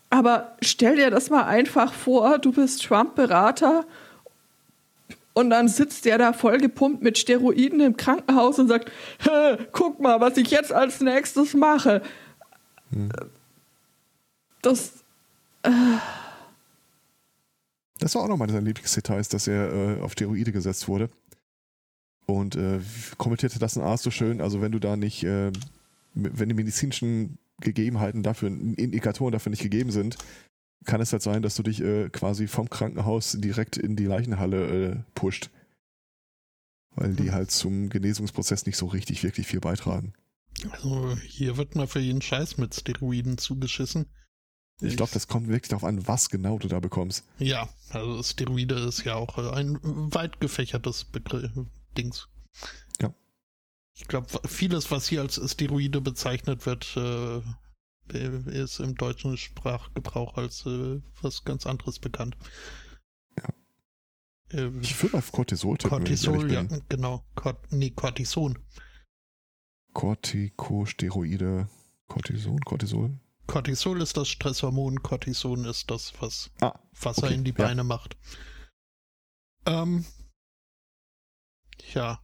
Aber 0.09 0.55
stell 0.61 0.97
dir 0.97 1.09
das 1.09 1.29
mal 1.29 1.43
einfach 1.43 1.93
vor, 1.93 2.37
du 2.37 2.51
bist 2.51 2.83
Trump-Berater 2.83 3.85
und 5.33 5.49
dann 5.49 5.67
sitzt 5.67 6.05
der 6.05 6.17
da 6.17 6.33
voll 6.33 6.57
gepumpt 6.57 7.01
mit 7.01 7.17
Steroiden 7.17 7.79
im 7.79 7.95
Krankenhaus 7.95 8.59
und 8.59 8.67
sagt, 8.67 8.91
guck 9.71 9.99
mal, 9.99 10.19
was 10.19 10.37
ich 10.37 10.51
jetzt 10.51 10.73
als 10.73 10.99
nächstes 10.99 11.53
mache. 11.53 12.01
Hm. 12.91 13.09
Das. 14.61 15.03
Äh 15.63 15.71
das 17.99 18.15
war 18.15 18.23
auch 18.23 18.27
nochmal 18.27 18.49
sein 18.49 18.65
Lieblingsdetail, 18.65 19.21
dass 19.29 19.47
er 19.47 19.71
äh, 19.71 20.01
auf 20.01 20.13
Steroide 20.13 20.51
gesetzt 20.51 20.87
wurde. 20.87 21.09
Und 22.33 22.55
äh, 22.55 22.79
kommentierte 23.17 23.59
das 23.59 23.77
ein 23.77 23.83
Arzt 23.83 24.03
so 24.03 24.11
schön, 24.11 24.41
also 24.41 24.61
wenn 24.61 24.71
du 24.71 24.79
da 24.79 24.95
nicht, 24.95 25.23
äh, 25.23 25.51
wenn 26.13 26.49
die 26.49 26.55
medizinischen 26.55 27.37
Gegebenheiten 27.61 28.23
dafür, 28.23 28.49
Indikatoren 28.49 29.31
dafür 29.31 29.51
nicht 29.51 29.63
gegeben 29.63 29.91
sind, 29.91 30.17
kann 30.85 31.01
es 31.01 31.11
halt 31.11 31.21
sein, 31.21 31.41
dass 31.41 31.55
du 31.55 31.63
dich 31.63 31.81
äh, 31.81 32.09
quasi 32.09 32.47
vom 32.47 32.69
Krankenhaus 32.69 33.37
direkt 33.39 33.77
in 33.77 33.95
die 33.95 34.05
Leichenhalle 34.05 34.91
äh, 34.91 34.95
pusht. 35.13 35.49
Weil 36.95 37.13
die 37.13 37.27
hm. 37.27 37.33
halt 37.33 37.51
zum 37.51 37.89
Genesungsprozess 37.89 38.65
nicht 38.65 38.77
so 38.77 38.87
richtig 38.87 39.23
wirklich 39.23 39.47
viel 39.47 39.59
beitragen. 39.59 40.13
Also 40.71 41.15
hier 41.25 41.57
wird 41.57 41.75
mal 41.75 41.87
für 41.87 41.99
jeden 41.99 42.21
Scheiß 42.21 42.57
mit 42.57 42.75
Steroiden 42.75 43.37
zugeschissen. 43.37 44.07
Ich 44.81 44.97
glaube, 44.97 45.11
das 45.13 45.27
kommt 45.27 45.47
wirklich 45.47 45.69
darauf 45.69 45.83
an, 45.83 46.07
was 46.07 46.29
genau 46.29 46.57
du 46.57 46.67
da 46.67 46.79
bekommst. 46.79 47.23
Ja, 47.37 47.69
also 47.89 48.21
Steroide 48.23 48.75
ist 48.75 49.03
ja 49.03 49.15
auch 49.15 49.37
äh, 49.37 49.55
ein 49.55 49.79
weit 49.83 50.39
gefächertes 50.39 51.03
Begriff, 51.03 51.51
Dings. 51.97 52.27
Ja. 53.01 53.13
Ich 53.93 54.07
glaube, 54.07 54.27
vieles, 54.47 54.91
was 54.91 55.07
hier 55.07 55.21
als 55.21 55.39
Steroide 55.51 56.01
bezeichnet 56.01 56.65
wird, 56.65 56.95
äh, 56.97 57.41
ist 58.11 58.79
im 58.79 58.95
deutschen 58.95 59.37
Sprachgebrauch 59.37 60.35
als 60.35 60.65
äh, 60.65 61.01
was 61.21 61.43
ganz 61.43 61.65
anderes 61.65 61.99
bekannt. 61.99 62.35
Ja. 63.37 63.49
Äh, 64.59 64.71
ich 64.81 65.01
würde 65.01 65.17
auf 65.17 65.31
Cortisol 65.31 65.77
tippen. 65.77 65.97
Cortisol, 65.97 66.51
ja, 66.51 66.63
genau. 66.89 67.23
Cort 67.35 67.71
nee, 67.71 67.91
Cortison. 67.91 68.57
Corticosteroide. 69.93 71.69
Cortison, 72.07 72.59
Cortisol? 72.59 73.17
Cortisol 73.47 74.01
ist 74.01 74.15
das 74.17 74.29
Stresshormon, 74.29 75.01
Cortison 75.01 75.65
ist 75.65 75.91
das, 75.91 76.13
was 76.19 76.51
ah, 76.61 76.77
Wasser 77.01 77.23
okay, 77.23 77.33
in 77.33 77.43
die 77.43 77.51
Beine 77.51 77.81
ja. 77.81 77.83
macht. 77.83 78.17
Ähm, 79.65 80.05
ja, 81.93 82.19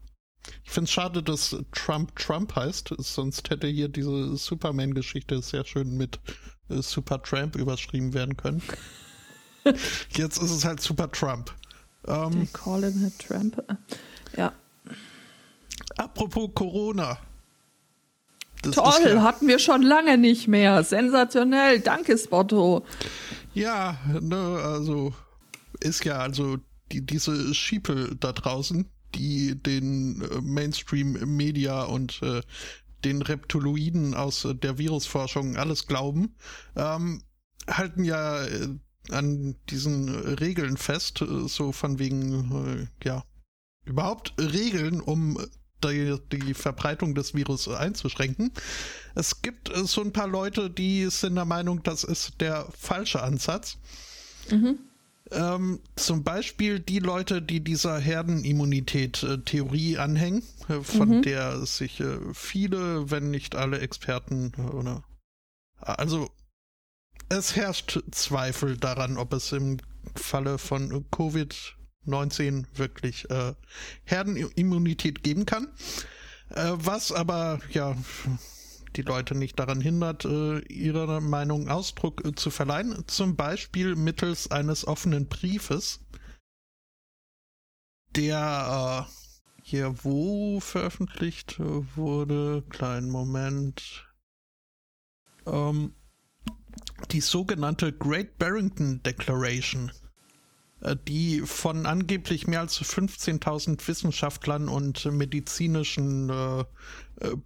ich 0.64 0.72
finde 0.72 0.86
es 0.86 0.92
schade, 0.92 1.24
dass 1.24 1.56
Trump 1.74 2.16
Trump 2.16 2.56
heißt, 2.56 2.94
sonst 2.98 3.50
hätte 3.50 3.68
hier 3.68 3.90
diese 3.90 4.36
Superman-Geschichte 4.38 5.42
sehr 5.42 5.66
schön 5.66 5.98
mit 5.98 6.20
äh, 6.70 6.82
Super 6.82 7.22
Trump 7.22 7.56
überschrieben 7.56 8.14
werden 8.14 8.38
können. 8.38 8.62
Jetzt 10.12 10.42
ist 10.42 10.52
es 10.52 10.66
halt 10.66 10.80
Super 10.80 11.12
Trump. 11.12 11.54
Ähm, 12.08 12.32
They 12.32 12.48
call 12.54 12.84
him 12.84 13.06
a 13.06 13.24
Trump. 13.24 13.62
Ja. 14.38 14.54
Apropos 15.98 16.50
Corona. 16.54 17.18
Das 18.62 18.76
Toll, 18.76 19.16
ja, 19.16 19.22
hatten 19.22 19.48
wir 19.48 19.60
schon 19.60 19.82
lange 19.82 20.18
nicht 20.18 20.48
mehr. 20.48 20.84
Sensationell, 20.84 21.80
danke 21.80 22.18
Spotto. 22.18 22.86
Ja, 23.54 23.98
ne, 24.20 24.60
also 24.64 25.14
ist 25.80 26.06
ja 26.06 26.18
also 26.18 26.58
die, 26.92 27.06
diese 27.06 27.54
Schiepel 27.54 28.16
da 28.20 28.32
draußen, 28.32 28.90
die 29.18 29.56
den 29.56 30.22
äh, 30.22 30.42
Mainstream-Media 30.42 31.84
und 31.84 32.22
äh, 32.22 32.42
den 33.04 33.22
Reptiloiden 33.22 34.14
aus 34.14 34.46
äh, 34.46 34.56
der 34.56 34.78
Virusforschung 34.78 35.58
alles 35.58 35.88
glauben, 35.88 36.36
ähm, 36.76 37.22
halten 37.68 38.04
ja 38.04 38.46
an 39.12 39.56
diesen 39.70 40.10
Regeln 40.10 40.78
fest, 40.78 41.24
so 41.46 41.72
von 41.72 42.00
wegen, 42.00 42.90
äh, 43.02 43.08
ja, 43.08 43.24
überhaupt 43.86 44.34
Regeln, 44.38 45.00
um 45.00 45.38
die, 45.84 46.18
die, 46.32 46.54
Verbreitung 46.54 47.16
des 47.16 47.34
Virus 47.34 47.68
einzuschränken. 47.68 48.52
Es 49.16 49.42
gibt 49.42 49.72
so 49.74 50.02
ein 50.02 50.12
paar 50.12 50.28
Leute, 50.28 50.70
die 50.70 51.10
sind 51.10 51.36
der 51.36 51.46
Meinung, 51.46 51.84
das 51.84 52.04
ist 52.04 52.42
der 52.42 52.68
falsche 52.78 53.22
Ansatz. 53.22 53.78
Mhm. 54.52 54.80
Ähm, 55.32 55.82
zum 55.96 56.24
Beispiel 56.24 56.80
die 56.80 57.00
Leute, 57.00 57.42
die 57.42 57.62
dieser 57.62 58.00
Herdenimmunität-Theorie 58.00 59.96
äh, 59.96 59.98
anhängen, 59.98 60.44
äh, 60.70 60.82
von 60.82 61.18
mhm. 61.18 61.22
der 61.22 61.66
sich 61.66 62.00
äh, 62.00 62.18
viele, 62.34 63.12
wenn 63.12 63.30
nicht 63.30 63.56
alle 63.56 63.80
Experten 63.80 64.54
oder 64.74 65.04
also 65.80 66.30
es 67.30 67.56
herrscht 67.56 68.00
Zweifel 68.12 68.78
daran, 68.78 69.18
ob 69.18 69.34
es 69.34 69.52
im 69.52 69.78
Falle 70.16 70.58
von 70.58 71.06
Covid-19 71.12 72.66
wirklich 72.76 73.30
äh, 73.30 73.54
Herdenimmunität 74.06 75.24
geben 75.24 75.46
kann. 75.46 75.68
Äh, 76.50 76.72
was 76.76 77.12
aber 77.12 77.60
ja 77.70 77.96
die 78.98 79.04
Leute 79.04 79.36
nicht 79.36 79.60
daran 79.60 79.80
hindert, 79.80 80.26
äh, 80.26 80.60
ihrer 80.60 81.22
Meinung 81.22 81.70
Ausdruck 81.70 82.26
äh, 82.26 82.34
zu 82.34 82.50
verleihen, 82.50 83.04
zum 83.08 83.36
Beispiel 83.36 83.96
mittels 83.96 84.50
eines 84.50 84.86
offenen 84.88 85.28
Briefes, 85.28 86.02
der 88.16 89.08
äh, 89.08 89.12
hier 89.62 90.04
wo 90.04 90.60
veröffentlicht 90.60 91.60
wurde. 91.60 92.64
Kleinen 92.70 93.10
Moment. 93.10 94.08
Ähm, 95.46 95.94
die 97.12 97.22
sogenannte 97.22 97.94
Great 97.94 98.38
Barrington 98.38 99.04
Declaration 99.04 99.92
äh, 100.82 100.96
die 101.08 101.42
von 101.42 101.86
angeblich 101.86 102.48
mehr 102.48 102.62
als 102.62 102.82
15.000 102.82 103.88
Wissenschaftlern 103.88 104.70
und 104.70 105.06
medizinischen 105.06 106.30
äh, 106.30 106.62
äh, 106.62 106.66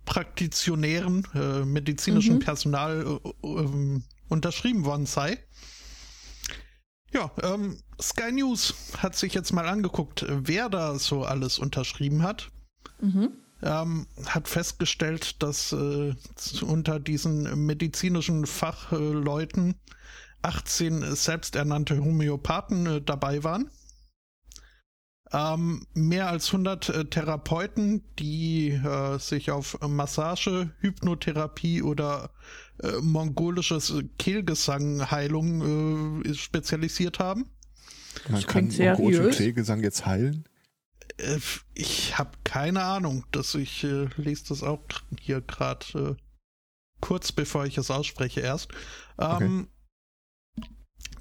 Praktitionären, 0.05 1.27
äh, 1.33 1.65
medizinischem 1.65 2.35
mhm. 2.35 2.39
Personal 2.39 3.19
äh, 3.23 3.47
ähm, 3.47 4.03
unterschrieben 4.29 4.85
worden 4.85 5.05
sei. 5.05 5.37
Ja, 7.13 7.31
ähm, 7.43 7.77
Sky 8.01 8.31
News 8.31 8.73
hat 8.97 9.15
sich 9.15 9.33
jetzt 9.33 9.51
mal 9.51 9.67
angeguckt, 9.67 10.25
wer 10.27 10.69
da 10.69 10.97
so 10.97 11.23
alles 11.23 11.59
unterschrieben 11.59 12.23
hat. 12.23 12.49
Mhm. 13.01 13.31
Ähm, 13.63 14.07
hat 14.25 14.47
festgestellt, 14.47 15.43
dass 15.43 15.71
äh, 15.71 16.15
unter 16.61 16.99
diesen 16.99 17.65
medizinischen 17.65 18.47
Fachleuten 18.47 19.75
18 20.41 21.15
selbsternannte 21.15 22.03
Homöopathen 22.03 22.85
äh, 22.87 23.01
dabei 23.01 23.43
waren. 23.43 23.69
Ähm, 25.33 25.87
mehr 25.93 26.29
als 26.29 26.47
100 26.47 26.89
äh, 26.89 27.05
Therapeuten, 27.05 28.03
die 28.19 28.69
äh, 28.69 29.17
sich 29.17 29.51
auf 29.51 29.79
Massage, 29.87 30.71
Hypnotherapie 30.79 31.81
oder 31.81 32.31
äh, 32.83 32.99
mongolisches 33.01 33.93
Kehlgesangheilung 34.17 36.25
äh, 36.25 36.33
spezialisiert 36.33 37.19
haben. 37.19 37.49
Man 38.27 38.43
kann 38.43 38.67
mongolischen 38.67 39.31
Kehlgesang 39.31 39.81
jetzt 39.83 40.05
heilen? 40.05 40.43
Äh, 41.17 41.39
ich 41.75 42.17
habe 42.17 42.31
keine 42.43 42.83
Ahnung. 42.83 43.23
Dass 43.31 43.55
ich 43.55 43.85
äh, 43.85 44.09
lese 44.17 44.49
das 44.49 44.63
auch 44.63 44.81
hier 45.19 45.39
gerade 45.39 46.17
kurz 47.01 47.31
bevor 47.31 47.65
ich 47.65 47.77
es 47.77 47.91
ausspreche 47.91 48.41
erst. 48.41 48.69
Ähm, 49.19 49.67
okay. 50.57 50.69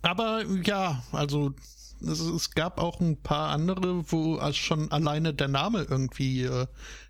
Aber 0.02 0.44
ja, 0.64 1.02
also 1.12 1.54
es, 2.02 2.20
es, 2.20 2.50
gab 2.52 2.80
auch 2.80 3.00
ein 3.00 3.20
paar 3.20 3.50
andere, 3.50 4.10
wo 4.10 4.40
schon 4.52 4.90
alleine 4.90 5.34
der 5.34 5.48
Name 5.48 5.86
irgendwie 5.88 6.44
äh, 6.44 6.66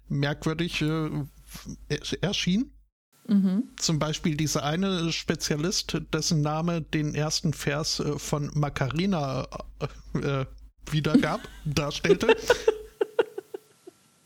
merkwürdig 0.09 0.83
äh, 0.83 1.11
erschien. 2.20 2.72
Mhm. 3.26 3.68
Zum 3.76 3.98
Beispiel 3.98 4.37
dieser 4.37 4.64
eine 4.64 5.12
Spezialist, 5.12 5.96
dessen 6.12 6.40
Name 6.40 6.83
den 6.83 7.14
ersten 7.14 7.53
Vers 7.53 8.00
äh, 8.00 8.18
von 8.18 8.50
Macarena 8.55 9.46
äh, 10.14 10.44
wiedergab, 10.90 11.40
darstellte. 11.64 12.37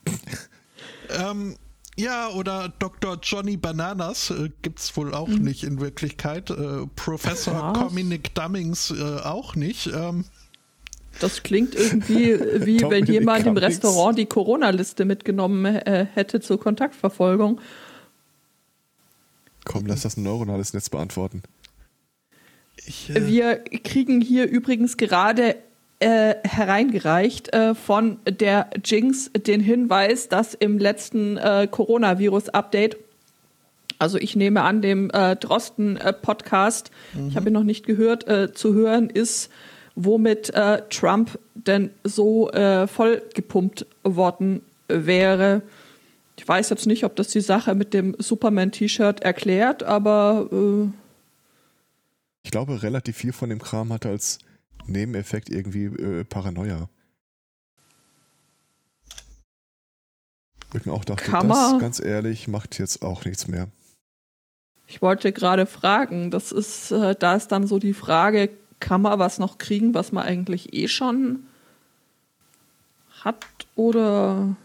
ähm, 1.09 1.55
ja, 1.97 2.29
oder 2.29 2.69
Dr. 2.79 3.17
Johnny 3.21 3.57
Bananas 3.57 4.29
äh, 4.29 4.49
es 4.75 4.97
wohl 4.97 5.13
auch 5.13 5.27
mhm. 5.27 5.43
nicht 5.43 5.63
in 5.63 5.79
Wirklichkeit. 5.79 6.49
Äh, 6.49 6.87
Professor 6.95 7.73
Dominic 7.73 8.35
Dummings 8.35 8.91
äh, 8.91 9.19
auch 9.21 9.55
nicht. 9.55 9.87
Ähm, 9.87 10.25
das 11.19 11.43
klingt 11.43 11.75
irgendwie 11.75 12.39
wie 12.65 12.81
wenn 12.81 13.05
jemand 13.05 13.45
im 13.45 13.57
Restaurant 13.57 14.17
die 14.17 14.25
Corona-Liste 14.25 15.05
mitgenommen 15.05 15.65
äh, 15.65 16.05
hätte 16.13 16.41
zur 16.41 16.59
Kontaktverfolgung. 16.59 17.59
Komm, 19.63 19.87
lass 19.87 20.03
das 20.03 20.17
ein 20.17 20.23
neuronales 20.23 20.73
Netz 20.73 20.89
beantworten. 20.89 21.41
Ich, 22.85 23.09
äh 23.09 23.27
Wir 23.27 23.57
kriegen 23.83 24.21
hier 24.21 24.47
übrigens 24.47 24.97
gerade 24.97 25.55
äh, 25.99 26.35
hereingereicht 26.43 27.53
äh, 27.53 27.73
von 27.73 28.19
der 28.27 28.69
Jinx 28.83 29.31
den 29.31 29.61
Hinweis, 29.61 30.29
dass 30.29 30.53
im 30.53 30.77
letzten 30.77 31.37
äh, 31.37 31.67
Coronavirus-Update, 31.69 32.97
also 33.97 34.17
ich 34.17 34.35
nehme 34.35 34.61
an, 34.63 34.81
dem 34.81 35.09
äh, 35.11 35.35
Drosten-Podcast, 35.35 36.91
mhm. 37.13 37.29
ich 37.29 37.35
habe 37.37 37.49
ihn 37.49 37.53
noch 37.53 37.63
nicht 37.63 37.85
gehört, 37.85 38.27
äh, 38.27 38.53
zu 38.53 38.73
hören 38.73 39.09
ist, 39.09 39.49
womit 39.95 40.49
äh, 40.53 40.81
Trump 40.89 41.39
denn 41.53 41.89
so 42.03 42.51
vollgepumpt 42.51 43.87
worden 44.03 44.61
wäre. 44.87 45.61
Ich 46.37 46.47
weiß 46.47 46.69
jetzt 46.69 46.85
nicht, 46.85 47.03
ob 47.05 47.15
das 47.15 47.29
die 47.29 47.41
Sache 47.41 47.73
mit 47.75 47.93
dem 47.93 48.15
Superman-T-Shirt 48.19 49.21
erklärt, 49.21 49.81
aber 49.83 50.91
ich 52.45 52.51
glaube, 52.51 52.83
relativ 52.83 53.17
viel 53.17 53.33
von 53.33 53.49
dem 53.49 53.59
Kram 53.59 53.91
hat 53.91 54.05
als 54.05 54.37
Nebeneffekt 54.85 55.49
irgendwie 55.49 55.85
äh, 55.85 56.23
Paranoia. 56.23 56.87
Ich 60.75 60.85
mir 60.85 60.93
auch 60.93 61.05
dachte, 61.05 61.31
das, 61.31 61.79
ganz 61.79 61.99
ehrlich, 61.99 62.47
macht 62.47 62.77
jetzt 62.77 63.01
auch 63.01 63.25
nichts 63.25 63.47
mehr. 63.47 63.69
Ich 64.85 65.01
wollte 65.01 65.31
gerade 65.31 65.65
fragen, 65.65 66.29
das 66.29 66.51
ist, 66.51 66.91
äh, 66.91 67.15
da 67.17 67.35
ist 67.35 67.47
dann 67.47 67.65
so 67.65 67.79
die 67.79 67.93
Frage, 67.93 68.49
kann 68.79 69.01
man 69.01 69.19
was 69.19 69.39
noch 69.39 69.57
kriegen, 69.57 69.93
was 69.93 70.11
man 70.11 70.25
eigentlich 70.25 70.73
eh 70.73 70.87
schon 70.87 71.47
hat 73.21 73.45
oder? 73.75 74.55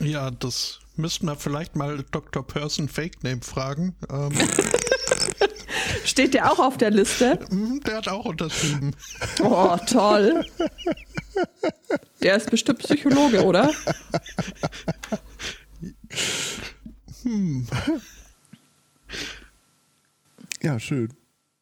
Ja, 0.00 0.30
das 0.30 0.80
müssten 0.96 1.26
wir 1.26 1.36
vielleicht 1.36 1.76
mal 1.76 2.04
Dr. 2.10 2.46
Person 2.46 2.88
Fake 2.88 3.22
Name 3.22 3.42
fragen. 3.42 3.94
Ähm. 4.10 4.32
Steht 6.04 6.34
der 6.34 6.52
auch 6.52 6.58
auf 6.58 6.76
der 6.76 6.90
Liste? 6.90 7.38
Mhm, 7.50 7.80
der 7.80 7.96
hat 7.96 8.08
auch 8.08 8.24
unterschrieben. 8.24 8.94
Oh, 9.42 9.76
toll. 9.86 10.44
Der 12.22 12.36
ist 12.36 12.50
bestimmt 12.50 12.80
Psychologe, 12.80 13.44
oder? 13.44 13.70
Hm. 17.22 17.66
Ja, 20.62 20.78
schön. 20.78 21.12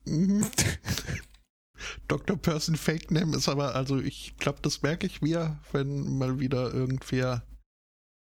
Mhm. 0.04 0.44
Dr. 2.08 2.36
Person 2.36 2.76
Fake 2.76 3.10
Name 3.10 3.36
ist 3.36 3.48
aber, 3.48 3.74
also 3.74 3.98
ich 3.98 4.36
glaube, 4.36 4.58
das 4.62 4.82
merke 4.82 5.06
ich 5.06 5.22
mir, 5.22 5.58
wenn 5.72 6.18
mal 6.18 6.38
wieder 6.38 6.72
irgendwer 6.72 7.42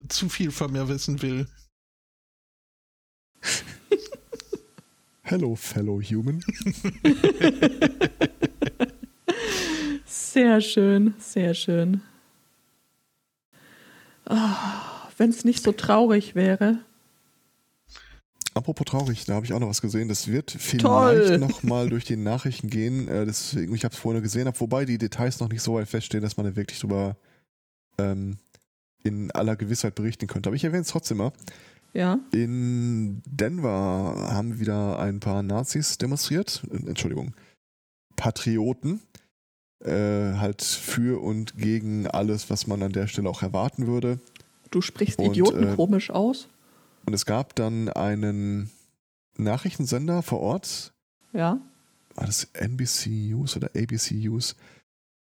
zu 0.10 0.30
viel 0.30 0.52
von 0.52 0.72
mir 0.72 0.88
wissen 0.90 1.22
will. 1.22 1.48
Hello, 5.24 5.56
fellow 5.56 6.02
human. 6.02 6.44
sehr 10.06 10.62
schön, 10.62 11.16
sehr 11.18 11.54
schön. 11.56 12.02
Oh, 14.28 14.36
Wenn 15.18 15.30
es 15.30 15.46
nicht 15.46 15.64
so 15.64 15.72
traurig 15.72 16.36
wäre. 16.36 16.80
Apropos 18.56 18.86
traurig, 18.86 19.26
da 19.26 19.34
habe 19.34 19.46
ich 19.46 19.52
auch 19.52 19.60
noch 19.60 19.68
was 19.68 19.82
gesehen. 19.82 20.08
Das 20.08 20.30
wird 20.30 20.50
vielleicht 20.50 21.40
noch 21.42 21.62
mal 21.62 21.90
durch 21.90 22.06
die 22.06 22.16
Nachrichten 22.16 22.70
gehen. 22.70 23.10
Äh, 23.10 23.26
deswegen, 23.26 23.76
ich 23.76 23.84
habe 23.84 23.94
es 23.94 24.00
vorhin 24.00 24.24
gesehen, 24.24 24.48
hab, 24.48 24.62
wobei 24.62 24.86
die 24.86 24.98
Details 24.98 25.42
noch 25.42 25.50
nicht 25.50 25.62
so 25.62 25.76
weit 25.76 25.90
feststehen, 25.90 26.24
dass 26.24 26.38
man 26.38 26.46
da 26.46 26.56
wirklich 26.56 26.80
drüber 26.80 27.18
ähm, 27.98 28.38
in 29.04 29.30
aller 29.32 29.58
Gewissheit 29.58 29.96
berichten 29.96 30.28
könnte. 30.28 30.48
Aber 30.48 30.56
ich 30.56 30.64
erwähne 30.64 30.84
es 30.84 30.88
trotzdem 30.88 31.18
mal. 31.18 31.34
Ja. 31.94 32.20
In 32.32 33.22
Denver 33.26 34.30
haben 34.32 34.58
wieder 34.58 35.00
ein 35.00 35.20
paar 35.20 35.44
Nazis 35.44 35.98
demonstriert. 35.98 36.64
Entschuldigung. 36.72 37.34
Patrioten. 38.16 39.02
Äh, 39.84 40.36
halt 40.36 40.62
für 40.62 41.22
und 41.22 41.58
gegen 41.58 42.08
alles, 42.08 42.50
was 42.50 42.68
man 42.68 42.82
an 42.82 42.94
der 42.94 43.08
Stelle 43.08 43.30
auch 43.30 43.44
erwarten 43.44 43.86
würde. 43.86 44.20
Du 44.72 44.82
sprichst 44.82 45.20
und, 45.20 45.26
Idioten 45.26 45.74
äh, 45.74 45.76
komisch 45.76 46.10
aus. 46.10 46.48
Und 47.06 47.14
es 47.14 47.26
gab 47.26 47.56
dann 47.56 47.90
einen 47.90 48.72
Nachrichtensender 49.38 50.24
vor 50.24 50.40
Ort. 50.40 50.94
Ja. 51.34 51.60
War 52.16 52.26
das 52.26 52.46
NBC 52.54 53.10
News 53.10 53.56
oder 53.56 53.70
ABC 53.76 54.16
News? 54.16 54.56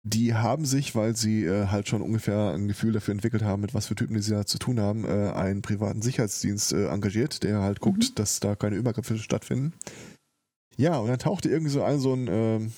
Die 0.02 0.34
haben 0.34 0.64
sich, 0.64 0.94
weil 0.94 1.14
sie 1.14 1.44
äh, 1.44 1.66
halt 1.66 1.88
schon 1.88 2.00
ungefähr 2.00 2.54
ein 2.54 2.68
Gefühl 2.68 2.92
dafür 2.92 3.12
entwickelt 3.12 3.42
haben, 3.42 3.60
mit 3.60 3.74
was 3.74 3.86
für 3.86 3.94
Typen 3.94 4.14
die 4.14 4.22
sie 4.22 4.32
da 4.32 4.46
zu 4.46 4.58
tun 4.58 4.80
haben, 4.80 5.04
äh, 5.04 5.30
einen 5.32 5.60
privaten 5.60 6.00
Sicherheitsdienst 6.00 6.72
äh, 6.72 6.86
engagiert, 6.86 7.42
der 7.42 7.60
halt 7.60 7.80
guckt, 7.80 8.10
mhm. 8.10 8.14
dass 8.14 8.40
da 8.40 8.56
keine 8.56 8.76
Übergriffe 8.76 9.18
stattfinden. 9.18 9.74
Ja, 10.76 10.96
und 10.98 11.08
dann 11.08 11.18
tauchte 11.18 11.50
irgendwie 11.50 11.70
so 11.70 11.82
ein 11.82 11.98
so 11.98 12.14
ein 12.14 12.28
ähm, 12.30 12.72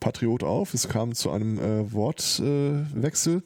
Patriot 0.00 0.42
auf. 0.42 0.74
Es 0.74 0.88
kam 0.88 1.14
zu 1.14 1.30
einem 1.30 1.58
äh, 1.58 1.92
Wortwechsel 1.92 3.44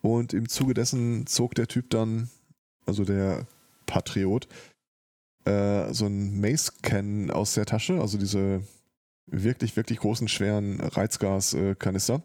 und 0.00 0.34
im 0.34 0.48
Zuge 0.48 0.74
dessen 0.74 1.26
zog 1.28 1.54
der 1.54 1.68
Typ 1.68 1.90
dann, 1.90 2.28
also 2.86 3.04
der 3.04 3.46
Patriot, 3.94 4.48
äh, 5.44 5.92
so 5.92 6.06
ein 6.06 6.40
Mace-Can 6.40 7.30
aus 7.30 7.54
der 7.54 7.64
Tasche, 7.64 8.00
also 8.00 8.18
diese 8.18 8.62
wirklich, 9.26 9.76
wirklich 9.76 10.00
großen, 10.00 10.26
schweren 10.26 10.80
Reizgaskanister. 10.80 12.20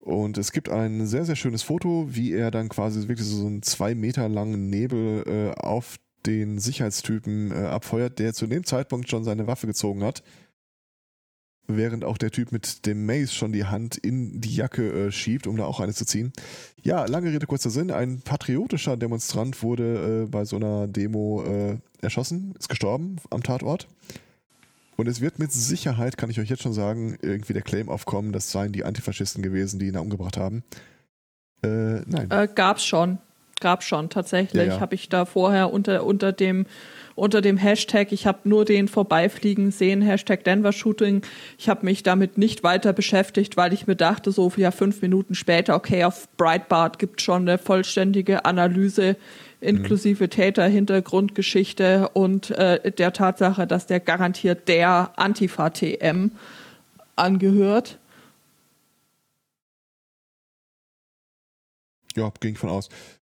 Und 0.00 0.36
es 0.36 0.50
gibt 0.50 0.68
ein 0.68 1.06
sehr, 1.06 1.24
sehr 1.24 1.36
schönes 1.36 1.62
Foto, 1.62 2.08
wie 2.10 2.32
er 2.32 2.50
dann 2.50 2.68
quasi 2.68 3.06
wirklich 3.06 3.26
so 3.26 3.46
einen 3.46 3.62
zwei 3.62 3.94
Meter 3.94 4.28
langen 4.28 4.68
Nebel 4.68 5.22
äh, 5.26 5.60
auf 5.60 5.96
den 6.26 6.58
Sicherheitstypen 6.58 7.52
äh, 7.52 7.66
abfeuert, 7.66 8.18
der 8.18 8.34
zu 8.34 8.48
dem 8.48 8.64
Zeitpunkt 8.64 9.08
schon 9.08 9.22
seine 9.22 9.46
Waffe 9.46 9.68
gezogen 9.68 10.02
hat. 10.02 10.24
Während 11.66 12.04
auch 12.04 12.18
der 12.18 12.30
Typ 12.30 12.52
mit 12.52 12.84
dem 12.84 13.06
Mace 13.06 13.32
schon 13.32 13.52
die 13.52 13.64
Hand 13.64 13.96
in 13.96 14.40
die 14.40 14.54
Jacke 14.54 15.06
äh, 15.06 15.12
schiebt, 15.12 15.46
um 15.46 15.56
da 15.56 15.64
auch 15.64 15.80
eine 15.80 15.94
zu 15.94 16.04
ziehen. 16.04 16.32
Ja, 16.82 17.06
lange 17.06 17.32
Rede, 17.32 17.46
kurzer 17.46 17.70
Sinn. 17.70 17.90
Ein 17.90 18.20
patriotischer 18.20 18.98
Demonstrant 18.98 19.62
wurde 19.62 20.24
äh, 20.24 20.26
bei 20.26 20.44
so 20.44 20.56
einer 20.56 20.86
Demo 20.86 21.42
äh, 21.42 21.78
erschossen, 22.02 22.54
ist 22.58 22.68
gestorben 22.68 23.16
am 23.30 23.42
Tatort. 23.42 23.88
Und 24.96 25.08
es 25.08 25.20
wird 25.20 25.38
mit 25.38 25.52
Sicherheit, 25.52 26.16
kann 26.16 26.30
ich 26.30 26.38
euch 26.38 26.50
jetzt 26.50 26.62
schon 26.62 26.72
sagen, 26.72 27.16
irgendwie 27.22 27.52
der 27.52 27.62
Claim 27.62 27.88
aufkommen, 27.88 28.32
das 28.32 28.52
seien 28.52 28.72
die 28.72 28.84
Antifaschisten 28.84 29.42
gewesen, 29.42 29.78
die 29.80 29.86
ihn 29.86 29.94
da 29.94 30.00
umgebracht 30.00 30.36
haben. 30.36 30.62
Äh, 31.62 32.02
nein. 32.06 32.30
Äh, 32.30 32.48
gab's 32.54 32.84
schon. 32.84 33.18
Gab's 33.60 33.86
schon, 33.86 34.10
tatsächlich. 34.10 34.66
Ja, 34.66 34.74
ja. 34.74 34.80
Habe 34.80 34.94
ich 34.94 35.08
da 35.08 35.24
vorher 35.24 35.72
unter, 35.72 36.04
unter 36.04 36.32
dem 36.32 36.66
unter 37.14 37.40
dem 37.40 37.56
Hashtag, 37.56 38.12
ich 38.12 38.26
habe 38.26 38.40
nur 38.44 38.64
den 38.64 38.88
vorbeifliegen 38.88 39.70
sehen, 39.70 40.02
Hashtag 40.02 40.44
Denver 40.44 40.72
Shooting. 40.72 41.22
Ich 41.58 41.68
habe 41.68 41.84
mich 41.84 42.02
damit 42.02 42.38
nicht 42.38 42.62
weiter 42.62 42.92
beschäftigt, 42.92 43.56
weil 43.56 43.72
ich 43.72 43.86
mir 43.86 43.96
dachte, 43.96 44.32
so 44.32 44.52
ja, 44.56 44.70
fünf 44.70 45.00
Minuten 45.02 45.34
später, 45.34 45.76
okay, 45.76 46.04
auf 46.04 46.28
Breitbart 46.36 46.98
gibt 46.98 47.22
schon 47.22 47.42
eine 47.42 47.58
vollständige 47.58 48.44
Analyse 48.44 49.16
inklusive 49.60 50.28
Täter-Hintergrundgeschichte 50.28 52.10
und 52.10 52.50
äh, 52.50 52.92
der 52.92 53.12
Tatsache, 53.12 53.66
dass 53.66 53.86
der 53.86 54.00
garantiert 54.00 54.68
der 54.68 55.12
Antifa-TM 55.16 56.32
angehört. 57.16 57.98
Ja, 62.14 62.32
ging 62.40 62.56
von 62.56 62.70
aus. 62.70 62.88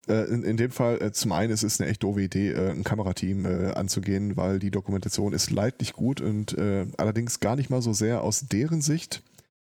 Äh, 0.08 0.24
in, 0.24 0.42
in, 0.42 0.56
dem 0.56 0.70
Fall, 0.70 1.00
äh, 1.00 1.12
zum 1.12 1.32
einen 1.32 1.52
ist 1.52 1.62
es 1.62 1.80
eine 1.80 1.90
echt 1.90 2.02
doofe 2.02 2.22
Idee, 2.22 2.52
äh, 2.52 2.70
ein 2.70 2.84
Kamerateam 2.84 3.46
äh, 3.46 3.72
anzugehen, 3.72 4.36
weil 4.36 4.58
die 4.58 4.70
Dokumentation 4.70 5.32
ist 5.32 5.50
leidlich 5.50 5.92
gut 5.92 6.20
und 6.20 6.56
äh, 6.58 6.86
allerdings 6.98 7.40
gar 7.40 7.56
nicht 7.56 7.70
mal 7.70 7.82
so 7.82 7.92
sehr 7.92 8.22
aus 8.22 8.46
deren 8.48 8.82
Sicht, 8.82 9.22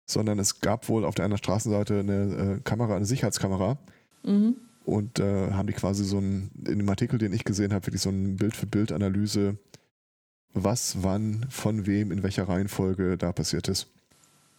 sondern 0.07 0.39
es 0.39 0.61
gab 0.61 0.89
wohl 0.89 1.05
auf 1.05 1.15
der 1.15 1.25
einen 1.25 1.39
Straßenseite 1.39 2.01
eine 2.01 2.59
äh, 2.59 2.61
Kamera, 2.63 2.97
eine 2.97 3.07
Sicherheitskamera. 3.07 3.79
Mhm 4.23 4.57
und 4.85 5.19
äh, 5.21 5.53
haben 5.53 5.67
die 5.67 5.73
quasi 5.73 6.05
so 6.05 6.19
ein, 6.19 6.51
in 6.67 6.79
dem 6.79 6.89
Artikel, 6.89 7.19
den 7.19 7.33
ich 7.33 7.45
gesehen 7.45 7.73
habe, 7.73 7.87
wirklich 7.87 8.03
so 8.03 8.11
ein 8.11 8.37
Bild-für-Bild-Analyse, 8.37 9.57
was, 10.55 11.03
wann, 11.03 11.47
von 11.49 11.87
wem, 11.87 12.13
in 12.13 12.23
welcher 12.23 12.49
Reihenfolge 12.49 13.17
da 13.17 13.33
passiert 13.33 13.69
ist. 13.69 13.89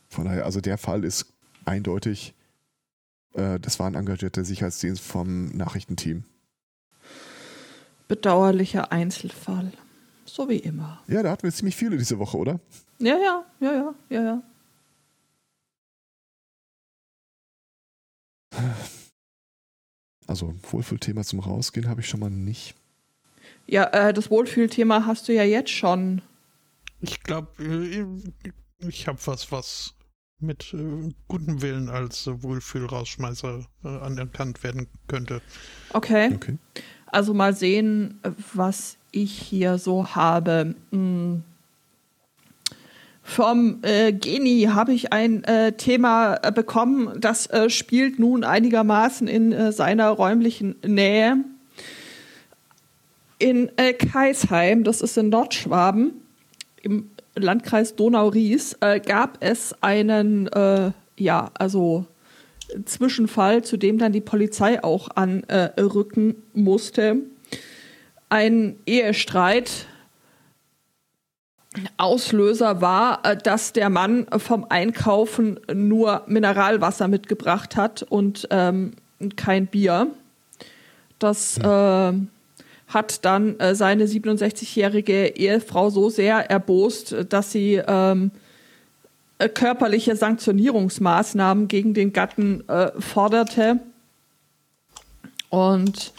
Von 0.10 0.26
daher, 0.26 0.46
also 0.46 0.62
der 0.62 0.78
Fall 0.78 1.04
ist 1.04 1.34
eindeutig, 1.66 2.34
äh, 3.34 3.60
das 3.60 3.80
war 3.80 3.88
ein 3.88 3.96
engagierter 3.96 4.44
Sicherheitsdienst 4.44 5.02
vom 5.02 5.50
Nachrichtenteam. 5.56 6.24
Bedauerlicher 8.08 8.92
Einzelfall. 8.92 9.72
So 10.26 10.50
wie 10.50 10.58
immer. 10.58 11.02
Ja, 11.08 11.24
da 11.24 11.32
hatten 11.32 11.44
wir 11.44 11.52
ziemlich 11.52 11.76
viele 11.76 11.98
diese 11.98 12.20
Woche, 12.20 12.38
oder? 12.38 12.60
Ja, 13.00 13.18
ja, 13.18 13.46
ja, 13.60 13.74
ja, 13.74 13.96
ja, 14.10 14.24
ja. 14.24 14.44
Also 20.28 20.54
Wohlfühlthema 20.72 21.24
zum 21.24 21.40
Rausgehen 21.40 21.90
habe 21.90 22.02
ich 22.02 22.08
schon 22.08 22.20
mal 22.20 22.30
nicht. 22.30 22.76
Ja, 23.68 23.86
äh, 23.86 24.14
das 24.14 24.30
Wohlfühlthema 24.30 25.06
hast 25.06 25.28
du 25.28 25.34
ja 25.34 25.44
jetzt 25.44 25.72
schon. 25.72 26.22
Ich 27.02 27.22
glaube, 27.22 27.64
äh, 27.64 28.06
ich 28.88 29.08
habe 29.08 29.20
was, 29.26 29.52
was 29.52 29.96
mit 30.44 30.74
äh, 30.74 31.12
gutem 31.28 31.62
Willen 31.62 31.90
als 31.90 32.28
äh, 32.28 32.44
Wohlfühlrausschmeißer 32.44 33.66
äh, 33.84 33.88
anerkannt 33.88 34.64
werden 34.64 34.88
könnte. 35.08 35.42
Okay. 35.94 36.32
okay. 36.36 36.58
Also 37.08 37.34
mal 37.34 37.56
sehen, 37.56 38.20
was 38.54 38.98
ich 39.12 39.32
hier 39.32 39.78
so 39.78 40.16
habe. 40.16 40.76
Hm. 40.92 41.44
Vom 43.26 43.80
äh, 43.84 44.12
Geni 44.12 44.68
habe 44.74 44.94
ich 44.94 45.14
ein 45.14 45.46
äh, 45.46 45.72
Thema 45.72 46.40
äh, 46.44 46.52
bekommen, 46.52 47.22
das 47.22 47.48
äh, 47.48 47.70
spielt 47.70 48.20
nun 48.20 48.44
einigermaßen 48.44 49.28
in 49.30 49.54
äh, 49.54 49.72
seiner 49.72 50.10
räumlichen 50.10 50.76
Nähe. 50.86 51.38
In 53.40 53.72
äh, 53.78 53.94
Kaisheim, 53.94 54.84
das 54.84 55.02
ist 55.02 55.18
in 55.18 55.30
Nordschwaben, 55.30 56.12
im 56.82 57.10
Landkreis 57.36 57.96
Donau-Ries, 57.96 58.78
gab 59.06 59.38
es 59.40 59.76
einen, 59.82 60.50
ja, 61.18 61.52
also 61.54 62.06
Zwischenfall, 62.86 63.64
zu 63.64 63.78
dem 63.78 63.98
dann 63.98 64.12
die 64.12 64.22
Polizei 64.22 64.84
auch 64.84 65.10
anrücken 65.16 66.36
musste. 66.54 67.18
Ein 68.30 68.78
Ehestreit 68.86 69.88
Auslöser 71.98 72.82
war, 72.82 73.26
äh, 73.26 73.38
dass 73.38 73.74
der 73.74 73.90
Mann 73.90 74.28
vom 74.38 74.66
Einkaufen 74.70 75.60
nur 75.74 76.24
Mineralwasser 76.28 77.08
mitgebracht 77.08 77.76
hat 77.76 78.04
und 78.04 78.48
ähm, 78.52 78.94
kein 79.36 79.68
Bier. 79.68 80.08
Das 81.20 81.58
äh, 81.58 82.14
hat 82.94 83.26
dann 83.26 83.60
äh, 83.60 83.76
seine 83.76 84.06
67-jährige 84.06 85.36
Ehefrau 85.36 85.90
so 85.90 86.10
sehr 86.10 86.50
erbost, 86.50 87.16
dass 87.30 87.52
sie 87.52 87.82
ähm, 87.86 88.32
äh, 89.40 89.50
körperliche 89.50 90.16
Sanktionierungsmaßnahmen 90.16 91.68
gegen 91.68 91.94
den 91.94 92.14
Gatten 92.14 92.68
äh, 92.70 92.92
forderte. 93.00 93.80
Und 95.50 96.14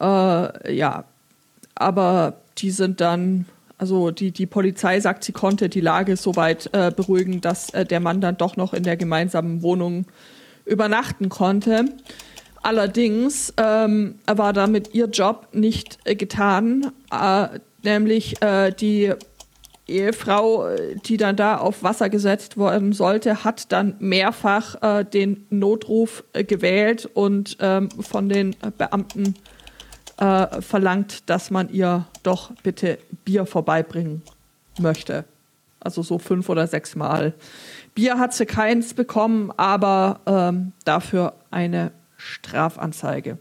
äh, 0.00 0.74
ja, 0.74 1.04
aber 1.74 2.34
die 2.58 2.70
sind 2.70 3.00
dann 3.00 3.46
also 3.78 4.10
die, 4.10 4.30
die 4.30 4.46
Polizei 4.46 5.00
sagt, 5.00 5.24
sie 5.24 5.32
konnte 5.32 5.68
die 5.68 5.80
Lage 5.80 6.16
so 6.16 6.34
weit 6.36 6.70
äh, 6.72 6.90
beruhigen, 6.94 7.40
dass 7.40 7.70
äh, 7.70 7.84
der 7.84 8.00
Mann 8.00 8.20
dann 8.20 8.38
doch 8.38 8.56
noch 8.56 8.72
in 8.72 8.84
der 8.84 8.96
gemeinsamen 8.96 9.62
Wohnung 9.62 10.06
übernachten 10.64 11.28
konnte. 11.28 11.84
Allerdings 12.66 13.54
ähm, 13.58 14.16
war 14.26 14.52
damit 14.52 14.92
ihr 14.92 15.06
Job 15.06 15.46
nicht 15.52 16.00
äh, 16.02 16.16
getan, 16.16 16.90
äh, 17.12 17.60
nämlich 17.84 18.42
äh, 18.42 18.72
die 18.72 19.14
Ehefrau, 19.86 20.70
die 21.04 21.16
dann 21.16 21.36
da 21.36 21.58
auf 21.58 21.84
Wasser 21.84 22.08
gesetzt 22.08 22.56
worden 22.56 22.92
sollte, 22.92 23.44
hat 23.44 23.70
dann 23.70 23.94
mehrfach 24.00 24.82
äh, 24.82 25.04
den 25.04 25.46
Notruf 25.48 26.24
gewählt 26.32 27.08
und 27.14 27.56
ähm, 27.60 27.88
von 27.90 28.28
den 28.28 28.56
Beamten 28.76 29.36
äh, 30.16 30.60
verlangt, 30.60 31.30
dass 31.30 31.52
man 31.52 31.68
ihr 31.68 32.06
doch 32.24 32.50
bitte 32.64 32.98
Bier 33.24 33.46
vorbeibringen 33.46 34.22
möchte. 34.80 35.24
Also 35.78 36.02
so 36.02 36.18
fünf 36.18 36.48
oder 36.48 36.66
sechs 36.66 36.96
Mal. 36.96 37.32
Bier 37.94 38.18
hat 38.18 38.34
sie 38.34 38.44
keins 38.44 38.92
bekommen, 38.92 39.52
aber 39.56 40.18
ähm, 40.26 40.72
dafür 40.84 41.34
eine 41.52 41.92
Strafanzeige. 42.26 43.38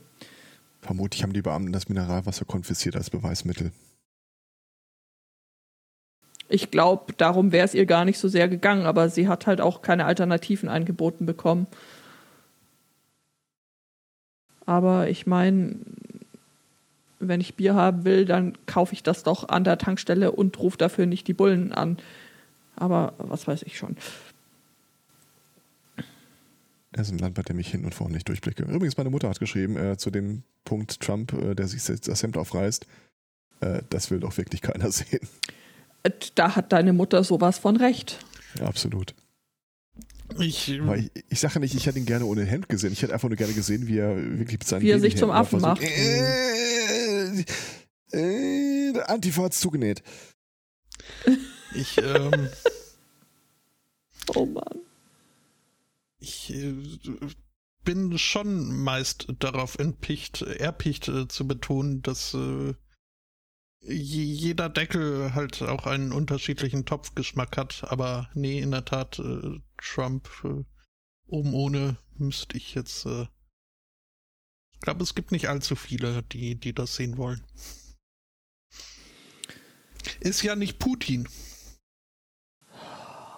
Vermutlich 0.81 1.23
haben 1.23 1.33
die 1.33 1.41
Beamten 1.41 1.73
das 1.73 1.89
Mineralwasser 1.89 2.45
konfisziert 2.45 2.95
als 2.95 3.09
Beweismittel. 3.09 3.71
Ich 6.47 6.69
glaube, 6.69 7.13
darum 7.17 7.51
wäre 7.51 7.65
es 7.65 7.73
ihr 7.73 7.87
gar 7.87 8.05
nicht 8.05 8.19
so 8.19 8.27
sehr 8.27 8.47
gegangen, 8.47 8.85
aber 8.85 9.09
sie 9.09 9.27
hat 9.27 9.47
halt 9.47 9.61
auch 9.61 9.81
keine 9.81 10.05
Alternativen 10.05 10.69
angeboten 10.69 11.25
bekommen. 11.25 11.65
Aber 14.67 15.09
ich 15.09 15.25
meine, 15.25 15.75
wenn 17.19 17.41
ich 17.41 17.55
Bier 17.55 17.73
haben 17.73 18.05
will, 18.05 18.25
dann 18.25 18.55
kaufe 18.67 18.93
ich 18.93 19.01
das 19.01 19.23
doch 19.23 19.49
an 19.49 19.63
der 19.63 19.79
Tankstelle 19.79 20.31
und 20.31 20.59
rufe 20.59 20.77
dafür 20.77 21.07
nicht 21.07 21.27
die 21.27 21.33
Bullen 21.33 21.71
an. 21.71 21.97
Aber 22.75 23.13
was 23.17 23.47
weiß 23.47 23.63
ich 23.63 23.77
schon. 23.77 23.97
Er 26.95 27.01
ist 27.01 27.11
ein 27.11 27.17
Land, 27.17 27.35
bei 27.35 27.41
dem 27.41 27.59
ich 27.59 27.67
hin 27.69 27.83
und 27.83 27.93
vorne 27.93 28.13
nicht 28.13 28.29
durchblicke. 28.29 28.63
Übrigens, 28.63 28.95
meine 28.95 29.09
Mutter 29.09 29.27
hat 29.27 29.37
geschrieben, 29.37 29.75
äh, 29.75 29.97
zu 29.97 30.11
dem 30.11 30.43
Punkt 30.63 31.01
Trump, 31.01 31.33
äh, 31.33 31.53
der 31.53 31.67
sich 31.67 31.83
das 31.83 32.23
Hemd 32.23 32.37
aufreißt, 32.37 32.85
äh, 33.59 33.81
das 33.89 34.11
will 34.11 34.21
doch 34.21 34.37
wirklich 34.37 34.61
keiner 34.61 34.89
sehen. 34.93 35.27
Äh, 36.03 36.11
da 36.35 36.55
hat 36.55 36.71
deine 36.71 36.93
Mutter 36.93 37.25
sowas 37.25 37.57
von 37.57 37.75
recht. 37.75 38.19
Ja, 38.57 38.67
absolut. 38.67 39.13
Ich, 40.39 40.69
ich, 40.69 41.11
ich 41.27 41.39
sage 41.39 41.59
nicht, 41.59 41.75
ich 41.75 41.85
hätte 41.85 41.99
ihn 41.99 42.05
gerne 42.05 42.25
ohne 42.25 42.45
Hemd 42.45 42.69
gesehen. 42.69 42.93
Ich 42.93 43.01
hätte 43.01 43.13
einfach 43.13 43.27
nur 43.27 43.37
gerne 43.37 43.53
gesehen, 43.53 43.87
wie 43.87 43.97
er 43.97 44.15
wirklich 44.15 44.59
mit 44.59 44.67
seinen 44.67 44.81
Wie 44.81 44.89
er 44.89 45.01
sich 45.01 45.17
zum 45.17 45.31
Affen 45.31 45.59
macht. 45.59 45.83
Äh, 45.83 47.41
äh, 48.11 48.93
der 48.93 49.09
Antifa 49.09 49.43
hat's 49.43 49.59
zugenäht. 49.59 50.01
Ich, 51.75 51.97
ähm. 51.97 52.49
oh 54.35 54.45
Mann. 54.45 54.84
Ich 56.25 56.51
äh, 56.51 56.73
bin 57.83 58.17
schon 58.17 58.75
meist 58.75 59.27
darauf 59.37 59.77
entpicht, 59.77 60.41
erpicht 60.41 61.07
äh, 61.07 61.27
zu 61.27 61.47
betonen, 61.47 62.01
dass 62.01 62.33
äh, 62.33 62.73
jeder 63.81 64.69
Deckel 64.69 65.35
halt 65.35 65.61
auch 65.61 65.85
einen 65.85 66.11
unterschiedlichen 66.11 66.83
Topfgeschmack 66.83 67.57
hat, 67.57 67.83
aber 67.83 68.27
nee, 68.33 68.59
in 68.59 68.71
der 68.71 68.85
Tat, 68.85 69.19
äh, 69.19 69.59
Trump 69.77 70.27
äh, 70.43 70.63
oben 71.27 71.53
ohne 71.53 71.97
müsste 72.15 72.57
ich 72.57 72.73
jetzt. 72.73 73.05
Äh, 73.05 73.27
ich 74.73 74.79
glaube, 74.79 75.03
es 75.03 75.13
gibt 75.13 75.31
nicht 75.31 75.47
allzu 75.47 75.75
viele, 75.75 76.23
die, 76.23 76.55
die 76.55 76.73
das 76.73 76.95
sehen 76.95 77.17
wollen. 77.17 77.43
Ist 80.21 80.41
ja 80.41 80.55
nicht 80.55 80.79
Putin. 80.79 81.27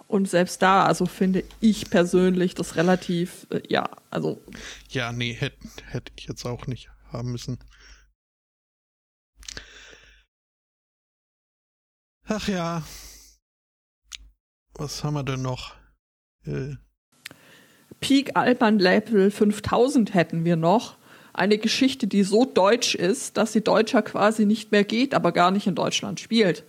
Und 0.08 0.26
selbst 0.28 0.62
da, 0.62 0.86
also 0.86 1.04
finde 1.04 1.44
ich 1.60 1.90
persönlich 1.90 2.54
das 2.54 2.76
relativ, 2.76 3.46
äh, 3.50 3.60
ja, 3.68 3.90
also. 4.10 4.42
Ja, 4.88 5.12
nee, 5.12 5.34
hätte 5.34 5.58
hätt 5.86 6.10
ich 6.16 6.26
jetzt 6.26 6.46
auch 6.46 6.66
nicht 6.66 6.88
haben 7.12 7.30
müssen. 7.30 7.58
Ach 12.26 12.48
ja. 12.48 12.82
Was 14.74 15.04
haben 15.04 15.14
wir 15.14 15.24
denn 15.24 15.42
noch? 15.42 15.74
Äh. 16.46 16.76
Peak 18.00 18.34
Alban 18.34 18.78
Level 18.78 19.30
5000 19.30 20.14
hätten 20.14 20.44
wir 20.44 20.56
noch. 20.56 20.96
Eine 21.34 21.58
Geschichte, 21.58 22.06
die 22.06 22.24
so 22.24 22.46
deutsch 22.46 22.94
ist, 22.94 23.36
dass 23.36 23.52
sie 23.52 23.62
Deutscher 23.62 24.02
quasi 24.02 24.46
nicht 24.46 24.72
mehr 24.72 24.84
geht, 24.84 25.14
aber 25.14 25.32
gar 25.32 25.50
nicht 25.50 25.66
in 25.66 25.74
Deutschland 25.74 26.18
spielt. 26.18 26.64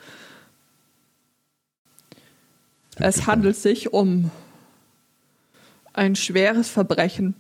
Es 3.02 3.28
handelt 3.28 3.56
sich 3.56 3.94
um 3.94 4.30
ein 5.94 6.18
schweres 6.18 6.70
Verbrechen. 6.70 7.34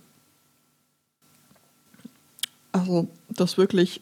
Also, 2.71 3.09
das 3.27 3.57
wirklich 3.57 4.01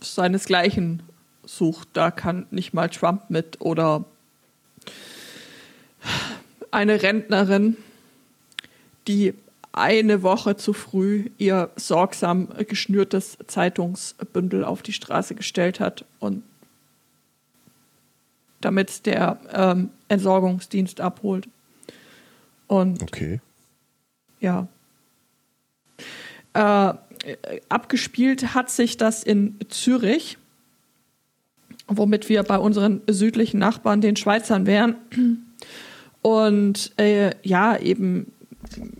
seinesgleichen 0.00 1.02
sucht. 1.44 1.88
Da 1.94 2.12
kann 2.12 2.46
nicht 2.52 2.74
mal 2.74 2.88
Trump 2.88 3.28
mit 3.28 3.60
oder 3.60 4.04
eine 6.70 7.02
Rentnerin, 7.02 7.76
die 9.08 9.34
eine 9.72 10.22
Woche 10.22 10.56
zu 10.56 10.72
früh 10.72 11.30
ihr 11.38 11.70
sorgsam 11.74 12.48
geschnürtes 12.68 13.36
Zeitungsbündel 13.48 14.64
auf 14.64 14.82
die 14.82 14.92
Straße 14.92 15.34
gestellt 15.34 15.80
hat 15.80 16.04
und 16.20 16.44
damit 18.60 19.06
der 19.06 19.38
ähm, 19.52 19.90
Entsorgungsdienst 20.14 21.00
abholt. 21.00 21.48
Und 22.66 23.02
okay. 23.02 23.40
Ja. 24.40 24.68
Äh, 26.54 26.94
abgespielt 27.68 28.54
hat 28.54 28.70
sich 28.70 28.96
das 28.96 29.22
in 29.22 29.56
Zürich 29.68 30.38
womit 31.86 32.28
wir 32.28 32.42
bei 32.42 32.58
unseren 32.58 33.02
südlichen 33.06 33.58
Nachbarn, 33.58 34.00
den 34.00 34.16
Schweizern, 34.16 34.66
wären. 34.66 34.96
Und 36.22 36.92
äh, 36.98 37.32
ja, 37.42 37.76
eben 37.76 38.32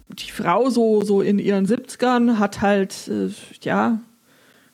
die 0.08 0.30
Frau 0.30 0.68
so, 0.70 1.02
so 1.02 1.22
in 1.22 1.38
ihren 1.38 1.66
70ern 1.66 2.38
hat 2.38 2.60
halt, 2.60 3.08
äh, 3.08 3.30
ja, 3.62 4.00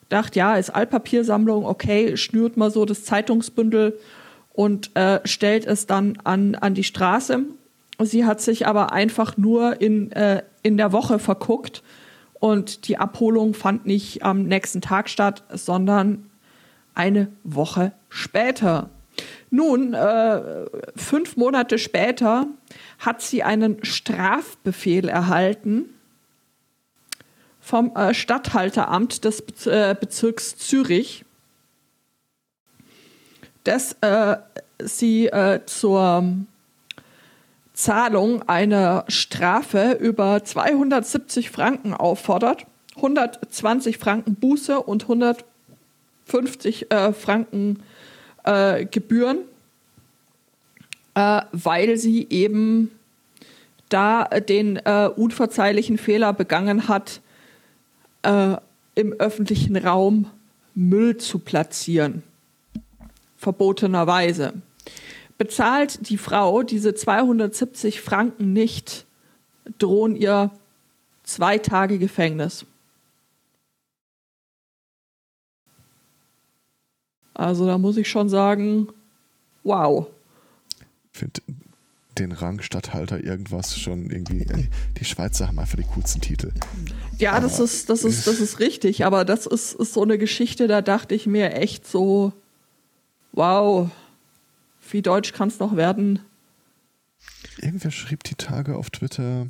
gedacht, 0.09 0.35
ja, 0.35 0.57
ist 0.57 0.71
Altpapiersammlung, 0.71 1.65
okay, 1.65 2.17
schnürt 2.17 2.57
mal 2.57 2.71
so 2.71 2.85
das 2.85 3.05
Zeitungsbündel 3.05 3.97
und 4.53 4.95
äh, 4.97 5.21
stellt 5.25 5.67
es 5.67 5.87
dann 5.87 6.19
an, 6.25 6.55
an 6.55 6.75
die 6.75 6.85
Straße. 6.85 7.45
Sie 7.99 8.25
hat 8.25 8.41
sich 8.41 8.67
aber 8.67 8.93
einfach 8.93 9.37
nur 9.37 9.81
in, 9.81 10.11
äh, 10.13 10.43
in 10.63 10.77
der 10.77 10.93
Woche 10.93 11.19
verguckt 11.19 11.83
und 12.35 12.89
die 12.89 12.97
Abholung 12.97 13.55
fand 13.55 13.87
nicht 13.87 14.25
am 14.25 14.45
nächsten 14.45 14.81
Tag 14.81 15.09
statt, 15.09 15.45
sondern 15.53 16.31
eine 16.95 17.29
Woche 17.45 17.93
später. 18.09 18.89
Nun, 19.51 19.95
äh, 19.95 20.65
fünf 20.97 21.37
Monate 21.37 21.79
später 21.79 22.47
hat 22.99 23.21
sie 23.21 23.43
einen 23.43 23.85
Strafbefehl 23.85 25.09
erhalten 25.09 25.87
vom 27.61 27.95
äh, 27.95 28.15
Statthalteramt 28.15 29.25
des 29.25 29.41
äh, 29.67 29.95
Bezirks 29.99 30.57
Zürich, 30.57 31.25
dass 33.65 33.97
äh, 34.01 34.37
sie 34.79 35.27
äh, 35.27 35.61
zur 35.67 36.35
Zahlung 37.81 38.49
einer 38.49 39.05
Strafe 39.09 39.97
über 40.01 40.45
270 40.45 41.51
Franken 41.51 41.95
auffordert, 41.95 42.67
120 42.97 43.97
Franken 43.99 44.35
Buße 44.35 44.81
und 44.81 45.05
150 45.05 46.91
äh, 46.91 47.13
Franken 47.13 47.83
äh, 48.45 48.85
Gebühren, 48.85 49.39
äh, 51.15 51.43
weil 51.53 51.97
sie 51.97 52.27
eben 52.29 52.91
da 53.89 54.25
den 54.25 54.77
äh, 54.77 55.09
unverzeihlichen 55.15 55.99
Fehler 55.99 56.33
begangen 56.33 56.89
hat, 56.89 57.21
im 58.23 59.13
öffentlichen 59.15 59.77
Raum 59.79 60.27
Müll 60.75 61.17
zu 61.17 61.39
platzieren. 61.39 62.23
Verbotenerweise. 63.41 64.53
Bezahlt 65.39 66.11
die 66.11 66.19
Frau 66.19 66.63
diese 66.63 66.95
270 66.95 68.03
Franken 68.03 68.53
nicht, 68.53 69.07
drohen 69.79 70.15
ihr 70.15 70.51
zwei 71.23 71.57
Tage 71.57 71.99
Gefängnis. 71.99 72.67
Also 77.33 77.65
da 77.65 77.79
muss 77.79 77.97
ich 77.97 78.11
schon 78.11 78.29
sagen, 78.29 78.89
wow. 79.63 80.07
Ich 81.15 81.19
finde 81.19 81.41
den 82.19 82.33
Rang 82.33 82.61
Stadthalter 82.61 83.25
irgendwas 83.25 83.79
schon 83.79 84.11
irgendwie. 84.11 84.43
Äh, 84.43 84.69
die 84.99 85.07
Schweizer 85.07 85.49
haben 85.49 85.59
einfach 85.59 85.79
die 85.79 85.87
coolsten 85.95 86.21
Titel. 86.21 86.53
Ja, 87.17 87.33
aber 87.33 87.41
das 87.41 87.59
ist, 87.59 87.89
das 87.89 88.05
ist, 88.05 88.27
das 88.27 88.39
ist 88.41 88.59
richtig, 88.59 89.07
aber 89.07 89.25
das 89.25 89.47
ist, 89.47 89.73
ist 89.77 89.95
so 89.95 90.03
eine 90.03 90.19
Geschichte, 90.19 90.69
da 90.69 90.83
dachte 90.83 91.15
ich 91.15 91.27
mir 91.27 91.55
echt 91.55 91.87
so, 91.87 92.35
wow, 93.33 93.91
wie 94.91 95.03
deutsch 95.03 95.33
kann 95.33 95.49
es 95.49 95.59
noch 95.59 95.77
werden? 95.77 96.21
Irgendwer 97.59 97.91
schrieb 97.91 98.25
die 98.25 98.35
Tage 98.35 98.77
auf 98.77 98.91
Twitter, 98.91 99.47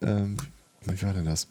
ähm, 0.00 0.36
wie 0.84 1.02
war 1.02 1.12
denn 1.12 1.24
das? 1.24 1.48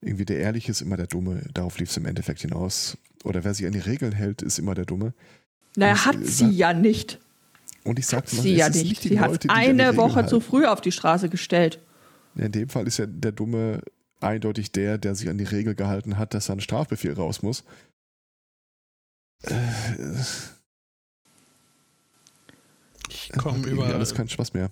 Irgendwie 0.00 0.24
der 0.24 0.38
Ehrliche 0.38 0.70
ist 0.70 0.80
immer 0.80 0.96
der 0.96 1.06
Dumme, 1.06 1.42
darauf 1.54 1.78
lief 1.78 1.90
es 1.90 1.96
im 1.96 2.06
Endeffekt 2.06 2.40
hinaus. 2.40 2.96
Oder 3.24 3.42
wer 3.44 3.54
sich 3.54 3.66
an 3.66 3.72
die 3.72 3.80
Regeln 3.80 4.12
hält, 4.12 4.42
ist 4.42 4.58
immer 4.58 4.74
der 4.74 4.84
Dumme. 4.84 5.12
Naja, 5.76 6.04
hat 6.04 6.24
sie 6.24 6.50
ja 6.50 6.72
nicht. 6.72 7.18
Und 7.84 7.98
ich 7.98 8.06
sagte 8.06 8.36
mal, 8.36 8.42
sie 8.42 8.54
ja 8.54 8.68
nicht. 8.68 8.84
nicht 8.84 9.02
sie 9.02 9.20
hat 9.20 9.48
eine 9.48 9.96
Woche 9.96 10.26
zu 10.26 10.40
früh 10.40 10.66
auf 10.66 10.80
die 10.80 10.92
Straße 10.92 11.28
gestellt. 11.28 11.80
In 12.36 12.52
dem 12.52 12.68
Fall 12.68 12.86
ist 12.86 12.98
ja 12.98 13.06
der 13.06 13.32
Dumme 13.32 13.82
eindeutig 14.20 14.72
der, 14.72 14.98
der 14.98 15.14
sich 15.14 15.28
an 15.28 15.38
die 15.38 15.44
Regel 15.44 15.74
gehalten 15.74 16.18
hat, 16.18 16.34
dass 16.34 16.50
ein 16.50 16.60
Strafbefehl 16.60 17.14
raus 17.14 17.42
muss. 17.42 17.64
Äh, 19.42 19.52
ich 23.08 23.30
komme 23.32 23.66
über. 23.66 23.86
Alles 23.86 24.14
kein 24.14 24.28
Spaß 24.28 24.54
mehr. 24.54 24.70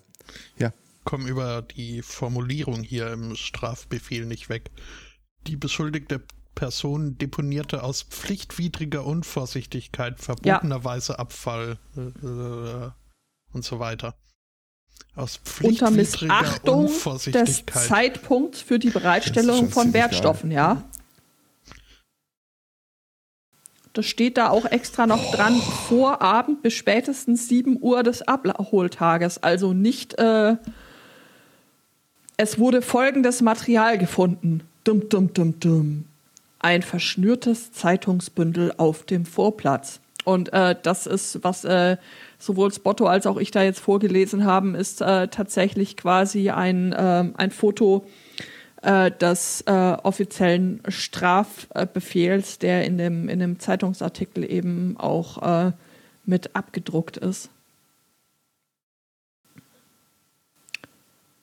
Ja. 0.58 0.72
Komme 1.04 1.28
über 1.28 1.62
die 1.62 2.02
Formulierung 2.02 2.82
hier 2.82 3.12
im 3.12 3.36
Strafbefehl 3.36 4.26
nicht 4.26 4.48
weg. 4.48 4.70
Die 5.46 5.56
beschuldigte 5.56 6.22
Person 6.56 7.18
deponierte 7.18 7.84
aus 7.84 8.02
pflichtwidriger 8.02 9.04
Unvorsichtigkeit 9.04 10.18
verbotenerweise 10.18 11.12
ja. 11.12 11.18
Abfall 11.20 11.78
äh, 11.96 12.00
äh, 12.00 12.90
und 13.52 13.64
so 13.64 13.78
weiter. 13.78 14.16
Aus 15.14 15.40
Unter 15.62 15.90
Missachtung 15.90 16.90
des 17.26 17.64
Zeitpunkts 17.66 18.60
für 18.60 18.78
die 18.78 18.90
Bereitstellung 18.90 19.70
von 19.70 19.92
Wertstoffen, 19.92 20.50
geil. 20.50 20.56
ja. 20.56 20.90
Das 23.96 24.04
steht 24.04 24.36
da 24.36 24.50
auch 24.50 24.66
extra 24.66 25.06
noch 25.06 25.32
dran, 25.32 25.54
Vorabend 25.88 26.60
bis 26.60 26.74
spätestens 26.74 27.48
7 27.48 27.78
Uhr 27.80 28.02
des 28.02 28.20
Abholtages. 28.28 29.42
Also 29.42 29.72
nicht, 29.72 30.18
äh, 30.18 30.56
es 32.36 32.58
wurde 32.58 32.82
folgendes 32.82 33.40
Material 33.40 33.96
gefunden. 33.96 34.60
Dum, 34.84 35.08
dum, 35.08 35.32
dum, 35.32 35.58
dum 35.60 36.04
ein 36.58 36.82
verschnürtes 36.82 37.72
Zeitungsbündel 37.72 38.74
auf 38.76 39.04
dem 39.04 39.24
Vorplatz. 39.24 40.00
Und 40.24 40.52
äh, 40.52 40.74
das 40.82 41.06
ist, 41.06 41.38
was 41.42 41.64
äh, 41.64 41.96
sowohl 42.38 42.72
Spotto 42.72 43.06
als 43.06 43.26
auch 43.26 43.38
ich 43.38 43.50
da 43.50 43.62
jetzt 43.62 43.80
vorgelesen 43.80 44.44
haben, 44.44 44.74
ist 44.74 45.00
äh, 45.00 45.28
tatsächlich 45.28 45.96
quasi 45.96 46.50
ein, 46.50 46.92
äh, 46.92 47.24
ein 47.34 47.50
Foto 47.50 48.04
äh, 48.86 49.10
des 49.10 49.62
äh, 49.62 49.96
offiziellen 50.02 50.80
Strafbefehls, 50.88 52.58
der 52.58 52.84
in 52.84 52.98
dem, 52.98 53.28
in 53.28 53.40
dem 53.40 53.58
Zeitungsartikel 53.58 54.50
eben 54.50 54.96
auch 54.96 55.42
äh, 55.42 55.72
mit 56.24 56.54
abgedruckt 56.54 57.16
ist. 57.16 57.50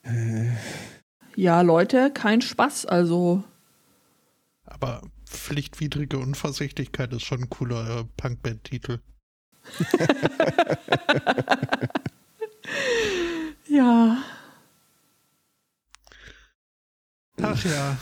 Äh. 0.03 0.51
Ja, 1.35 1.61
Leute, 1.61 2.11
kein 2.11 2.41
Spaß. 2.41 2.85
Also 2.85 3.43
aber 4.65 5.01
pflichtwidrige 5.25 6.17
Unvorsichtigkeit 6.17 7.11
ist 7.13 7.23
schon 7.23 7.43
ein 7.43 7.49
cooler 7.49 7.99
äh, 7.99 8.03
Punkband-Titel. 8.17 8.99
ja. 13.67 14.17
Ach 17.41 17.65
ja. 17.65 17.97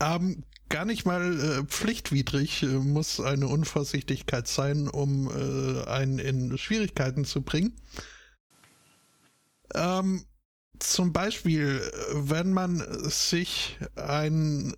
Ähm, 0.00 0.44
gar 0.68 0.84
nicht 0.84 1.06
mal 1.06 1.40
äh, 1.40 1.64
pflichtwidrig 1.64 2.62
äh, 2.62 2.66
muss 2.66 3.20
eine 3.20 3.48
Unvorsichtigkeit 3.48 4.46
sein, 4.48 4.88
um 4.88 5.28
äh, 5.30 5.84
einen 5.84 6.18
in 6.18 6.58
Schwierigkeiten 6.58 7.24
zu 7.24 7.42
bringen. 7.42 7.74
Ähm, 9.74 10.24
zum 10.78 11.12
Beispiel, 11.12 11.80
wenn 12.12 12.52
man 12.52 12.84
sich 13.08 13.78
ein 13.94 14.74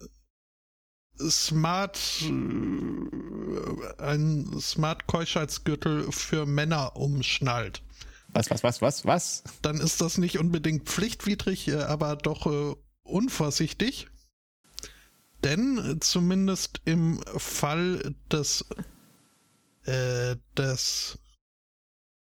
Smart, 1.20 1.98
äh, 2.22 4.02
ein 4.02 4.60
Smart 4.60 5.06
Keuschheitsgürtel 5.06 6.12
für 6.12 6.46
Männer 6.46 6.96
umschnallt. 6.96 7.82
Was, 8.28 8.50
was, 8.50 8.62
was, 8.62 8.82
was, 8.82 9.04
was? 9.04 9.42
Dann 9.62 9.80
ist 9.80 10.00
das 10.00 10.18
nicht 10.18 10.38
unbedingt 10.38 10.88
pflichtwidrig, 10.88 11.68
äh, 11.68 11.82
aber 11.82 12.14
doch 12.16 12.46
äh, 12.46 12.76
unvorsichtig. 13.08 14.08
Denn 15.44 15.98
zumindest 16.00 16.80
im 16.84 17.20
Fall 17.36 18.14
des, 18.30 18.64
äh, 19.84 20.36
des, 20.56 21.18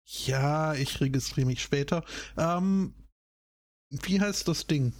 ja, 0.05 0.75
ich 0.75 1.01
registriere 1.01 1.47
mich 1.47 1.63
später. 1.63 2.05
Ähm, 2.37 2.95
wie 3.91 4.21
heißt 4.21 4.47
das 4.49 4.67
Ding? 4.67 4.93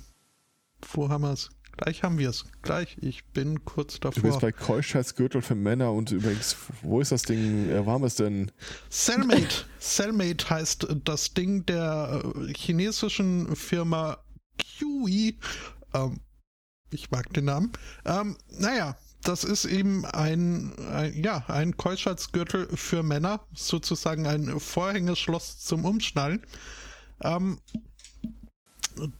Wo 0.93 1.11
haben 1.11 1.23
wir 1.23 1.33
es? 1.33 1.51
Gleich 1.77 2.03
haben 2.03 2.19
wir 2.19 2.31
es. 2.31 2.45
Gleich. 2.63 2.97
Ich 3.01 3.25
bin 3.27 3.65
kurz 3.65 4.01
davor. 4.01 4.23
Du 4.23 4.29
bist 4.29 4.41
bei 4.41 4.53
Keuschheitsgürtel 4.53 5.41
für 5.41 5.55
Männer 5.55 5.93
und 5.93 6.11
übrigens, 6.11 6.57
wo 6.83 7.01
ist 7.01 7.13
das 7.13 7.23
Ding? 7.23 7.71
Äh, 7.71 7.87
wo 7.87 7.93
haben 7.93 8.03
wir 8.03 8.07
es 8.07 8.17
denn? 8.17 8.51
Cellmate. 8.91 9.67
Cellmate 9.79 10.51
heißt 10.51 10.89
das 11.05 11.33
Ding 11.35 11.65
der 11.67 12.23
äh, 12.23 12.53
chinesischen 12.55 13.55
Firma 13.57 14.19
QE. 14.61 15.35
Ähm, 15.95 16.21
ich 16.91 17.11
mag 17.11 17.33
den 17.33 17.47
Namen. 17.47 17.73
Ähm, 18.05 18.37
naja, 18.49 18.97
das 19.23 19.45
ist 19.45 19.67
eben 19.67 20.07
ein, 20.07 20.73
ein, 20.79 21.23
ja, 21.23 21.45
ein 21.49 21.77
Keuschheitsgürtel 21.77 22.75
für 22.77 23.03
Männer, 23.03 23.41
sozusagen 23.55 24.27
ein 24.27 24.59
Vorhängeschloss 24.59 25.59
zum 25.61 25.85
Umschnallen. 25.85 26.43
Ähm, 27.23 27.59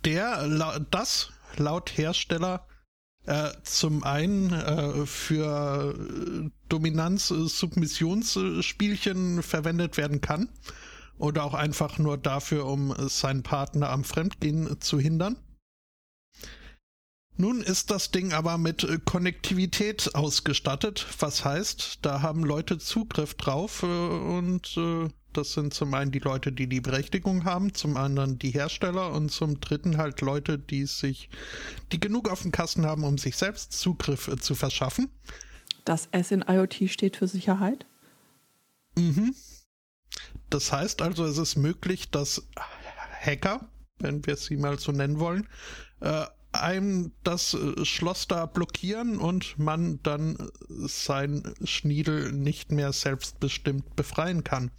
der, 0.05 0.81
das 0.91 1.31
laut 1.57 1.97
Hersteller 1.97 2.67
äh, 3.27 3.51
zum 3.63 4.03
einen 4.03 4.53
äh, 4.53 5.07
für 5.07 5.95
Dominanz-Submissionsspielchen 6.69 9.43
verwendet 9.43 9.99
werden 9.99 10.21
kann 10.21 10.49
oder 11.21 11.45
auch 11.45 11.55
einfach 11.55 11.99
nur 11.99 12.19
dafür, 12.19 12.67
um 12.67 12.95
seinen 13.09 13.43
Partner 13.43 13.91
am 13.91 14.05
Fremdgehen 14.05 14.81
zu 14.81 14.99
hindern. 14.99 15.37
Nun 17.37 17.63
ist 17.63 17.91
das 17.91 18.11
Ding 18.11 18.35
aber 18.35 18.59
mit 18.59 18.87
Konnektivität 19.07 20.15
ausgestattet, 20.15 21.07
was 21.21 21.43
heißt, 21.43 22.01
da 22.03 22.21
haben 22.21 22.45
Leute 22.45 22.77
Zugriff 22.77 23.35
drauf 23.35 23.83
äh, 23.83 23.87
und 23.87 24.77
äh, 24.77 25.09
das 25.33 25.53
sind 25.53 25.73
zum 25.73 25.95
einen 25.95 26.11
die 26.11 26.19
Leute, 26.19 26.53
die 26.53 26.67
die 26.67 26.83
Berechtigung 26.83 27.45
haben, 27.45 27.73
zum 27.73 27.97
anderen 27.97 28.39
die 28.39 28.51
Hersteller 28.51 29.13
und 29.13 29.31
zum 29.31 29.61
dritten 29.61 29.97
halt 29.97 30.21
Leute, 30.21 30.59
die 30.59 30.85
sich, 30.85 31.31
die 31.93 32.01
genug 32.01 32.29
auf 32.29 32.43
dem 32.43 32.53
Kasten 32.53 32.85
haben, 32.85 33.05
um 33.05 33.17
sich 33.17 33.37
selbst 33.37 33.73
Zugriff 33.73 34.29
äh, 34.29 34.37
zu 34.37 34.55
verschaffen. 34.55 35.09
Das 35.87 36.09
S 36.13 36.33
in 36.33 36.45
IoT 36.47 36.91
steht 36.91 37.17
für 37.17 37.27
Sicherheit. 37.27 37.87
Mhm. 38.99 39.35
Das 40.51 40.73
heißt 40.73 41.01
also, 41.03 41.25
es 41.25 41.39
ist 41.39 41.57
möglich, 41.57 42.11
dass 42.11 42.47
Hacker, 43.21 43.69
wenn 43.99 44.27
wir 44.27 44.37
sie 44.37 44.57
mal 44.57 44.79
so 44.79 44.93
nennen 44.93 45.19
wollen, 45.21 45.49
äh, 46.01 46.27
einem 46.53 47.13
das 47.23 47.55
äh, 47.55 47.85
Schloss 47.85 48.27
da 48.27 48.47
blockieren 48.47 49.19
und 49.19 49.59
man 49.59 50.03
dann 50.03 50.51
sein 50.69 51.55
Schniedel 51.65 52.33
nicht 52.33 52.73
mehr 52.73 52.93
selbstbestimmt 52.93 53.95
befreien 53.95 54.43
kann. 54.43 54.71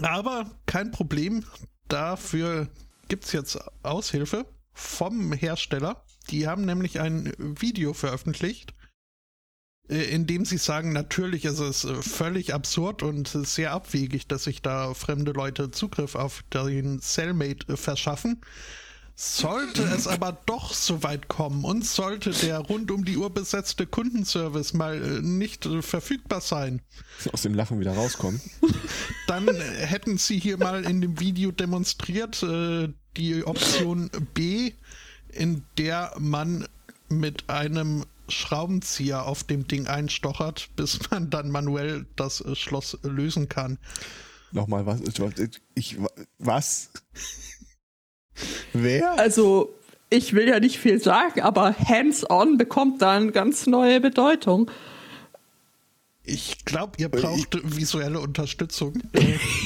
Aber 0.00 0.50
kein 0.66 0.90
Problem, 0.90 1.44
dafür 1.88 2.68
gibt 3.08 3.24
es 3.24 3.32
jetzt 3.32 3.58
Aushilfe 3.82 4.46
vom 4.72 5.32
Hersteller. 5.32 6.04
Die 6.30 6.46
haben 6.46 6.64
nämlich 6.64 7.00
ein 7.00 7.32
Video 7.38 7.94
veröffentlicht, 7.94 8.74
äh, 9.88 10.02
in 10.04 10.26
dem 10.26 10.44
sie 10.44 10.58
sagen, 10.58 10.92
natürlich 10.92 11.44
ist 11.44 11.58
es 11.58 11.84
äh, 11.84 11.94
völlig 12.02 12.54
absurd 12.54 13.02
und 13.02 13.28
sehr 13.28 13.72
abwegig, 13.72 14.26
dass 14.26 14.44
sich 14.44 14.62
da 14.62 14.94
fremde 14.94 15.32
Leute 15.32 15.70
Zugriff 15.70 16.14
auf 16.14 16.44
den 16.52 17.00
Cellmate 17.00 17.72
äh, 17.72 17.76
verschaffen. 17.76 18.40
Sollte 19.14 19.82
es 19.82 20.08
aber 20.08 20.38
doch 20.46 20.72
so 20.72 21.02
weit 21.02 21.28
kommen 21.28 21.64
und 21.64 21.84
sollte 21.84 22.30
der 22.30 22.58
rund 22.58 22.90
um 22.90 23.04
die 23.04 23.18
Uhr 23.18 23.28
besetzte 23.28 23.86
Kundenservice 23.86 24.72
mal 24.72 25.20
nicht 25.20 25.68
verfügbar 25.82 26.40
sein. 26.40 26.80
Aus 27.30 27.42
dem 27.42 27.52
Lachen 27.52 27.78
wieder 27.78 27.92
rauskommen. 27.92 28.40
Dann 29.26 29.48
hätten 29.54 30.16
sie 30.16 30.40
hier 30.40 30.56
mal 30.56 30.84
in 30.84 31.02
dem 31.02 31.20
Video 31.20 31.52
demonstriert 31.52 32.44
die 33.16 33.44
Option 33.44 34.10
B, 34.32 34.72
in 35.30 35.62
der 35.76 36.14
man 36.18 36.66
mit 37.10 37.50
einem 37.50 38.06
Schraubenzieher 38.28 39.26
auf 39.26 39.44
dem 39.44 39.66
Ding 39.66 39.86
einstochert, 39.86 40.70
bis 40.76 41.10
man 41.10 41.30
dann 41.30 41.50
manuell 41.50 42.06
das 42.16 42.44
Schloss 42.54 42.98
lösen 43.02 43.48
kann. 43.48 43.78
Nochmal, 44.52 44.84
was? 44.84 45.00
Ich, 45.74 45.96
was? 46.38 46.90
Wer? 48.72 49.18
Also, 49.18 49.74
ich 50.10 50.34
will 50.34 50.48
ja 50.48 50.60
nicht 50.60 50.78
viel 50.78 51.00
sagen, 51.00 51.40
aber 51.40 51.74
hands-on 51.74 52.58
bekommt 52.58 53.00
da 53.00 53.12
eine 53.12 53.32
ganz 53.32 53.66
neue 53.66 54.00
Bedeutung. 54.00 54.70
Ich 56.24 56.64
glaube, 56.64 56.92
ihr 56.98 57.08
braucht 57.08 57.56
ich, 57.56 57.76
visuelle 57.76 58.20
Unterstützung. 58.20 58.94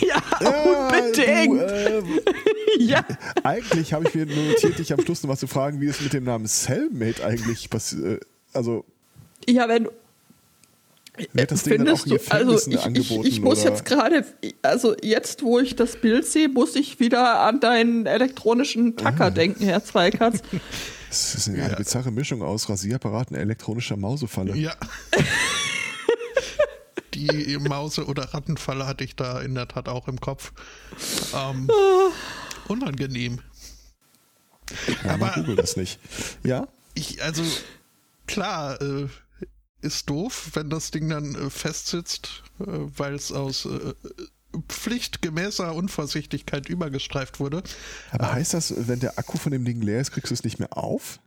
ja, 0.00 0.22
unbedingt. 0.40 1.60
Ja, 1.60 2.00
du, 2.00 2.06
äh, 2.06 2.82
ja. 2.82 3.04
Eigentlich 3.42 3.92
habe 3.92 4.08
ich 4.08 4.14
mir 4.14 4.24
notiert, 4.24 4.78
dich 4.78 4.92
am 4.92 5.00
Schluss 5.00 5.22
noch 5.22 5.28
mal 5.28 5.36
zu 5.36 5.48
fragen, 5.48 5.80
wie 5.80 5.86
es 5.86 6.00
mit 6.00 6.12
dem 6.12 6.24
Namen 6.24 6.46
Cellmate 6.46 7.24
eigentlich 7.24 7.68
passiert. 7.68 8.24
Also. 8.56 8.84
Ja, 9.48 9.68
wenn. 9.68 9.88
Wird 11.32 11.50
das 11.50 11.62
Ding 11.62 11.84
dann 11.84 11.94
auch 11.94 12.04
du, 12.04 12.18
also 12.28 12.70
ich, 12.70 12.78
angeboten, 12.78 13.26
ich, 13.26 13.34
ich 13.34 13.40
muss 13.40 13.62
oder? 13.62 13.70
jetzt 13.70 13.86
gerade, 13.86 14.26
also 14.60 14.94
jetzt, 15.02 15.42
wo 15.42 15.58
ich 15.58 15.74
das 15.74 15.96
Bild 15.96 16.26
sehe, 16.26 16.50
muss 16.50 16.76
ich 16.76 17.00
wieder 17.00 17.40
an 17.40 17.58
deinen 17.58 18.04
elektronischen 18.04 18.96
Tacker 18.96 19.26
ah. 19.26 19.30
denken, 19.30 19.64
Herr 19.64 19.84
Zweikatz. 19.84 20.40
Das 21.08 21.34
ist 21.34 21.48
eine 21.48 21.58
ja. 21.58 21.74
bizarre 21.74 22.10
Mischung 22.10 22.42
aus 22.42 22.68
Rasierapparat 22.68 23.30
und 23.30 23.36
elektronischer 23.36 23.96
Mausefalle. 23.96 24.56
Ja. 24.56 24.74
Die 27.14 27.56
Mause- 27.58 28.04
oder 28.04 28.34
Rattenfalle 28.34 28.86
hatte 28.86 29.04
ich 29.04 29.16
da 29.16 29.40
in 29.40 29.54
der 29.54 29.68
Tat 29.68 29.88
auch 29.88 30.08
im 30.08 30.20
Kopf. 30.20 30.52
Ähm, 31.34 31.70
ah. 31.70 32.10
unangenehm. 32.68 33.40
Ja, 35.04 35.14
aber 35.14 35.32
google 35.36 35.56
das 35.56 35.76
nicht. 35.76 35.98
Ja? 36.42 36.68
Ich, 36.94 37.22
also 37.22 37.42
klar, 38.26 38.80
äh, 38.80 39.08
ist 39.80 40.08
doof, 40.08 40.50
wenn 40.54 40.70
das 40.70 40.90
Ding 40.90 41.08
dann 41.08 41.34
äh, 41.34 41.50
festsitzt, 41.50 42.42
äh, 42.60 42.64
weil 42.66 43.14
es 43.14 43.32
aus 43.32 43.66
äh, 43.66 43.94
pflichtgemäßer 44.68 45.74
Unvorsichtigkeit 45.74 46.68
übergestreift 46.68 47.40
wurde. 47.40 47.62
Aber 48.10 48.32
heißt 48.32 48.54
das, 48.54 48.88
wenn 48.88 49.00
der 49.00 49.18
Akku 49.18 49.36
von 49.38 49.52
dem 49.52 49.64
Ding 49.64 49.80
leer 49.82 50.00
ist, 50.00 50.12
kriegst 50.12 50.30
du 50.30 50.34
es 50.34 50.44
nicht 50.44 50.58
mehr 50.58 50.76
auf? 50.76 51.20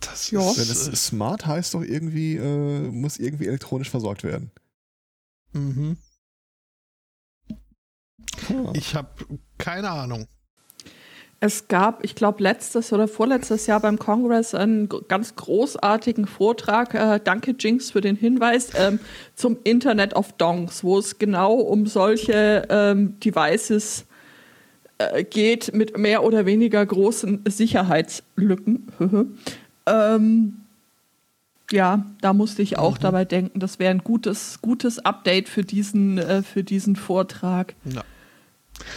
Das 0.00 0.30
ja. 0.30 0.40
Ist, 0.50 0.58
wenn 0.58 0.68
es 0.68 0.88
äh, 0.88 0.96
smart 0.96 1.46
heißt 1.46 1.74
doch 1.74 1.82
irgendwie, 1.82 2.36
äh, 2.36 2.90
muss 2.90 3.18
irgendwie 3.18 3.46
elektronisch 3.46 3.90
versorgt 3.90 4.24
werden. 4.24 4.50
Mhm. 5.52 5.96
Hm. 8.46 8.70
Ich 8.74 8.94
habe 8.94 9.10
keine 9.58 9.90
Ahnung. 9.90 10.26
Es 11.44 11.66
gab, 11.66 12.04
ich 12.04 12.14
glaube, 12.14 12.40
letztes 12.40 12.92
oder 12.92 13.08
vorletztes 13.08 13.66
Jahr 13.66 13.80
beim 13.80 13.98
Kongress 13.98 14.54
einen 14.54 14.88
ganz 15.08 15.34
großartigen 15.34 16.28
Vortrag, 16.28 16.94
äh, 16.94 17.18
danke 17.18 17.56
Jinx 17.58 17.90
für 17.90 18.00
den 18.00 18.14
Hinweis, 18.14 18.70
ähm, 18.76 19.00
zum 19.34 19.58
Internet 19.64 20.14
of 20.14 20.34
Dongs, 20.34 20.84
wo 20.84 21.00
es 21.00 21.18
genau 21.18 21.54
um 21.54 21.88
solche 21.88 22.62
ähm, 22.68 23.18
Devices 23.18 24.04
äh, 24.98 25.24
geht 25.24 25.74
mit 25.74 25.98
mehr 25.98 26.22
oder 26.22 26.46
weniger 26.46 26.86
großen 26.86 27.42
Sicherheitslücken. 27.48 28.86
ähm, 29.86 30.60
ja, 31.72 32.06
da 32.20 32.34
musste 32.34 32.62
ich 32.62 32.78
auch 32.78 32.98
mhm. 32.98 33.02
dabei 33.02 33.24
denken, 33.24 33.58
das 33.58 33.80
wäre 33.80 33.90
ein 33.90 34.04
gutes, 34.04 34.60
gutes 34.62 35.00
Update 35.00 35.48
für 35.48 35.64
diesen, 35.64 36.18
äh, 36.18 36.44
für 36.44 36.62
diesen 36.62 36.94
Vortrag. 36.94 37.74
Ja. 37.86 38.04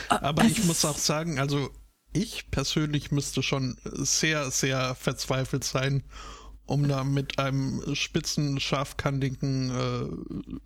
Aber 0.10 0.43
ich 0.43 0.64
muss 0.66 0.86
auch 0.86 1.00
sagen, 1.00 1.39
also 1.39 1.72
ich 2.16 2.49
persönlich 2.49 3.11
müsste 3.11 3.43
schon 3.43 3.78
sehr, 3.84 4.49
sehr 4.49 4.95
verzweifelt 4.95 5.63
sein, 5.63 6.03
um 6.66 6.88
da 6.88 7.03
mit 7.03 7.38
einem 7.38 7.82
spitzen, 7.93 8.59
scharfkantigen 8.59 9.70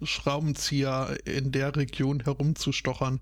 äh, 0.02 0.06
Schraubenzieher 0.06 1.18
in 1.26 1.52
der 1.52 1.76
Region 1.76 2.22
herumzustochern. 2.22 3.20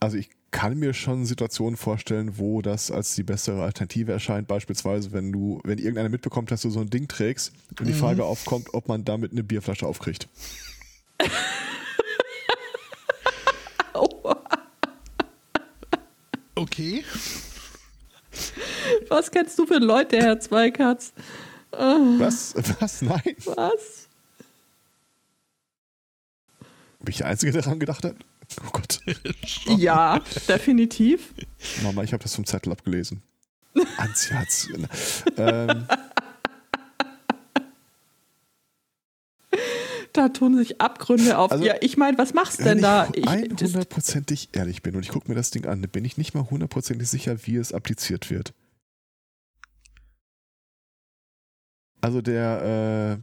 Also 0.00 0.16
ich 0.16 0.30
kann 0.50 0.78
mir 0.78 0.94
schon 0.94 1.26
Situationen 1.26 1.76
vorstellen, 1.76 2.38
wo 2.38 2.62
das 2.62 2.90
als 2.92 3.16
die 3.16 3.24
bessere 3.24 3.64
Alternative 3.64 4.12
erscheint. 4.12 4.46
Beispielsweise, 4.46 5.12
wenn 5.12 5.32
du, 5.32 5.60
wenn 5.64 5.78
irgendeiner 5.78 6.08
mitbekommt, 6.08 6.50
dass 6.52 6.62
du 6.62 6.70
so 6.70 6.80
ein 6.80 6.90
Ding 6.90 7.08
trägst 7.08 7.52
und 7.78 7.86
die 7.86 7.92
mhm. 7.92 7.98
Frage 7.98 8.24
aufkommt, 8.24 8.72
ob 8.72 8.86
man 8.86 9.04
damit 9.04 9.32
eine 9.32 9.42
Bierflasche 9.42 9.86
aufkriegt. 9.86 10.28
Okay. 16.54 17.04
Was 19.08 19.30
kennst 19.30 19.58
du 19.58 19.66
für 19.66 19.78
Leute, 19.78 20.18
Herr 20.18 20.38
Zweikatz? 20.40 21.12
Was? 21.70 22.54
Was? 22.80 23.02
Nein. 23.02 23.36
Was? 23.44 24.08
Bin 27.00 27.10
ich 27.10 27.18
der 27.18 27.26
Einzige, 27.26 27.52
der 27.52 27.62
daran 27.62 27.80
gedacht 27.80 28.04
hat? 28.04 28.16
Oh 28.64 28.70
Gott. 28.72 29.00
ja, 29.66 30.20
definitiv. 30.48 31.34
Mama, 31.82 32.02
ich 32.02 32.12
habe 32.12 32.22
das 32.22 32.34
vom 32.34 32.46
Zettel 32.46 32.72
abgelesen. 32.72 33.22
Anzi 33.96 34.34
hat's. 34.34 34.68
ähm, 35.36 35.86
da 40.14 40.28
tun 40.28 40.56
sich 40.56 40.80
Abgründe 40.80 41.36
auf. 41.36 41.52
Also, 41.52 41.64
ja, 41.64 41.74
ich 41.80 41.96
meine, 41.96 42.16
was 42.16 42.32
machst 42.32 42.60
du 42.60 42.64
denn 42.64 42.80
da? 42.80 43.08
Wenn 43.12 43.56
ich 43.56 43.62
hundertprozentig 43.62 44.50
ehrlich 44.52 44.82
bin 44.82 44.96
und 44.96 45.02
ich 45.02 45.10
gucke 45.10 45.28
mir 45.28 45.34
das 45.34 45.50
Ding 45.50 45.66
an, 45.66 45.82
bin 45.82 46.04
ich 46.04 46.16
nicht 46.16 46.34
mal 46.34 46.48
hundertprozentig 46.48 47.08
sicher, 47.08 47.46
wie 47.46 47.56
es 47.56 47.72
appliziert 47.72 48.30
wird. 48.30 48.54
Also 52.00 52.20
der 52.22 53.20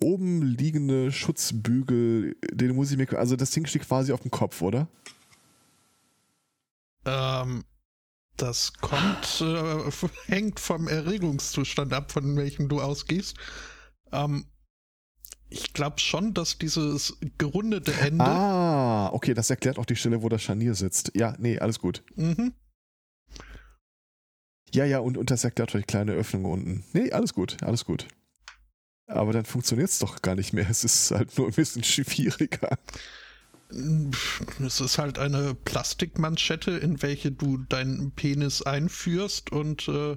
äh, 0.00 0.04
oben 0.04 0.42
liegende 0.42 1.12
Schutzbügel, 1.12 2.36
den 2.52 2.74
muss 2.74 2.90
ich 2.90 2.98
mir. 2.98 3.10
Also 3.18 3.36
das 3.36 3.50
Ding 3.50 3.64
steht 3.66 3.86
quasi 3.86 4.12
auf 4.12 4.20
dem 4.20 4.30
Kopf, 4.30 4.60
oder? 4.60 4.88
Ähm, 7.04 7.64
das 8.36 8.72
kommt, 8.74 9.40
äh, 9.40 9.90
hängt 10.26 10.60
vom 10.60 10.88
Erregungszustand 10.88 11.92
ab, 11.92 12.12
von 12.12 12.36
welchem 12.36 12.68
du 12.68 12.80
ausgehst. 12.80 13.36
Ähm, 14.12 14.46
ich 15.52 15.72
glaube 15.72 16.00
schon, 16.00 16.34
dass 16.34 16.58
dieses 16.58 17.18
gerundete 17.38 17.92
Ende. 17.92 18.24
Ah, 18.24 19.10
okay, 19.12 19.34
das 19.34 19.50
erklärt 19.50 19.78
auch 19.78 19.84
die 19.84 19.96
Stelle, 19.96 20.22
wo 20.22 20.28
das 20.28 20.42
Scharnier 20.42 20.74
sitzt. 20.74 21.12
Ja, 21.14 21.34
nee, 21.38 21.58
alles 21.58 21.78
gut. 21.78 22.02
Mhm. 22.16 22.52
Ja, 24.74 24.84
ja, 24.84 25.00
und, 25.00 25.18
und 25.18 25.30
das 25.30 25.44
erklärt 25.44 25.70
auch 25.70 25.78
die 25.78 25.84
kleine 25.84 26.12
Öffnung 26.12 26.46
unten. 26.46 26.84
Nee, 26.92 27.12
alles 27.12 27.34
gut, 27.34 27.56
alles 27.62 27.84
gut. 27.84 28.06
Aber 29.06 29.32
dann 29.32 29.44
funktioniert 29.44 29.90
es 29.90 29.98
doch 29.98 30.22
gar 30.22 30.34
nicht 30.34 30.52
mehr. 30.52 30.66
Es 30.70 30.84
ist 30.84 31.10
halt 31.10 31.36
nur 31.36 31.48
ein 31.48 31.54
bisschen 31.54 31.84
schwieriger. 31.84 32.78
Es 34.66 34.80
ist 34.80 34.98
halt 34.98 35.18
eine 35.18 35.54
Plastikmanschette, 35.54 36.72
in 36.72 37.02
welche 37.02 37.30
du 37.32 37.58
deinen 37.58 38.12
Penis 38.12 38.62
einführst 38.62 39.50
und 39.52 39.88
äh, 39.88 40.16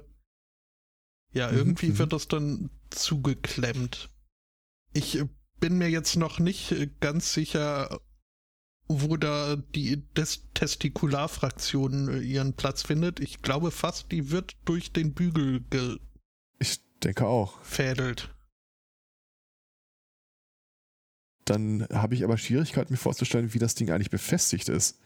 ja, 1.33 1.51
mhm, 1.51 1.57
irgendwie 1.57 1.89
mhm. 1.89 1.97
wird 1.99 2.13
das 2.13 2.27
dann 2.27 2.69
zugeklemmt. 2.89 4.09
Ich 4.95 5.21
bin 5.59 5.77
mir 5.77 5.89
jetzt 5.89 6.15
noch 6.15 6.39
nicht 6.39 6.73
ganz 7.01 7.33
sicher, 7.33 7.99
wo 8.87 9.17
da 9.17 9.57
die 9.57 10.01
Des 10.13 10.47
Testikularfraktion 10.53 12.07
äh, 12.07 12.19
ihren 12.19 12.53
Platz 12.53 12.83
findet. 12.83 13.19
Ich 13.19 13.41
glaube 13.41 13.71
fast, 13.71 14.09
die 14.13 14.31
wird 14.31 14.55
durch 14.63 14.93
den 14.93 15.13
Bügel 15.13 15.59
ge 15.69 15.97
Ich 16.59 16.79
denke 17.03 17.27
auch. 17.27 17.61
Fädelt. 17.61 18.33
Dann 21.43 21.85
habe 21.91 22.15
ich 22.15 22.23
aber 22.23 22.37
Schwierigkeiten, 22.37 22.93
mir 22.93 22.97
vorzustellen, 22.97 23.53
wie 23.53 23.59
das 23.59 23.75
Ding 23.75 23.91
eigentlich 23.91 24.09
befestigt 24.09 24.69
ist. 24.69 25.01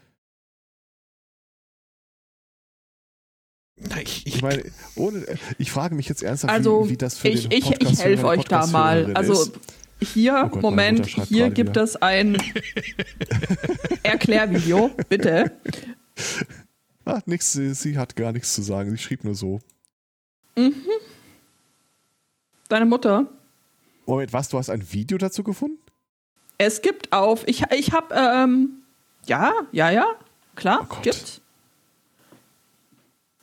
Ich, 3.82 4.28
ich, 4.28 4.36
ich, 4.36 4.42
meine, 4.42 4.64
ohne, 4.96 5.26
ich 5.58 5.72
frage 5.72 5.96
mich 5.96 6.10
jetzt 6.10 6.22
ernsthaft, 6.22 6.54
also, 6.54 6.86
wie, 6.86 6.92
wie, 6.92 6.98
das 6.98 7.18
für 7.18 7.30
ich, 7.30 7.48
den 7.48 7.58
Ich, 7.58 7.82
ich 7.82 8.00
helfe 8.00 8.28
euch 8.28 8.44
da 8.44 8.68
mal. 8.68 9.16
Also, 9.16 9.52
Hier, 10.02 10.44
Oh 10.46 10.50
Gott, 10.50 10.62
Moment, 10.62 11.06
hier 11.06 11.50
gibt 11.50 11.72
wieder. 11.72 11.84
es 11.84 11.96
ein 11.98 12.38
Erklärvideo, 14.04 14.92
bitte. 15.10 15.52
Ah, 17.06 17.20
nix, 17.26 17.52
sie, 17.52 17.74
sie 17.74 17.98
hat 17.98 18.16
gar 18.16 18.32
nichts 18.32 18.54
zu 18.54 18.62
sagen. 18.62 18.92
Sie 18.92 18.98
schrieb 18.98 19.24
nur 19.24 19.36
so. 19.36 19.60
Deine 22.70 22.86
Mutter. 22.86 23.26
Moment, 24.06 24.32
was? 24.34 24.50
Du 24.50 24.58
hast 24.58 24.70
ein 24.70 24.92
Video 24.92 25.18
dazu 25.18 25.44
gefunden? 25.44 25.78
Es 26.58 26.82
gibt 26.82 27.12
auf, 27.14 27.48
ich, 27.48 27.64
ich 27.72 27.92
habe, 27.94 28.14
ähm, 28.16 28.82
ja, 29.26 29.54
ja, 29.72 29.90
ja, 29.90 30.06
klar, 30.56 30.88
Oh 30.90 30.98
gibt's. 31.02 31.42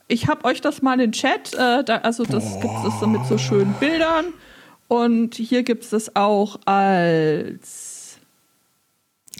Ich 0.08 0.28
habe 0.28 0.44
euch 0.44 0.60
das 0.60 0.82
mal 0.82 0.92
in 0.94 0.98
den 1.00 1.12
Chat, 1.12 1.52
äh, 1.54 1.82
da, 1.82 1.96
also 1.98 2.24
das 2.24 2.60
gibt 2.60 2.74
es 2.86 3.06
mit 3.06 3.24
so 3.26 3.38
schönen 3.38 3.72
Bildern 3.74 4.26
und 4.88 5.34
hier 5.34 5.62
gibt 5.62 5.90
es 5.92 6.14
auch 6.14 6.60
als, 6.64 7.96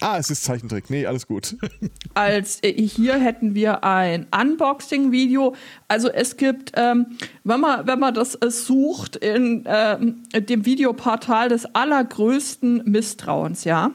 Ah, 0.01 0.19
es 0.19 0.29
ist 0.29 0.45
Zeichentrick. 0.45 0.91
Nee, 0.91 1.07
alles 1.07 1.27
gut. 1.27 1.57
als 2.15 2.63
äh, 2.63 2.73
hier 2.73 3.15
hätten 3.15 3.55
wir 3.55 3.83
ein 3.83 4.27
Unboxing-Video. 4.31 5.55
Also 5.89 6.11
es 6.11 6.37
gibt, 6.37 6.73
ähm, 6.77 7.17
wenn 7.45 7.61
man 7.61 7.87
wenn 7.87 7.99
man 7.99 8.13
das 8.13 8.35
äh, 8.35 8.51
sucht 8.51 9.17
in 9.17 9.65
ähm, 9.67 10.23
dem 10.35 10.67
Videoportal 10.67 11.49
des 11.49 11.65
allergrößten 11.75 12.83
Misstrauens, 12.85 13.65
ja, 13.65 13.91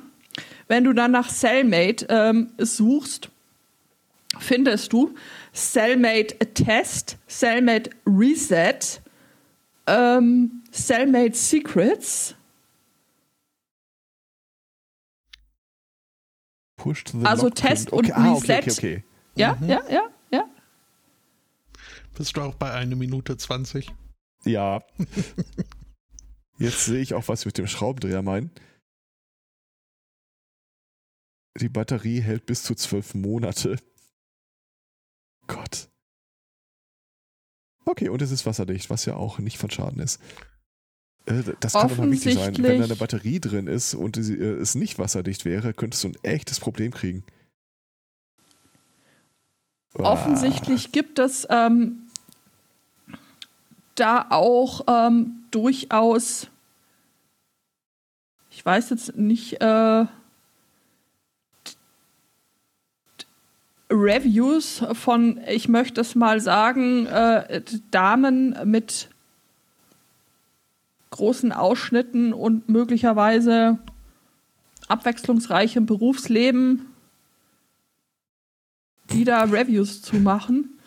wenn 0.67 0.85
du 0.85 0.93
dann 0.93 1.11
nach 1.11 1.29
Cellmate 1.29 2.07
ähm, 2.09 2.49
suchst, 2.57 3.29
findest 4.39 4.93
du 4.93 5.13
Cellmate 5.53 6.39
Test, 6.55 7.17
Cellmate 7.29 7.91
Reset, 8.07 9.00
ähm, 9.87 10.63
Cellmate 10.71 11.35
Secrets. 11.35 12.35
Pushed 16.77 17.09
the 17.09 17.25
Also 17.25 17.45
lock 17.47 17.55
Test 17.55 17.91
und 17.91 18.05
okay. 18.05 18.13
Ah, 18.15 18.33
okay, 18.33 18.53
Reset. 18.53 18.59
okay, 18.59 18.71
okay. 18.71 19.03
Ja, 19.35 19.57
ja, 19.61 19.81
ja, 19.89 20.09
ja. 20.31 20.49
Bist 22.17 22.35
du 22.35 22.41
auch 22.41 22.55
bei 22.55 22.71
einer 22.71 22.95
Minute 22.95 23.37
20? 23.37 23.93
Ja. 24.45 24.81
Jetzt 26.57 26.85
sehe 26.85 27.01
ich 27.01 27.13
auch, 27.13 27.27
was 27.27 27.45
wir 27.45 27.49
mit 27.49 27.57
dem 27.57 27.67
Schraubendreher 27.67 28.21
meinen. 28.21 28.51
Die 31.59 31.69
Batterie 31.69 32.21
hält 32.21 32.45
bis 32.45 32.63
zu 32.63 32.75
zwölf 32.75 33.13
Monate. 33.13 33.77
Gott. 35.47 35.90
Okay, 37.85 38.09
und 38.09 38.21
es 38.21 38.31
ist 38.31 38.45
wasserdicht, 38.45 38.89
was 38.89 39.05
ja 39.05 39.15
auch 39.15 39.39
nicht 39.39 39.57
von 39.57 39.69
Schaden 39.71 40.01
ist. 40.01 40.19
Äh, 41.25 41.43
Das 41.59 41.73
kann 41.73 41.89
doch 41.89 41.97
mal 41.97 42.11
wichtig 42.11 42.35
sein. 42.35 42.55
Wenn 42.57 42.79
da 42.79 42.85
eine 42.85 42.95
Batterie 42.95 43.39
drin 43.39 43.67
ist 43.67 43.93
und 43.93 44.17
äh, 44.17 44.21
es 44.21 44.75
nicht 44.75 44.99
wasserdicht 44.99 45.45
wäre, 45.45 45.73
könntest 45.73 46.03
du 46.03 46.09
ein 46.09 46.17
echtes 46.23 46.59
Problem 46.59 46.91
kriegen. 46.91 47.23
Ah, 49.97 50.13
Offensichtlich 50.13 50.91
gibt 50.91 51.19
es 51.19 51.45
ähm, 51.49 52.03
da 53.95 54.27
auch 54.29 54.81
ähm, 54.87 55.43
durchaus, 55.51 56.47
ich 58.51 58.65
weiß 58.65 58.89
jetzt 58.91 59.17
nicht, 59.17 59.61
äh, 59.61 60.05
Reviews 63.91 64.83
von, 64.93 65.39
ich 65.47 65.67
möchte 65.67 66.01
es 66.01 66.15
mal 66.15 66.39
sagen, 66.39 67.05
äh, 67.07 67.61
Damen 67.91 68.55
mit 68.65 69.09
großen 71.09 71.51
Ausschnitten 71.51 72.33
und 72.33 72.69
möglicherweise 72.69 73.79
abwechslungsreichem 74.87 75.85
Berufsleben, 75.85 76.87
die 79.11 79.25
da 79.25 79.43
Reviews 79.43 80.01
zu 80.01 80.15
machen. 80.17 80.79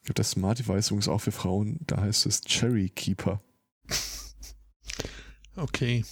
Ich 0.00 0.06
glaube, 0.06 0.14
das 0.14 0.32
Smart 0.32 0.58
Device 0.58 0.88
übrigens 0.88 1.08
auch 1.08 1.20
für 1.20 1.32
Frauen, 1.32 1.78
da 1.86 2.00
heißt 2.00 2.26
es 2.26 2.40
Cherry 2.42 2.88
Keeper. 2.88 3.40
Okay. 5.56 6.04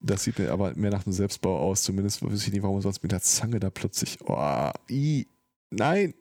Das 0.00 0.22
sieht 0.24 0.38
mir 0.38 0.52
aber 0.52 0.74
mehr 0.74 0.90
nach 0.90 1.06
einem 1.06 1.12
Selbstbau 1.12 1.58
aus. 1.58 1.82
Zumindest 1.82 2.24
weiß 2.24 2.46
ich 2.46 2.52
nicht, 2.52 2.62
warum 2.62 2.80
sonst 2.80 3.02
mit 3.02 3.12
der 3.12 3.20
Zange 3.20 3.58
da 3.58 3.70
plötzlich. 3.70 4.18
Oh, 4.24 4.70
i, 4.88 5.26
nein! 5.70 6.14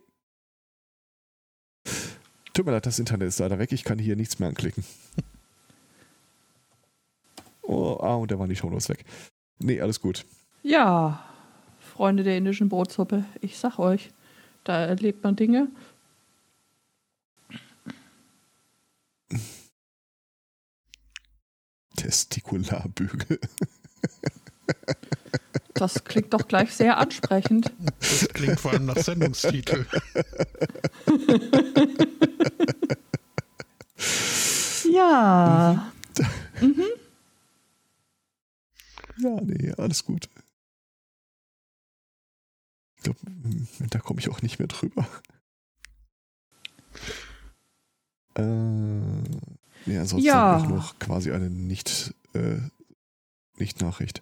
Tut 2.54 2.66
mir 2.66 2.72
leid, 2.72 2.88
das 2.88 2.98
Internet 2.98 3.28
ist 3.28 3.40
leider 3.40 3.60
weg. 3.60 3.72
Ich 3.72 3.84
kann 3.84 4.00
hier 4.00 4.16
nichts 4.16 4.40
mehr 4.40 4.50
anklicken. 4.50 4.84
Oh, 7.70 7.98
ah, 8.00 8.16
und 8.16 8.32
da 8.32 8.40
waren 8.40 8.48
die 8.48 8.56
Shownotes 8.56 8.88
weg. 8.88 9.04
Nee, 9.60 9.82
alles 9.82 10.00
gut. 10.00 10.26
Ja, 10.64 11.22
Freunde 11.80 12.24
der 12.24 12.38
indischen 12.38 12.70
Brotsuppe, 12.70 13.26
ich 13.42 13.58
sag 13.58 13.78
euch, 13.78 14.10
da 14.64 14.86
erlebt 14.86 15.22
man 15.22 15.36
Dinge. 15.36 15.68
Testikularbügel. 21.98 23.40
Das 25.74 26.04
klingt 26.06 26.34
doch 26.34 26.48
gleich 26.48 26.74
sehr 26.74 26.98
ansprechend. 26.98 27.72
Das 28.00 28.30
klingt 28.30 28.60
vor 28.60 28.72
allem 28.72 28.86
nach 28.86 28.98
Sendungstitel. 28.98 29.86
Ja, 34.92 35.92
Ja, 39.20 39.42
nee, 39.42 39.74
alles 39.78 40.06
gut. 40.06 40.30
Ich 42.98 43.04
glaube, 43.04 43.20
da 43.90 44.00
komme 44.00 44.20
ich 44.20 44.30
auch 44.30 44.42
nicht 44.42 44.60
mehr 44.60 44.68
drüber. 44.68 45.08
Äh, 48.36 48.44
nee, 49.88 49.98
ansonsten 49.98 50.28
Ja. 50.28 50.58
auch 50.58 50.68
noch 50.68 51.00
quasi 51.00 51.32
eine 51.32 51.50
nicht, 51.50 52.14
äh, 52.34 52.58
nicht 53.58 53.82
Nachricht. 53.82 54.22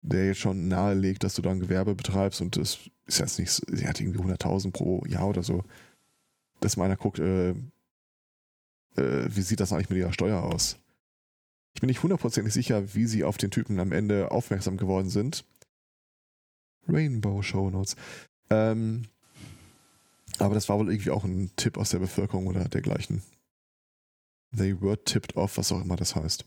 der 0.01 0.27
jetzt 0.27 0.39
schon 0.39 0.67
nahelegt, 0.67 1.23
dass 1.23 1.35
du 1.35 1.41
da 1.41 1.51
ein 1.51 1.59
Gewerbe 1.59 1.95
betreibst 1.95 2.41
und 2.41 2.57
das 2.57 2.79
ist 3.05 3.19
jetzt 3.19 3.39
nicht, 3.39 3.51
sie 3.51 3.87
hat 3.87 3.99
irgendwie 3.99 4.19
100.000 4.19 4.71
pro 4.71 5.03
Jahr 5.05 5.27
oder 5.27 5.43
so, 5.43 5.63
dass 6.59 6.77
mal 6.77 6.85
einer 6.85 6.97
guckt, 6.97 7.19
äh, 7.19 7.49
äh, 7.49 7.55
wie 8.95 9.41
sieht 9.41 9.59
das 9.59 9.73
eigentlich 9.73 9.89
mit 9.89 9.99
ihrer 9.99 10.13
Steuer 10.13 10.43
aus? 10.43 10.77
Ich 11.73 11.81
bin 11.81 11.87
nicht 11.87 12.03
hundertprozentig 12.03 12.53
sicher, 12.53 12.93
wie 12.95 13.05
sie 13.05 13.23
auf 13.23 13.37
den 13.37 13.51
Typen 13.51 13.79
am 13.79 13.91
Ende 13.91 14.31
aufmerksam 14.31 14.77
geworden 14.77 15.09
sind. 15.09 15.45
Rainbow 16.87 17.41
Show 17.41 17.69
Notes. 17.69 17.95
Ähm, 18.49 19.05
aber 20.39 20.55
das 20.55 20.69
war 20.69 20.79
wohl 20.79 20.91
irgendwie 20.91 21.11
auch 21.11 21.23
ein 21.23 21.51
Tipp 21.55 21.77
aus 21.77 21.91
der 21.91 21.99
Bevölkerung 21.99 22.47
oder 22.47 22.67
dergleichen. 22.67 23.21
They 24.55 24.81
were 24.81 25.01
tipped 25.03 25.35
off, 25.35 25.57
was 25.57 25.71
auch 25.71 25.81
immer 25.81 25.95
das 25.95 26.15
heißt. 26.15 26.45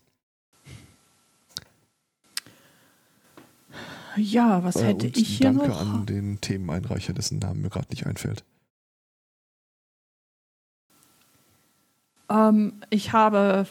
Ja, 4.17 4.63
was 4.65 4.77
Äh, 4.77 4.87
hätte 4.89 5.07
ich 5.07 5.39
hier 5.39 5.53
danke 5.53 5.69
noch? 5.69 5.81
an 5.81 6.07
den 6.07 6.41
Themeneinreicher, 6.41 7.13
dessen 7.13 7.39
Namen 7.39 7.63
mir 7.63 7.71
gerade 7.71 7.89
nicht 7.91 8.07
einfällt. 8.07 8.45
Ähm, 12.29 12.75
ich 12.91 13.13
habe 13.13 13.67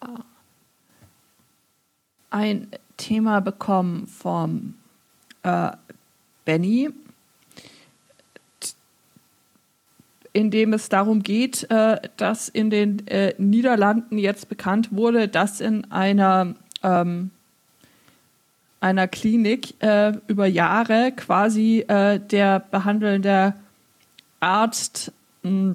äh, 0.00 0.06
ein 2.30 2.68
Thema 2.96 3.40
bekommen 3.40 4.06
vom 4.06 4.74
äh, 5.42 5.70
Benny, 6.44 6.90
in 10.32 10.50
dem 10.50 10.72
es 10.72 10.88
darum 10.88 11.22
geht, 11.22 11.68
äh, 11.70 12.00
dass 12.16 12.48
in 12.48 12.70
den 12.70 13.06
äh, 13.08 13.34
Niederlanden 13.38 14.18
jetzt 14.18 14.48
bekannt 14.48 14.92
wurde, 14.92 15.28
dass 15.28 15.60
in 15.60 15.90
einer 15.90 16.54
ähm, 16.82 17.30
einer 18.80 19.08
Klinik 19.08 19.82
äh, 19.82 20.12
über 20.28 20.46
Jahre 20.46 21.12
quasi 21.16 21.84
äh, 21.88 22.20
der 22.20 22.60
behandelnde 22.60 23.54
Arzt 24.40 25.12
mh, 25.42 25.74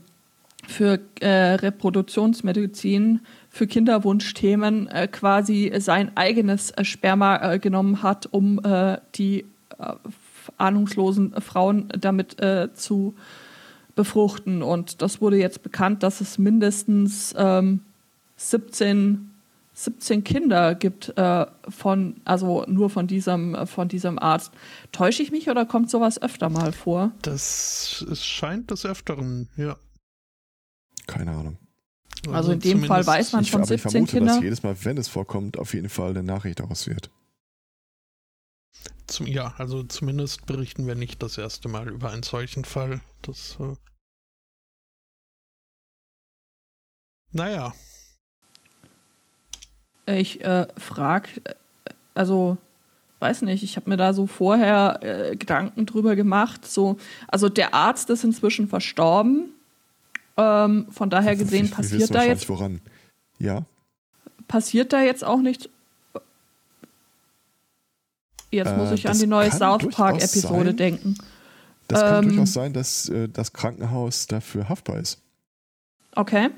für 0.68 1.00
äh, 1.20 1.56
Reproduktionsmedizin, 1.56 3.22
für 3.50 3.68
Kinderwunschthemen 3.68 4.88
äh, 4.88 5.08
quasi 5.08 5.72
sein 5.78 6.16
eigenes 6.16 6.72
äh, 6.72 6.86
Sperma 6.86 7.54
äh, 7.54 7.60
genommen 7.60 8.04
hat, 8.04 8.28
um 8.32 8.62
die 9.16 9.46
ahnungslosen 10.58 11.34
Frauen 11.42 11.90
damit 12.00 12.38
zu 12.76 13.16
befruchten. 13.96 14.62
Und 14.62 15.02
das 15.02 15.20
wurde 15.20 15.38
jetzt 15.38 15.64
bekannt, 15.64 16.04
dass 16.04 16.22
es 16.22 16.38
mindestens 16.38 17.34
ähm, 17.38 17.82
17, 18.38 19.33
17 19.74 20.24
Kinder 20.24 20.76
gibt 20.76 21.18
äh, 21.18 21.46
von, 21.68 22.22
also 22.26 22.64
nur 22.68 22.90
von 22.90 23.08
diesem, 23.08 23.56
äh, 23.56 23.66
von 23.66 23.88
diesem 23.88 24.20
Arzt. 24.20 24.54
Täusche 24.92 25.24
ich 25.24 25.32
mich 25.32 25.50
oder 25.50 25.66
kommt 25.66 25.90
sowas 25.90 26.22
öfter 26.22 26.50
mal 26.50 26.72
vor? 26.72 27.12
Das 27.24 28.06
es 28.10 28.26
scheint 28.26 28.70
des 28.72 28.86
Öfteren, 28.86 29.50
ja. 29.58 29.78
Keine 31.08 31.32
Ahnung. 31.32 31.58
Also 32.32 32.54
in 32.54 32.60
dem 32.60 32.84
Fall 32.86 33.06
weiß 33.06 33.34
man 33.34 33.44
Ich, 33.44 33.52
von 33.52 33.64
aber 33.64 33.74
ich 33.74 33.82
17 33.82 33.92
vermute, 33.92 34.12
Kindern. 34.12 34.36
dass 34.36 34.44
jedes 34.44 34.64
Mal, 34.64 34.76
wenn 34.86 34.98
es 34.98 35.10
vorkommt, 35.10 35.58
auf 35.58 35.74
jeden 35.74 35.90
Fall 35.90 36.12
eine 36.12 36.24
Nachricht 36.24 36.60
daraus 36.60 36.88
wird. 36.88 37.10
Zum, 39.08 39.28
ja, 39.28 39.54
also 39.58 39.84
zumindest 39.84 40.46
berichten 40.46 40.88
wir 40.88 40.96
nicht 40.96 41.22
das 41.22 41.38
erste 41.38 41.68
Mal 41.68 41.90
über 41.90 42.12
einen 42.12 42.24
solchen 42.24 42.64
Fall. 42.64 43.02
Das. 43.22 43.58
Äh 43.60 43.76
naja, 47.32 47.74
Ich 50.06 50.44
äh, 50.44 50.68
frag, 50.78 51.30
äh, 51.46 51.54
also 52.14 52.58
weiß 53.20 53.44
nicht, 53.44 53.64
ich 53.64 53.78
habe 53.78 53.90
mir 53.90 53.98
da 53.98 54.14
so 54.14 54.28
vorher 54.28 55.00
äh, 55.02 55.36
Gedanken 55.36 55.86
drüber 55.86 56.16
gemacht. 56.16 56.66
So, 56.66 56.98
also 57.28 57.48
der 57.50 57.74
Arzt 57.74 58.10
ist 58.10 58.24
inzwischen 58.24 58.68
verstorben. 58.68 59.46
Ähm, 60.36 60.88
von 60.92 61.10
daher 61.10 61.36
gesehen 61.36 61.70
passiert 61.70 62.14
da 62.14 62.24
jetzt 62.24 62.50
Woran? 62.50 62.82
Ja, 63.40 63.64
passiert 64.48 64.92
da 64.92 65.02
jetzt 65.02 65.24
auch 65.24 65.40
nichts. 65.40 65.70
Jetzt 68.52 68.76
muss 68.78 68.92
Äh, 68.92 68.96
ich 68.96 69.10
an 69.10 69.18
die 69.18 69.28
neue 69.28 69.50
kann 69.50 69.58
South 69.58 69.88
Park 69.90 70.16
Episode 70.18 70.66
sein. 70.70 70.78
denken. 70.78 71.16
das 71.88 72.02
kann 72.02 72.24
Ähm, 72.24 72.30
durchaus 72.30 72.54
sein, 72.54 72.74
dass 72.74 73.10
äh, 73.10 73.28
das 73.30 73.54
Krankenhaus 73.54 74.28
dafür 74.28 74.70
haftbar 74.70 75.00
ist. 75.00 75.20
Okay. 76.16 76.50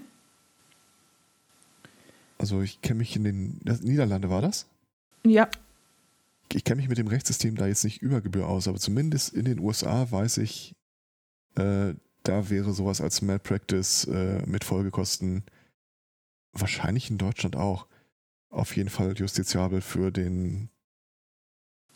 Also 2.37 2.61
ich 2.61 2.81
kenne 2.81 2.99
mich 2.99 3.15
in 3.15 3.23
den 3.23 3.61
Niederlande 3.81 4.29
war 4.29 4.41
das? 4.41 4.67
Ja, 5.25 5.49
Ich 6.53 6.63
kenne 6.63 6.77
mich 6.77 6.89
mit 6.89 6.97
dem 6.97 7.07
Rechtssystem 7.07 7.55
da 7.55 7.67
jetzt 7.67 7.83
nicht 7.83 8.01
über 8.01 8.21
Gebühr 8.21 8.47
aus, 8.47 8.67
aber 8.67 8.77
zumindest 8.77 9.33
in 9.33 9.45
den 9.45 9.59
USA 9.59 10.09
weiß 10.09 10.37
ich, 10.37 10.75
äh, 11.55 11.93
da 12.23 12.49
wäre 12.49 12.73
sowas 12.73 13.01
als 13.01 13.21
Malpractice 13.21 14.05
äh, 14.05 14.45
mit 14.45 14.63
Folgekosten 14.63 15.43
wahrscheinlich 16.53 17.09
in 17.09 17.17
Deutschland 17.17 17.55
auch 17.55 17.87
auf 18.49 18.75
jeden 18.75 18.89
Fall 18.89 19.13
justiziabel 19.13 19.81
für 19.81 20.11
den 20.11 20.69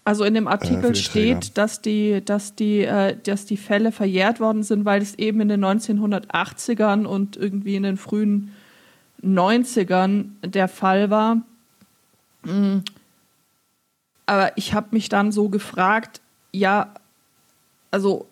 also 0.04 0.24
in 0.24 0.34
dem 0.34 0.46
für 0.46 0.52
Artikel 0.52 0.94
Träger. 0.94 0.96
steht, 0.96 1.58
dass 1.58 1.82
die, 1.82 2.24
dass 2.24 2.56
die, 2.56 2.82
äh, 2.82 3.16
dass 3.22 3.46
die 3.46 3.58
Fälle 3.58 3.92
verjährt 3.92 4.40
worden 4.40 4.64
sind, 4.64 4.84
weil 4.86 5.02
es 5.02 5.16
eben 5.20 5.40
in 5.42 5.50
den 5.50 5.64
1980ern 5.64 7.06
und 7.06 7.38
irgendwie 7.38 7.76
in 7.76 7.84
den 7.84 7.98
frühen 7.98 8.52
90ern 9.24 10.30
der 10.44 10.68
Fall 10.68 11.10
war. 11.10 11.42
Mm. 12.44 12.80
Aber 14.26 14.58
ich 14.58 14.74
habe 14.74 14.88
mich 14.92 15.10
dann 15.10 15.32
so 15.32 15.50
gefragt, 15.50 16.22
ja, 16.52 16.94
also 17.92 18.28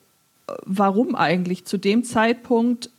warum 0.65 1.15
eigentlich? 1.15 1.65
Zu 1.65 1.77
dem 1.77 2.03
Zeitpunkt 2.03 2.89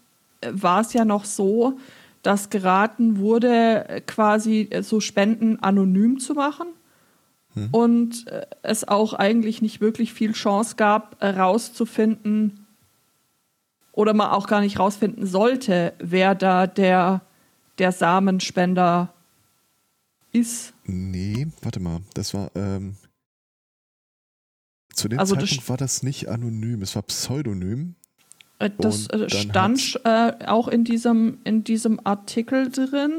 äh, 0.41 0.51
war 0.53 0.81
es 0.81 0.93
ja 0.93 1.05
noch 1.05 1.25
so, 1.25 1.79
dass 2.23 2.51
geraten 2.51 3.19
wurde, 3.19 3.89
äh, 3.89 4.01
quasi 4.01 4.69
äh, 4.71 4.83
so 4.83 5.01
Spenden 5.01 5.63
anonym 5.63 6.19
zu 6.19 6.35
machen 6.35 6.69
Hm. 7.55 7.69
und 7.73 8.25
es 8.63 8.87
auch 8.87 9.15
eigentlich 9.15 9.63
nicht 9.63 9.81
wirklich 9.81 10.13
viel 10.13 10.33
Chance 10.33 10.77
gab, 10.77 11.21
herauszufinden 11.21 12.67
oder 13.93 14.15
man 14.15 14.31
auch 14.31 14.47
gar 14.47 14.61
nicht 14.61 14.79
rausfinden 14.79 15.27
sollte, 15.27 15.93
wer 15.99 16.35
da 16.35 16.67
der, 16.67 17.23
der 17.79 17.93
Samenspender 17.93 19.13
ist. 20.33 20.75
Nee, 20.85 21.47
warte 21.63 21.81
mal, 21.81 22.01
das 22.15 22.35
war 22.35 22.51
ähm, 22.55 22.97
zu 24.93 25.09
dem 25.09 25.19
Also 25.19 25.35
das 25.35 25.45
Zeitpunkt 25.51 25.69
war 25.69 25.77
das 25.77 26.03
nicht 26.03 26.29
anonym, 26.29 26.83
es 26.83 26.95
war 26.95 27.03
pseudonym. 27.03 27.95
Äh, 28.59 28.71
Das 28.79 29.09
äh, 29.09 29.31
stand 29.31 30.01
äh, 30.05 30.33
auch 30.47 30.69
in 30.69 30.85
diesem, 30.85 31.39
in 31.45 31.65
diesem 31.65 32.05
Artikel 32.05 32.71
drin. 32.71 33.13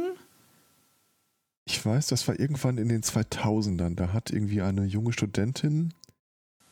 Ich 1.66 1.86
weiß, 1.86 2.08
das 2.08 2.28
war 2.28 2.40
irgendwann 2.40 2.78
in 2.78 2.90
den 2.90 3.02
2000ern. 3.02 3.96
Da 3.96 4.12
hat 4.12 4.32
irgendwie 4.32 4.62
eine 4.62 4.86
junge 4.86 5.14
Studentin, 5.14 5.94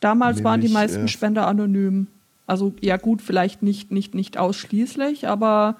Damals 0.00 0.44
waren 0.44 0.60
die 0.60 0.68
Nämlich, 0.68 0.74
meisten 0.74 1.04
äh, 1.04 1.08
Spender 1.08 1.46
anonym. 1.46 2.06
Also 2.46 2.74
ja 2.80 2.96
gut, 2.96 3.20
vielleicht 3.20 3.62
nicht, 3.62 3.90
nicht, 3.90 4.14
nicht 4.14 4.38
ausschließlich, 4.38 5.28
aber 5.28 5.76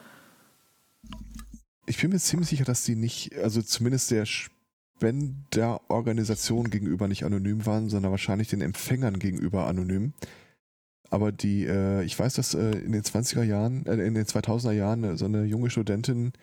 ich 1.89 2.01
bin 2.01 2.11
mir 2.11 2.18
ziemlich 2.18 2.49
sicher, 2.49 2.64
dass 2.64 2.82
die 2.84 2.97
nicht, 2.97 3.36
also 3.39 3.62
zumindest 3.62 4.11
der 4.11 4.26
Spenderorganisation 4.26 6.70
gegenüber 6.70 7.07
nicht 7.09 7.24
anonym 7.24 7.64
waren, 7.66 7.89
sondern 7.89 8.11
wahrscheinlich 8.11 8.49
den 8.49 8.61
Empfängern 8.61 9.18
gegenüber 9.18 9.66
anonym. 9.66 10.12
Aber 11.11 11.32
die, 11.32 11.64
äh, 11.64 12.05
ich 12.05 12.18
weiß, 12.18 12.34
dass 12.34 12.53
äh, 12.55 12.72
in 12.78 12.93
den 12.93 13.03
20er 13.03 13.43
Jahren, 13.43 13.86
äh, 13.86 13.95
in 13.95 14.12
den 14.14 14.26
2000er 14.26 14.72
Jahren 14.72 15.05
äh, 15.05 15.16
so 15.16 15.24
eine 15.24 15.45
junge 15.45 15.70
Studentin 15.70 16.34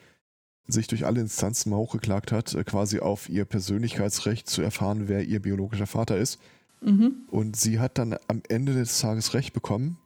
sich 0.68 0.88
durch 0.88 1.06
alle 1.06 1.22
Instanzen 1.22 1.70
mal 1.70 1.78
hochgeklagt 1.78 2.32
hat, 2.32 2.56
äh, 2.56 2.64
quasi 2.64 3.00
auf 3.00 3.30
ihr 3.30 3.46
Persönlichkeitsrecht 3.46 4.50
zu 4.50 4.64
erfahren, 4.64 5.08
wer 5.08 5.24
ihr 5.24 5.40
biologischer 5.42 5.86
Vater 5.86 6.18
ist. 6.18 6.40
mhm. 6.82 7.28
Und 7.30 7.56
sie 7.56 7.80
hat 7.80 8.00
dann 8.00 8.18
am 8.28 8.42
Ende 8.50 8.74
des 8.74 9.00
Tages 9.00 9.36
Recht 9.36 9.54
bekommen. 9.54 10.00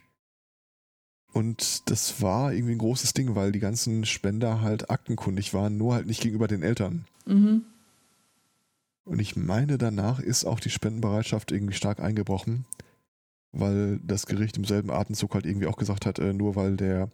Und 1.32 1.90
das 1.90 2.22
war 2.22 2.54
irgendwie 2.54 2.74
ein 2.74 2.80
großes 2.80 3.14
Ding, 3.14 3.36
weil 3.36 3.52
die 3.52 3.60
ganzen 3.60 4.06
Spender 4.06 4.62
halt 4.62 4.90
aktenkundig 4.90 5.54
waren, 5.54 5.78
nur 5.78 5.94
halt 5.94 6.08
nicht 6.08 6.22
gegenüber 6.22 6.48
den 6.48 6.64
Eltern. 6.64 7.06
Mhm. 7.26 7.64
Und 9.06 9.20
ich 9.20 9.36
meine, 9.36 9.78
danach 9.78 10.20
ist 10.20 10.46
auch 10.46 10.60
die 10.60 10.70
Spendenbereitschaft 10.70 11.52
irgendwie 11.52 11.74
stark 11.74 12.00
eingebrochen, 12.00 12.66
weil 13.52 14.00
das 14.04 14.26
Gericht 14.26 14.58
im 14.58 14.66
selben 14.66 14.92
Atemzug 14.92 15.34
halt 15.34 15.46
irgendwie 15.46 15.68
auch 15.68 15.78
gesagt 15.78 16.06
hat, 16.06 16.20
äh, 16.20 16.34
nur 16.34 16.56
weil 16.56 16.78
der, 16.78 17.10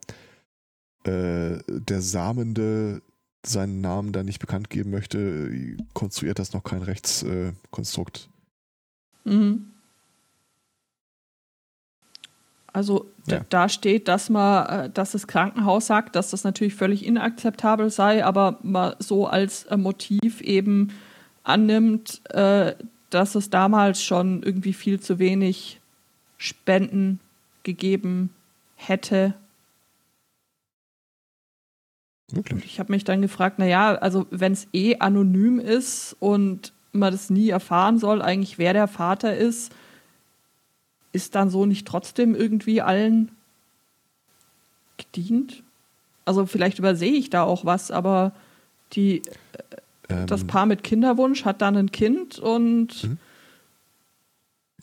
äh, 1.04 1.60
der 1.68 2.02
Samende 2.02 3.02
seinen 3.46 3.80
Namen 3.80 4.12
da 4.12 4.24
nicht 4.24 4.40
bekannt 4.40 4.70
geben 4.70 4.92
möchte, 4.92 5.20
äh, 5.20 5.78
konstruiert 5.94 6.40
das 6.40 6.54
noch 6.54 6.64
kein 6.64 6.82
Rechtskonstrukt. 6.82 8.30
Mhm. 9.24 9.75
Also 12.76 13.10
da, 13.26 13.36
Ja. 13.38 13.46
da 13.50 13.70
steht, 13.70 14.08
dass 14.08 14.30
man, 14.30 14.66
äh, 14.68 14.90
dass 14.90 15.14
das 15.14 15.28
Krankenhaus 15.28 15.88
sagt, 15.88 16.16
dass 16.16 16.32
das 16.32 16.44
natürlich 16.44 16.76
völlig 16.76 17.06
inakzeptabel 17.06 17.90
sei, 17.90 18.26
aber 18.26 18.60
man 18.64 18.96
so 19.00 19.28
als 19.28 19.64
äh, 19.66 19.78
Motiv 19.78 20.42
eben 20.42 20.90
annimmt, 21.44 22.22
äh, 22.32 22.76
dass 23.10 23.36
es 23.36 23.50
damals 23.50 24.04
schon 24.04 24.44
irgendwie 24.44 24.74
viel 24.74 25.00
zu 25.00 25.20
wenig 25.20 25.80
Spenden 26.38 27.20
gegeben 27.64 28.32
hätte. 28.76 29.36
Wirklich. 32.32 32.66
Ich 32.66 32.80
habe 32.80 32.92
mich 32.92 33.04
dann 33.06 33.22
gefragt, 33.22 33.58
naja, 33.60 33.96
also 33.96 34.26
wenn 34.32 34.52
es 34.52 34.68
eh 34.74 34.98
anonym 35.00 35.60
ist 35.60 36.16
und 36.20 36.74
man 36.92 37.12
das 37.14 37.30
nie 37.30 37.50
erfahren 37.50 38.00
soll, 38.00 38.22
eigentlich 38.22 38.58
wer 38.58 38.74
der 38.74 38.88
Vater 38.88 39.36
ist, 39.38 39.72
ist 41.16 41.34
dann 41.34 41.50
so 41.50 41.66
nicht 41.66 41.88
trotzdem 41.88 42.36
irgendwie 42.36 42.82
allen 42.82 43.32
gedient? 44.98 45.64
Also 46.26 46.46
vielleicht 46.46 46.80
übersehe 46.80 47.14
ich 47.14 47.30
da 47.30 47.44
auch 47.44 47.66
was, 47.66 47.90
aber 47.90 48.34
Die, 48.94 49.24
ähm, 50.10 50.28
das 50.28 50.46
Paar 50.46 50.66
mit 50.66 50.84
Kinderwunsch 50.84 51.46
hat 51.46 51.62
dann 51.62 51.76
ein 51.76 51.92
Kind 51.92 52.40
und. 52.40 53.04
Mhm. 53.04 53.18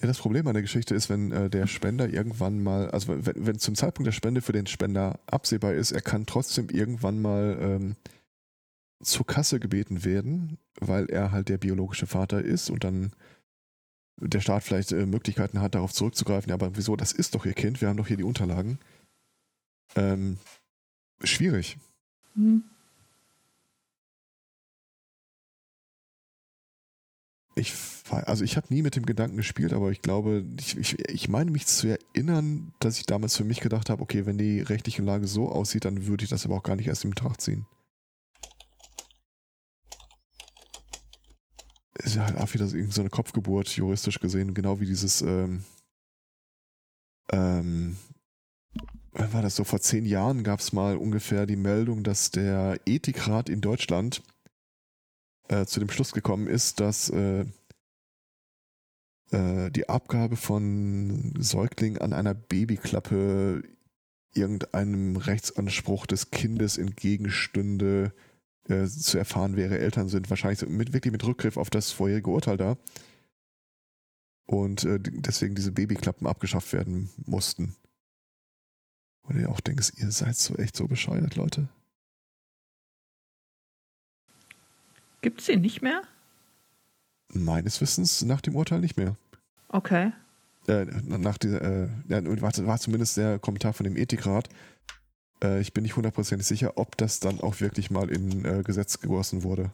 Ja, 0.00 0.08
das 0.08 0.18
Problem 0.18 0.46
an 0.48 0.54
der 0.54 0.62
Geschichte 0.62 0.94
ist, 0.96 1.08
wenn 1.08 1.30
äh, 1.30 1.48
der 1.48 1.68
Spender 1.68 2.08
irgendwann 2.08 2.60
mal, 2.62 2.90
also 2.90 3.08
wenn, 3.24 3.46
wenn, 3.46 3.58
zum 3.60 3.76
Zeitpunkt 3.76 4.06
der 4.08 4.12
Spende 4.12 4.40
für 4.40 4.52
den 4.52 4.66
Spender 4.66 5.20
absehbar 5.26 5.74
ist, 5.74 5.92
er 5.92 6.00
kann 6.00 6.26
trotzdem 6.26 6.68
irgendwann 6.70 7.22
mal 7.22 7.56
ähm, 7.60 7.96
zur 9.00 9.26
Kasse 9.26 9.60
gebeten 9.60 10.04
werden, 10.04 10.58
weil 10.80 11.06
er 11.06 11.30
halt 11.30 11.48
der 11.48 11.58
biologische 11.58 12.06
Vater 12.06 12.42
ist 12.42 12.68
und 12.68 12.82
dann 12.82 13.12
der 14.16 14.40
Staat 14.40 14.62
vielleicht 14.62 14.92
äh, 14.92 15.06
Möglichkeiten 15.06 15.60
hat, 15.60 15.74
darauf 15.74 15.92
zurückzugreifen. 15.92 16.50
Ja, 16.50 16.54
aber 16.54 16.76
wieso? 16.76 16.96
Das 16.96 17.12
ist 17.12 17.34
doch 17.34 17.46
ihr 17.46 17.54
Kind, 17.54 17.80
wir 17.80 17.88
haben 17.88 17.96
doch 17.96 18.06
hier 18.06 18.16
die 18.16 18.24
Unterlagen. 18.24 18.78
Ähm, 19.96 20.38
schwierig. 21.22 21.76
Hm. 22.34 22.64
Ich, 27.54 27.74
also 28.08 28.44
ich 28.44 28.56
habe 28.56 28.68
nie 28.70 28.80
mit 28.80 28.96
dem 28.96 29.04
Gedanken 29.04 29.36
gespielt, 29.36 29.74
aber 29.74 29.90
ich 29.90 30.00
glaube, 30.00 30.44
ich, 30.58 30.76
ich, 30.78 30.98
ich 31.10 31.28
meine 31.28 31.50
mich 31.50 31.66
zu 31.66 31.86
erinnern, 31.86 32.72
dass 32.80 32.96
ich 32.96 33.04
damals 33.04 33.36
für 33.36 33.44
mich 33.44 33.60
gedacht 33.60 33.90
habe, 33.90 34.02
okay, 34.02 34.24
wenn 34.24 34.38
die 34.38 34.60
rechtliche 34.60 35.02
Lage 35.02 35.26
so 35.26 35.50
aussieht, 35.50 35.84
dann 35.84 36.06
würde 36.06 36.24
ich 36.24 36.30
das 36.30 36.46
aber 36.46 36.56
auch 36.56 36.62
gar 36.62 36.76
nicht 36.76 36.86
erst 36.86 37.04
in 37.04 37.10
Betracht 37.10 37.42
ziehen. 37.42 37.66
Ist 41.94 42.16
ja 42.16 42.24
halt 42.24 42.38
auch 42.38 42.52
wieder 42.54 42.66
so 42.66 43.00
eine 43.00 43.10
Kopfgeburt, 43.10 43.68
juristisch 43.76 44.18
gesehen, 44.18 44.54
genau 44.54 44.80
wie 44.80 44.86
dieses, 44.86 45.20
ähm, 45.20 45.64
ähm, 47.30 47.96
wann 49.12 49.32
war 49.32 49.42
das 49.42 49.56
so? 49.56 49.64
Vor 49.64 49.80
zehn 49.80 50.06
Jahren 50.06 50.42
gab 50.42 50.60
es 50.60 50.72
mal 50.72 50.96
ungefähr 50.96 51.46
die 51.46 51.56
Meldung, 51.56 52.02
dass 52.02 52.30
der 52.30 52.80
Ethikrat 52.86 53.48
in 53.48 53.60
Deutschland 53.60 54.22
äh, 55.48 55.66
zu 55.66 55.80
dem 55.80 55.90
Schluss 55.90 56.12
gekommen 56.12 56.46
ist, 56.46 56.80
dass 56.80 57.10
äh, 57.10 57.44
äh, 59.30 59.70
die 59.70 59.88
Abgabe 59.88 60.36
von 60.36 61.34
Säuglingen 61.38 62.00
an 62.00 62.12
einer 62.12 62.34
Babyklappe 62.34 63.62
irgendeinem 64.34 65.16
Rechtsanspruch 65.16 66.06
des 66.06 66.30
Kindes 66.30 66.78
entgegenstünde, 66.78 68.12
äh, 68.68 68.86
zu 68.86 69.18
erfahren, 69.18 69.56
wer 69.56 69.66
ihre 69.66 69.78
Eltern 69.78 70.08
sind. 70.08 70.30
Wahrscheinlich 70.30 70.68
mit, 70.68 70.92
wirklich 70.92 71.12
mit 71.12 71.24
Rückgriff 71.24 71.56
auf 71.56 71.70
das 71.70 71.90
vorherige 71.90 72.30
Urteil 72.30 72.56
da. 72.56 72.76
Und 74.46 74.84
äh, 74.84 74.98
deswegen 75.00 75.54
diese 75.54 75.72
Babyklappen 75.72 76.26
abgeschafft 76.26 76.72
werden 76.72 77.10
mussten. 77.26 77.76
Und 79.22 79.36
du 79.36 79.48
auch 79.48 79.60
denkst, 79.60 79.92
ihr 79.96 80.10
seid 80.10 80.36
so 80.36 80.54
echt 80.56 80.76
so 80.76 80.86
bescheuert, 80.86 81.36
Leute. 81.36 81.68
Gibt 85.20 85.40
es 85.40 85.48
ihn 85.48 85.60
nicht 85.60 85.82
mehr? 85.82 86.02
Meines 87.32 87.80
Wissens 87.80 88.22
nach 88.22 88.40
dem 88.40 88.56
Urteil 88.56 88.80
nicht 88.80 88.96
mehr. 88.96 89.16
Okay. 89.68 90.12
Äh, 90.66 90.84
nach 90.84 91.38
dieser, 91.38 91.62
äh, 91.62 92.42
war 92.42 92.78
zumindest 92.78 93.16
der 93.16 93.38
Kommentar 93.38 93.72
von 93.72 93.84
dem 93.84 93.96
Ethikrat. 93.96 94.48
Äh, 95.42 95.60
ich 95.60 95.72
bin 95.72 95.82
nicht 95.82 95.96
hundertprozentig 95.96 96.46
sicher, 96.46 96.72
ob 96.76 96.96
das 96.96 97.20
dann 97.20 97.40
auch 97.40 97.60
wirklich 97.60 97.90
mal 97.90 98.10
in 98.10 98.44
äh, 98.44 98.62
Gesetz 98.62 99.00
gegossen 99.00 99.42
wurde. 99.42 99.72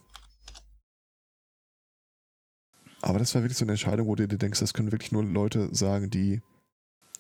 Aber 3.01 3.19
das 3.19 3.35
war 3.35 3.43
wirklich 3.43 3.59
so 3.59 3.65
eine 3.65 3.73
Entscheidung, 3.73 4.09
wo 4.09 4.15
du 4.15 4.27
dir 4.27 4.39
denkst, 4.39 4.61
das 4.61 4.75
können 4.75 4.91
wirklich 4.91 5.13
nur 5.13 5.25
Leute 5.25 5.69
sagen, 5.73 6.11
die 6.11 6.43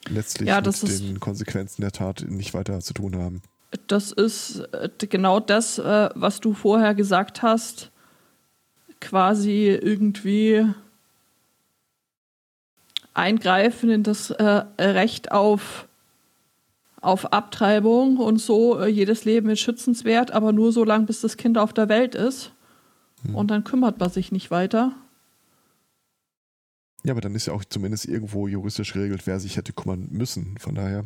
letztlich 0.08 0.48
ja, 0.48 0.60
mit 0.60 0.82
den 0.82 1.20
Konsequenzen 1.20 1.82
der 1.82 1.92
Tat 1.92 2.24
nicht 2.28 2.54
weiter 2.54 2.80
zu 2.80 2.94
tun 2.94 3.16
haben. 3.16 3.42
Das 3.86 4.12
ist 4.12 4.60
äh, 4.72 4.88
genau 4.98 5.40
das, 5.40 5.78
äh, 5.78 6.10
was 6.14 6.40
du 6.40 6.54
vorher 6.54 6.94
gesagt 6.94 7.42
hast 7.42 7.92
quasi 9.00 9.68
irgendwie 9.68 10.66
eingreifen 13.14 13.90
in 13.90 14.02
das 14.02 14.30
äh, 14.30 14.44
Recht 14.78 15.32
auf, 15.32 15.87
auf 17.00 17.32
Abtreibung 17.32 18.18
und 18.18 18.38
so, 18.38 18.78
äh, 18.80 18.88
jedes 18.88 19.24
Leben 19.24 19.50
ist 19.50 19.60
schützenswert, 19.60 20.30
aber 20.30 20.52
nur 20.52 20.72
so 20.72 20.84
lange, 20.84 21.06
bis 21.06 21.20
das 21.20 21.36
Kind 21.36 21.58
auf 21.58 21.72
der 21.72 21.88
Welt 21.88 22.14
ist. 22.14 22.52
Hm. 23.22 23.34
Und 23.34 23.50
dann 23.50 23.64
kümmert 23.64 23.98
man 23.98 24.10
sich 24.10 24.32
nicht 24.32 24.50
weiter. 24.50 24.92
Ja, 27.04 27.12
aber 27.12 27.20
dann 27.20 27.34
ist 27.34 27.46
ja 27.46 27.52
auch 27.52 27.64
zumindest 27.64 28.06
irgendwo 28.06 28.48
juristisch 28.48 28.92
geregelt, 28.92 29.26
wer 29.26 29.38
sich 29.38 29.56
hätte 29.56 29.72
kümmern 29.72 30.08
müssen. 30.10 30.56
Von 30.58 30.74
daher. 30.74 31.04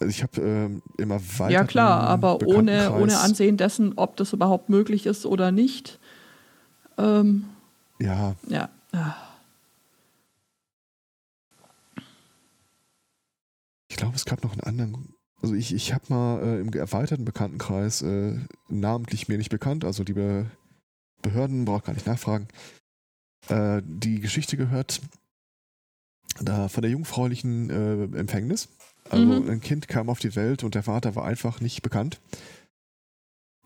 Also 0.00 0.10
ich 0.10 0.22
habe 0.22 0.40
ähm, 0.40 0.82
immer 0.96 1.20
weiter. 1.38 1.50
Ja 1.50 1.64
klar, 1.64 2.02
aber 2.02 2.46
ohne, 2.46 2.92
ohne 2.92 3.18
Ansehen 3.18 3.56
dessen, 3.56 3.94
ob 3.96 4.16
das 4.16 4.32
überhaupt 4.32 4.68
möglich 4.68 5.06
ist 5.06 5.26
oder 5.26 5.50
nicht, 5.50 5.98
ähm, 6.98 7.46
ja. 7.98 8.34
Ja. 8.48 8.68
Glaube, 13.98 14.16
es 14.16 14.24
gab 14.24 14.42
noch 14.42 14.52
einen 14.52 14.62
anderen. 14.62 15.14
Also 15.42 15.54
ich, 15.54 15.74
ich 15.74 15.92
habe 15.92 16.04
mal 16.08 16.42
äh, 16.42 16.60
im 16.60 16.72
erweiterten 16.72 17.24
Bekanntenkreis, 17.24 18.02
äh, 18.02 18.38
namentlich 18.68 19.28
mir 19.28 19.38
nicht 19.38 19.50
bekannt, 19.50 19.84
also 19.84 20.02
liebe 20.02 20.50
Behörden, 21.22 21.64
braucht 21.64 21.84
gar 21.84 21.92
nicht 21.92 22.06
nachfragen, 22.06 22.48
äh, 23.48 23.82
die 23.84 24.20
Geschichte 24.20 24.56
gehört 24.56 25.00
da 26.40 26.68
von 26.68 26.82
der 26.82 26.90
jungfräulichen 26.90 27.70
äh, 27.70 28.18
Empfängnis. 28.18 28.68
Also 29.10 29.24
mhm. 29.24 29.50
ein 29.50 29.60
Kind 29.60 29.88
kam 29.88 30.10
auf 30.10 30.18
die 30.18 30.36
Welt 30.36 30.64
und 30.64 30.74
der 30.74 30.82
Vater 30.82 31.14
war 31.14 31.24
einfach 31.24 31.60
nicht 31.60 31.82
bekannt. 31.82 32.20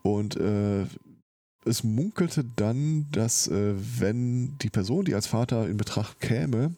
Und 0.01 0.37
äh, 0.37 0.85
es 1.65 1.83
munkelte 1.83 2.43
dann, 2.55 3.07
dass 3.11 3.47
äh, 3.47 3.73
wenn 3.99 4.57
die 4.59 4.69
Person, 4.69 5.05
die 5.05 5.15
als 5.15 5.27
Vater 5.27 5.67
in 5.67 5.77
Betracht 5.77 6.19
käme, 6.19 6.75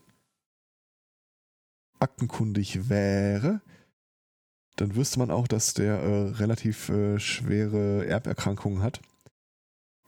aktenkundig 1.99 2.89
wäre, 2.89 3.61
dann 4.75 4.95
wüsste 4.95 5.19
man 5.19 5.31
auch, 5.31 5.47
dass 5.47 5.73
der 5.73 5.99
äh, 5.99 6.29
relativ 6.31 6.89
äh, 6.89 7.19
schwere 7.19 8.05
Erberkrankungen 8.05 8.81
hat, 8.81 9.01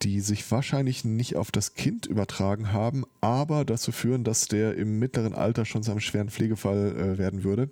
die 0.02 0.20
sich 0.20 0.48
wahrscheinlich 0.50 1.04
nicht 1.04 1.36
auf 1.36 1.50
das 1.50 1.74
Kind 1.74 2.06
übertragen 2.06 2.72
haben, 2.72 3.04
aber 3.20 3.64
dazu 3.64 3.92
führen, 3.92 4.24
dass 4.24 4.46
der 4.46 4.76
im 4.76 4.98
mittleren 4.98 5.34
Alter 5.34 5.64
schon 5.64 5.82
zu 5.82 5.90
einem 5.90 6.00
schweren 6.00 6.30
Pflegefall 6.30 6.96
äh, 6.96 7.18
werden 7.18 7.44
würde. 7.44 7.70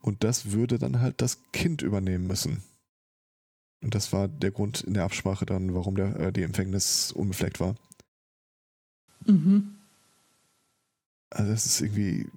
Und 0.00 0.24
das 0.24 0.52
würde 0.52 0.78
dann 0.78 1.00
halt 1.00 1.20
das 1.20 1.38
Kind 1.52 1.82
übernehmen 1.82 2.26
müssen. 2.26 2.62
Und 3.82 3.94
das 3.94 4.12
war 4.12 4.28
der 4.28 4.50
Grund 4.50 4.80
in 4.80 4.94
der 4.94 5.04
Absprache 5.04 5.46
dann, 5.46 5.74
warum 5.74 5.96
der, 5.96 6.16
äh, 6.16 6.32
die 6.32 6.42
Empfängnis 6.42 7.12
unbefleckt 7.12 7.60
war. 7.60 7.76
Mhm. 9.26 9.76
Also 11.30 11.52
es 11.52 11.66
ist 11.66 11.80
irgendwie, 11.80 12.28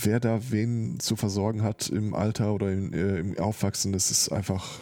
wer 0.00 0.20
da 0.20 0.50
wen 0.50 1.00
zu 1.00 1.16
versorgen 1.16 1.62
hat 1.62 1.88
im 1.88 2.14
Alter 2.14 2.52
oder 2.52 2.70
in, 2.70 2.92
äh, 2.92 3.18
im 3.18 3.38
Aufwachsen, 3.38 3.92
das 3.92 4.10
ist 4.10 4.30
einfach, 4.30 4.80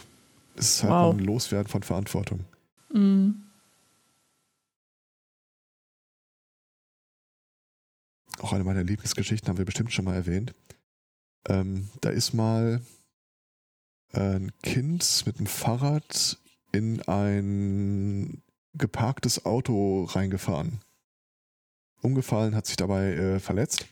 es 0.56 0.76
ist 0.76 0.82
halt 0.82 0.92
wow. 0.92 1.14
ein 1.14 1.24
Loswerden 1.24 1.68
von 1.68 1.82
Verantwortung. 1.82 2.44
Mhm. 2.92 3.42
Auch 8.40 8.52
eine 8.52 8.64
meiner 8.64 8.84
Lieblingsgeschichten 8.84 9.48
haben 9.48 9.58
wir 9.58 9.64
bestimmt 9.64 9.92
schon 9.92 10.04
mal 10.04 10.14
erwähnt. 10.14 10.52
Ähm, 11.48 11.88
da 12.02 12.10
ist 12.10 12.34
mal 12.34 12.82
ein 14.12 14.52
Kind 14.62 15.22
mit 15.24 15.38
dem 15.38 15.46
Fahrrad 15.46 16.38
in 16.72 17.00
ein 17.02 18.42
geparktes 18.74 19.46
Auto 19.46 20.04
reingefahren. 20.04 20.80
Umgefallen, 22.02 22.54
hat 22.54 22.66
sich 22.66 22.76
dabei 22.76 23.14
äh, 23.14 23.40
verletzt. 23.40 23.86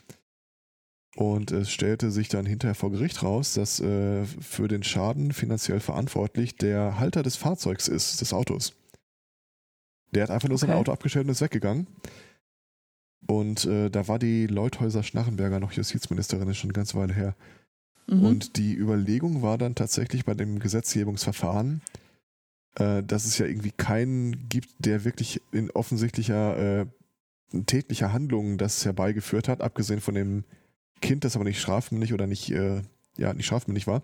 Und 1.16 1.52
es 1.52 1.70
stellte 1.70 2.10
sich 2.10 2.28
dann 2.28 2.44
hinterher 2.44 2.74
vor 2.74 2.90
Gericht 2.90 3.22
raus, 3.22 3.54
dass 3.54 3.78
äh, 3.80 4.24
für 4.24 4.66
den 4.66 4.82
Schaden 4.82 5.32
finanziell 5.32 5.78
verantwortlich 5.78 6.56
der 6.56 6.98
Halter 6.98 7.22
des 7.22 7.36
Fahrzeugs 7.36 7.86
ist, 7.86 8.20
des 8.20 8.32
Autos. 8.32 8.74
Der 10.12 10.24
hat 10.24 10.30
einfach 10.30 10.48
nur 10.48 10.56
okay. 10.56 10.66
sein 10.66 10.76
Auto 10.76 10.92
abgestellt 10.92 11.26
und 11.26 11.32
ist 11.32 11.40
weggegangen. 11.40 11.86
Und 13.26 13.64
äh, 13.64 13.90
da 13.90 14.08
war 14.08 14.18
die 14.18 14.46
Leuthäuser 14.46 15.02
Schnarrenberger 15.02 15.60
noch 15.60 15.72
Justizministerin, 15.72 16.48
ist 16.48 16.58
schon 16.58 16.70
eine 16.70 16.74
ganze 16.74 16.98
Weile 16.98 17.14
her. 17.14 17.36
Mhm. 18.06 18.24
Und 18.24 18.56
die 18.56 18.74
Überlegung 18.74 19.42
war 19.42 19.56
dann 19.56 19.74
tatsächlich 19.74 20.24
bei 20.24 20.34
dem 20.34 20.58
Gesetzgebungsverfahren, 20.58 21.80
äh, 22.76 23.02
dass 23.02 23.24
es 23.24 23.38
ja 23.38 23.46
irgendwie 23.46 23.70
keinen 23.70 24.48
gibt, 24.48 24.70
der 24.78 25.04
wirklich 25.04 25.40
in 25.52 25.70
offensichtlicher 25.70 26.82
äh, 26.82 26.86
tätlicher 27.66 28.12
Handlung 28.12 28.58
das 28.58 28.84
herbeigeführt 28.84 29.48
hat, 29.48 29.60
abgesehen 29.60 30.00
von 30.00 30.14
dem 30.14 30.44
Kind, 31.00 31.24
das 31.24 31.36
aber 31.36 31.44
nicht 31.44 31.60
strafmündig 31.60 32.12
oder 32.12 32.26
nicht, 32.26 32.50
äh, 32.50 32.82
ja, 33.16 33.32
nicht 33.34 33.46
strafmündig 33.46 33.86
war. 33.86 34.02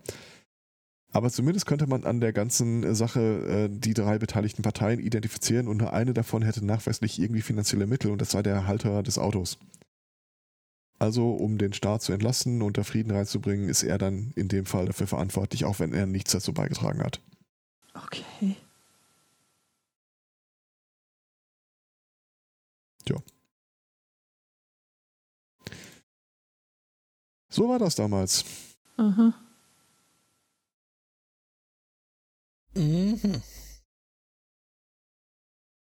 Aber 1.13 1.31
zumindest 1.31 1.67
könnte 1.67 1.87
man 1.87 2.05
an 2.05 2.21
der 2.21 2.33
ganzen 2.33 2.85
äh, 2.85 2.95
Sache 2.95 3.21
äh, 3.21 3.69
die 3.71 3.95
drei 3.95 4.19
beteiligten 4.19 4.63
Parteien 4.63 5.01
identifizieren 5.01 5.67
und 5.67 5.79
nur 5.79 5.93
eine 5.93 6.15
davon 6.15 6.43
hätte 6.43 6.65
nachweislich 6.65 7.19
irgendwie 7.19 7.43
finanzielle 7.43 7.87
Mittel 7.87 8.11
und 8.11 8.21
das 8.21 8.31
sei 8.31 8.43
der 8.43 8.67
Halter 8.67 9.03
des 9.03 9.19
Autos. 9.19 9.59
Also, 11.01 11.33
um 11.33 11.57
den 11.57 11.73
Staat 11.73 12.03
zu 12.03 12.13
entlasten 12.13 12.61
und 12.61 12.77
da 12.77 12.85
Frieden 12.85 13.11
reinzubringen, 13.11 13.71
ist 13.71 13.83
er 13.83 13.97
dann 13.97 14.33
in 14.37 14.49
dem 14.49 14.67
Fall 14.67 14.85
dafür 14.85 15.07
verantwortlich, 15.07 15.65
auch 15.65 15.79
wenn 15.81 15.95
er 15.95 16.07
nichts 16.07 16.33
dazu 16.33 16.53
beigetragen 16.53 17.03
hat. 17.03 17.21
Okay. 17.95 18.57
Ja. 23.09 23.17
So 27.51 27.69
war 27.69 27.81
das 27.81 27.97
damals. 27.97 28.45
Aha. 28.97 29.35
Mhm. 32.75 33.43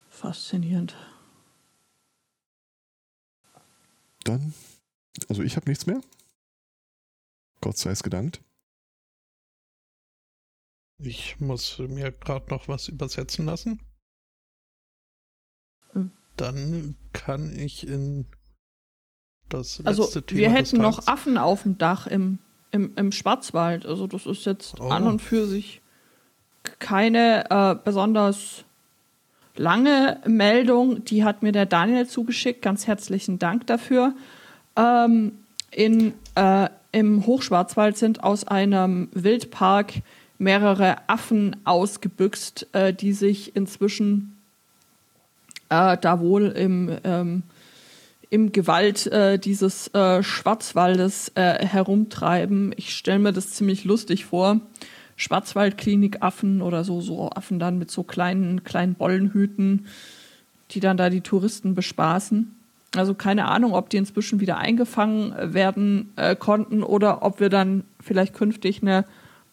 Faszinierend. 0.07 0.95
Dann, 4.23 4.53
also 5.27 5.43
ich 5.43 5.57
habe 5.57 5.69
nichts 5.69 5.85
mehr. 5.85 6.01
Gott 7.61 7.77
sei 7.77 7.91
es 7.91 8.03
gedankt. 8.03 8.41
Ich 10.97 11.39
muss 11.39 11.77
mir 11.79 12.11
gerade 12.11 12.49
noch 12.49 12.67
was 12.67 12.87
übersetzen 12.87 13.45
lassen. 13.45 13.81
Hm. 15.91 16.11
Dann 16.37 16.97
kann 17.11 17.57
ich 17.57 17.85
in 17.85 18.25
das 19.49 19.81
Also 19.83 20.05
Thema 20.21 20.39
wir 20.39 20.49
hätten 20.51 20.77
noch 20.77 21.07
Affen 21.07 21.37
auf 21.37 21.63
dem 21.63 21.77
Dach 21.77 22.07
im, 22.07 22.39
im, 22.71 22.91
im 22.95 23.11
Schwarzwald. 23.11 23.85
Also 23.85 24.07
das 24.07 24.25
ist 24.25 24.45
jetzt 24.45 24.79
Oh. 24.79 24.89
an 24.89 25.03
und 25.07 25.21
für 25.21 25.45
sich 25.47 25.81
keine 26.79 27.49
äh, 27.49 27.75
besonders 27.83 28.63
lange 29.55 30.19
Meldung. 30.25 31.03
Die 31.05 31.23
hat 31.23 31.43
mir 31.43 31.51
der 31.51 31.65
Daniel 31.65 32.07
zugeschickt. 32.07 32.61
Ganz 32.61 32.87
herzlichen 32.87 33.39
Dank 33.39 33.67
dafür. 33.67 34.13
Ähm, 34.75 35.33
in, 35.71 36.13
äh, 36.35 36.69
Im 36.91 37.25
Hochschwarzwald 37.25 37.97
sind 37.97 38.23
aus 38.23 38.47
einem 38.47 39.09
Wildpark 39.13 39.93
mehrere 40.37 40.97
Affen 41.07 41.55
ausgebüxt, 41.65 42.67
äh, 42.73 42.93
die 42.93 43.13
sich 43.13 43.55
inzwischen 43.55 44.37
äh, 45.69 45.97
da 45.97 46.19
wohl 46.19 46.47
im 46.47 46.97
ähm, 47.03 47.43
im 48.29 48.51
Gewalt 48.51 49.07
äh, 49.07 49.39
dieses 49.39 49.87
äh, 49.93 50.21
Schwarzwaldes 50.21 51.31
äh, 51.35 51.65
herumtreiben. 51.65 52.73
Ich 52.77 52.95
stelle 52.95 53.19
mir 53.19 53.33
das 53.33 53.51
ziemlich 53.51 53.85
lustig 53.85 54.25
vor. 54.25 54.61
Schwarzwaldklinikaffen 55.15 56.61
oder 56.61 56.83
so, 56.83 57.01
so 57.01 57.29
Affen 57.29 57.59
dann 57.59 57.77
mit 57.77 57.91
so 57.91 58.03
kleinen, 58.03 58.63
kleinen 58.63 58.95
Bollenhüten, 58.95 59.87
die 60.71 60.79
dann 60.79 60.95
da 60.95 61.09
die 61.09 61.21
Touristen 61.21 61.75
bespaßen. 61.75 62.55
Also 62.95 63.13
keine 63.13 63.47
Ahnung, 63.47 63.73
ob 63.73 63.89
die 63.89 63.97
inzwischen 63.97 64.39
wieder 64.39 64.57
eingefangen 64.57 65.53
werden 65.53 66.13
äh, 66.15 66.35
konnten 66.35 66.83
oder 66.83 67.23
ob 67.23 67.39
wir 67.39 67.49
dann 67.49 67.83
vielleicht 67.99 68.33
künftig 68.33 68.81
eine, 68.81 69.05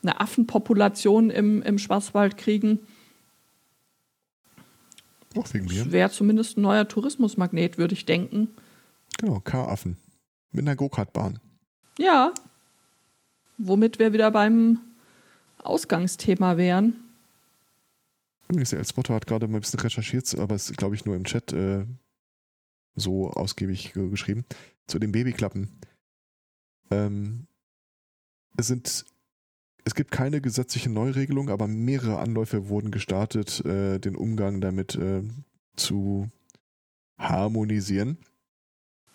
eine 0.03 0.21
Affenpopulation 0.21 1.31
im, 1.31 1.63
im 1.63 1.79
Schwarzwald 1.79 2.37
kriegen. 2.37 2.79
Auch 5.37 5.53
wegen 5.53 5.67
mir. 5.67 5.91
Wäre 5.91 6.11
zumindest 6.11 6.57
ein 6.57 6.63
neuer 6.63 6.89
Tourismusmagnet, 6.89 7.77
würde 7.77 7.95
ich 7.95 8.07
denken. 8.07 8.49
Genau, 9.19 9.41
K-Affen. 9.41 9.97
Mit 10.53 10.65
einer 10.65 10.77
Go-Kart-Bahn. 10.77 11.41
Ja. 11.99 12.33
Womit 13.59 13.99
wir 13.99 14.13
wieder 14.13 14.31
beim 14.31 14.81
Ausgangsthema 15.63 16.57
wären. 16.57 16.95
Der 18.49 18.79
Elspoto 18.79 19.13
hat 19.15 19.27
gerade 19.27 19.49
mal 19.49 19.59
ein 19.59 19.61
bisschen 19.61 19.81
recherchiert, 19.81 20.33
aber 20.39 20.55
es 20.55 20.71
ist, 20.71 20.77
glaube 20.77 20.95
ich, 20.95 21.05
nur 21.05 21.17
im 21.17 21.25
Chat 21.25 21.53
äh, 21.53 21.85
so 22.95 23.31
ausgiebig 23.31 23.97
äh, 23.97 24.09
geschrieben. 24.09 24.45
Zu 24.87 24.99
den 24.99 25.11
Babyklappen. 25.11 25.71
Ähm, 26.91 27.47
es 28.57 28.69
sind, 28.69 29.05
es 29.85 29.95
gibt 29.95 30.13
keine 30.13 30.41
gesetzliche 30.41 30.91
Neuregelung, 30.91 31.51
aber 31.51 31.67
mehrere 31.67 32.19
Anläufe 32.19 32.69
wurden 32.69 32.91
gestartet, 32.91 33.65
äh, 33.65 33.99
den 33.99 34.15
Umgang 34.15 34.61
damit 34.61 34.95
äh, 34.95 35.23
zu 35.75 36.31
harmonisieren. 37.19 38.19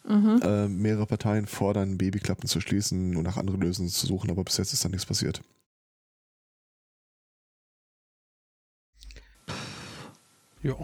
Mhm. 0.07 0.39
Äh, 0.43 0.67
mehrere 0.67 1.05
Parteien 1.05 1.45
fordern, 1.45 1.97
Babyklappen 1.97 2.47
zu 2.47 2.59
schließen 2.59 3.15
und 3.15 3.23
nach 3.23 3.37
anderen 3.37 3.61
Lösungen 3.61 3.89
zu 3.89 4.07
suchen, 4.07 4.31
aber 4.31 4.43
bis 4.43 4.57
jetzt 4.57 4.73
ist 4.73 4.83
da 4.83 4.89
nichts 4.89 5.05
passiert. 5.05 5.41
Ja. 10.63 10.75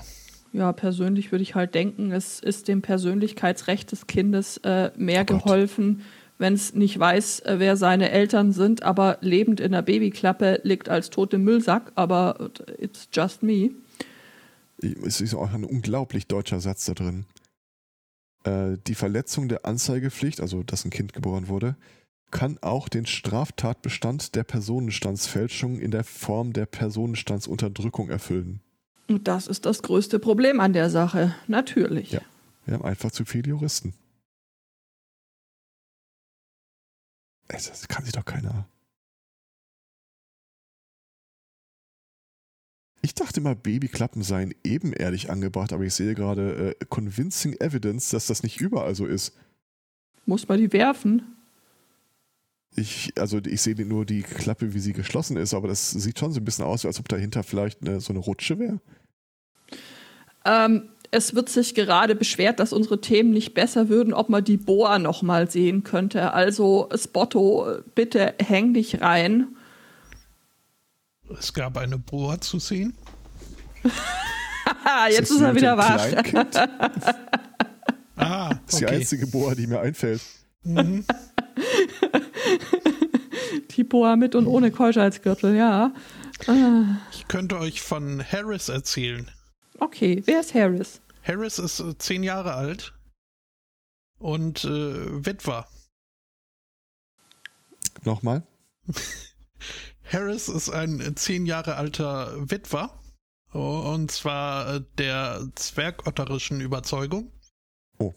Ja, 0.53 0.71
persönlich 0.71 1.31
würde 1.31 1.43
ich 1.43 1.55
halt 1.55 1.75
denken, 1.75 2.11
es 2.11 2.39
ist 2.39 2.67
dem 2.67 2.81
Persönlichkeitsrecht 2.81 3.91
des 3.91 4.07
Kindes 4.07 4.57
äh, 4.63 4.91
mehr 4.95 5.21
Oh 5.23 5.37
geholfen, 5.37 6.01
wenn 6.37 6.53
es 6.53 6.73
nicht 6.73 6.97
weiß, 6.97 7.41
äh, 7.41 7.55
wer 7.59 7.77
seine 7.77 8.11
Eltern 8.11 8.51
sind, 8.51 8.83
aber 8.83 9.17
lebend 9.21 9.59
in 9.59 9.73
der 9.73 9.81
Babyklappe 9.81 10.61
liegt 10.63 10.89
als 10.89 11.09
tot 11.09 11.33
im 11.33 11.43
Müllsack, 11.43 11.91
aber 11.95 12.51
it's 12.79 13.09
just 13.11 13.43
me. 13.43 13.71
Es 14.79 15.21
ist 15.21 15.33
auch 15.33 15.51
ein 15.51 15.63
unglaublich 15.63 16.27
deutscher 16.27 16.59
Satz 16.59 16.85
da 16.85 16.93
drin. 16.93 17.25
Äh, 18.47 18.77
die 18.87 18.95
Verletzung 18.95 19.49
der 19.49 19.65
Anzeigepflicht, 19.65 20.39
also 20.39 20.63
dass 20.63 20.85
ein 20.85 20.91
Kind 20.91 21.13
geboren 21.13 21.47
wurde, 21.47 21.75
kann 22.31 22.57
auch 22.61 22.87
den 22.87 23.05
Straftatbestand 23.05 24.35
der 24.35 24.43
Personenstandsfälschung 24.43 25.79
in 25.79 25.91
der 25.91 26.03
Form 26.03 26.53
der 26.53 26.65
Personenstandsunterdrückung 26.65 28.09
erfüllen. 28.09 28.61
Und 29.07 29.27
das 29.27 29.47
ist 29.47 29.65
das 29.65 29.81
größte 29.81 30.19
Problem 30.19 30.59
an 30.59 30.73
der 30.73 30.89
Sache, 30.89 31.35
natürlich. 31.47 32.11
Ja. 32.11 32.21
Wir 32.65 32.75
haben 32.75 32.85
einfach 32.85 33.11
zu 33.11 33.25
viele 33.25 33.49
Juristen. 33.49 33.93
Das 37.47 37.87
kann 37.87 38.03
sich 38.03 38.13
doch 38.13 38.25
keiner. 38.25 38.67
Ich 43.01 43.13
dachte 43.13 43.41
mal, 43.41 43.55
Babyklappen 43.55 44.23
seien 44.23 44.53
ebenerdig 44.63 45.29
angebracht, 45.29 45.71
aber 45.71 45.83
ich 45.83 45.93
sehe 45.93 46.15
gerade 46.15 46.75
äh, 46.79 46.85
convincing 46.89 47.53
evidence, 47.59 48.09
dass 48.09 48.27
das 48.27 48.43
nicht 48.43 48.59
überall 48.59 48.95
so 48.95 49.05
ist. 49.05 49.33
Muss 50.25 50.47
man 50.47 50.59
die 50.59 50.73
werfen? 50.73 51.23
Ich, 52.75 53.13
also 53.17 53.39
ich 53.43 53.61
sehe 53.61 53.75
nur 53.85 54.05
die 54.05 54.21
Klappe, 54.21 54.73
wie 54.73 54.79
sie 54.79 54.93
geschlossen 54.93 55.37
ist, 55.37 55.53
aber 55.53 55.67
das 55.67 55.91
sieht 55.91 56.19
schon 56.19 56.31
so 56.31 56.39
ein 56.39 56.45
bisschen 56.45 56.65
aus, 56.65 56.85
als 56.85 56.99
ob 56.99 57.07
dahinter 57.07 57.43
vielleicht 57.43 57.81
eine, 57.81 58.01
so 58.01 58.13
eine 58.13 58.19
Rutsche 58.19 58.59
wäre. 58.59 58.79
Ähm, 60.45 60.89
es 61.11 61.33
wird 61.33 61.49
sich 61.49 61.75
gerade 61.75 62.15
beschwert, 62.15 62.59
dass 62.59 62.73
unsere 62.73 63.01
Themen 63.01 63.31
nicht 63.31 63.53
besser 63.53 63.89
würden, 63.89 64.13
ob 64.13 64.29
man 64.29 64.43
die 64.43 64.57
Boa 64.57 64.99
noch 64.99 65.21
mal 65.21 65.49
sehen 65.49 65.83
könnte. 65.83 66.33
Also 66.33 66.89
Spotto, 66.95 67.77
bitte 67.95 68.35
häng 68.39 68.73
dich 68.73 69.01
rein. 69.01 69.56
Es 71.37 71.53
gab 71.53 71.77
eine 71.77 71.97
Bohr 71.97 72.39
zu 72.41 72.59
sehen. 72.59 72.95
Ah, 74.83 75.07
jetzt 75.09 75.29
das 75.29 75.37
ist 75.37 75.41
er 75.41 75.55
wieder 75.55 75.77
wach. 75.77 76.05
Ah, 78.19 78.49
Das 78.65 78.73
ist 78.73 78.79
die 78.81 78.85
okay. 78.85 78.95
einzige 78.95 79.27
Boa, 79.27 79.53
die 79.53 79.67
mir 79.67 79.79
einfällt. 79.79 80.21
Mhm. 80.63 81.05
Die 83.71 83.83
Boa 83.83 84.15
mit 84.15 84.33
und 84.33 84.47
ohne 84.47 84.71
Keuschheitsgürtel, 84.71 85.55
ja. 85.55 85.93
Ah, 86.47 86.97
Ich 87.11 87.27
könnte 87.27 87.59
euch 87.59 87.81
von 87.81 88.23
Harris 88.23 88.69
erzählen. 88.69 89.29
okay, 89.79 90.23
wer 90.25 90.39
ist 90.39 90.55
Harris? 90.55 90.99
Harris 91.23 91.59
ist 91.59 91.79
äh, 91.79 91.95
zehn 91.99 92.23
Jahre 92.23 92.53
alt 92.55 92.93
und 94.17 94.63
äh, 94.63 95.25
Witwer. 95.25 95.67
Nochmal? 98.03 98.41
Harris 100.11 100.47
ist 100.47 100.69
ein 100.69 101.15
zehn 101.15 101.45
Jahre 101.45 101.75
alter 101.75 102.49
Witwer. 102.49 102.91
Und 103.51 104.11
zwar 104.11 104.75
äh, 104.75 104.81
der 104.97 105.47
zwergotterischen 105.55 106.61
Überzeugung. 106.61 107.31
Oh. 107.97 108.13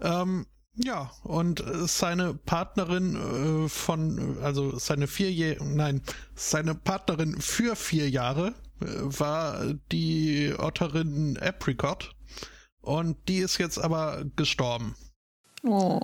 Ähm, 0.00 0.46
ja, 0.74 1.12
und 1.22 1.60
äh, 1.60 1.86
seine 1.86 2.34
Partnerin 2.34 3.16
äh, 3.64 3.68
von, 3.68 4.38
also 4.42 4.78
seine 4.78 5.06
vier 5.06 5.62
nein, 5.62 6.02
seine 6.34 6.74
Partnerin 6.74 7.40
für 7.40 7.76
vier 7.76 8.10
Jahre 8.10 8.54
war 8.80 9.74
die 9.92 10.54
Otterin 10.58 11.38
Apricot. 11.38 12.14
Und 12.80 13.28
die 13.28 13.38
ist 13.38 13.58
jetzt 13.58 13.78
aber 13.78 14.24
gestorben. 14.36 14.96
Oh, 15.62 16.00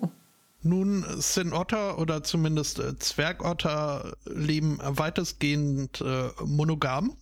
Nun 0.66 1.04
sind 1.20 1.52
Otter 1.52 1.98
oder 1.98 2.24
zumindest 2.24 2.80
äh, 2.80 2.98
Zwergotter 2.98 4.16
leben 4.24 4.78
weitestgehend 4.82 6.00
äh, 6.00 6.30
monogam. 6.44 7.16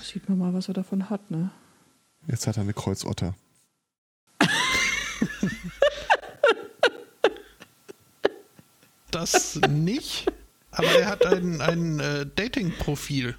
sieht 0.00 0.28
man 0.28 0.38
mal, 0.38 0.54
was 0.54 0.68
er 0.68 0.74
davon 0.74 1.10
hat, 1.10 1.28
ne? 1.30 1.50
Jetzt 2.28 2.46
hat 2.46 2.56
er 2.56 2.62
eine 2.62 2.72
Kreuzotter. 2.72 3.34
Das 9.10 9.56
nicht, 9.68 10.26
aber 10.70 10.86
er 10.86 11.06
hat 11.08 11.26
ein, 11.26 11.60
ein 11.60 12.00
äh, 12.00 12.26
Dating-Profil 12.26 13.36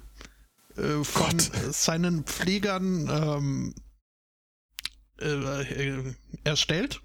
äh, 0.76 1.02
von 1.02 1.30
Gott. 1.30 1.50
seinen 1.72 2.24
Pflegern 2.24 3.08
ähm, 3.10 3.74
äh, 5.20 5.26
äh, 5.26 6.14
erstellt. 6.44 7.00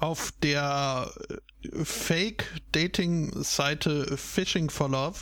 Auf 0.00 0.32
der 0.42 1.12
äh, 1.28 1.36
Fake-Dating-Seite 1.84 4.16
Fishing 4.16 4.70
for 4.70 4.88
Love 4.88 5.20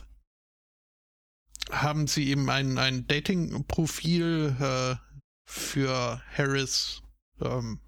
haben 1.71 2.07
sie 2.07 2.31
ihm 2.31 2.49
ein, 2.49 2.79
ein 2.79 3.09
Dating-Profil 3.09 4.57
äh, 4.61 4.95
für 5.47 6.23
Harris 6.33 7.03
ähm, 7.41 7.81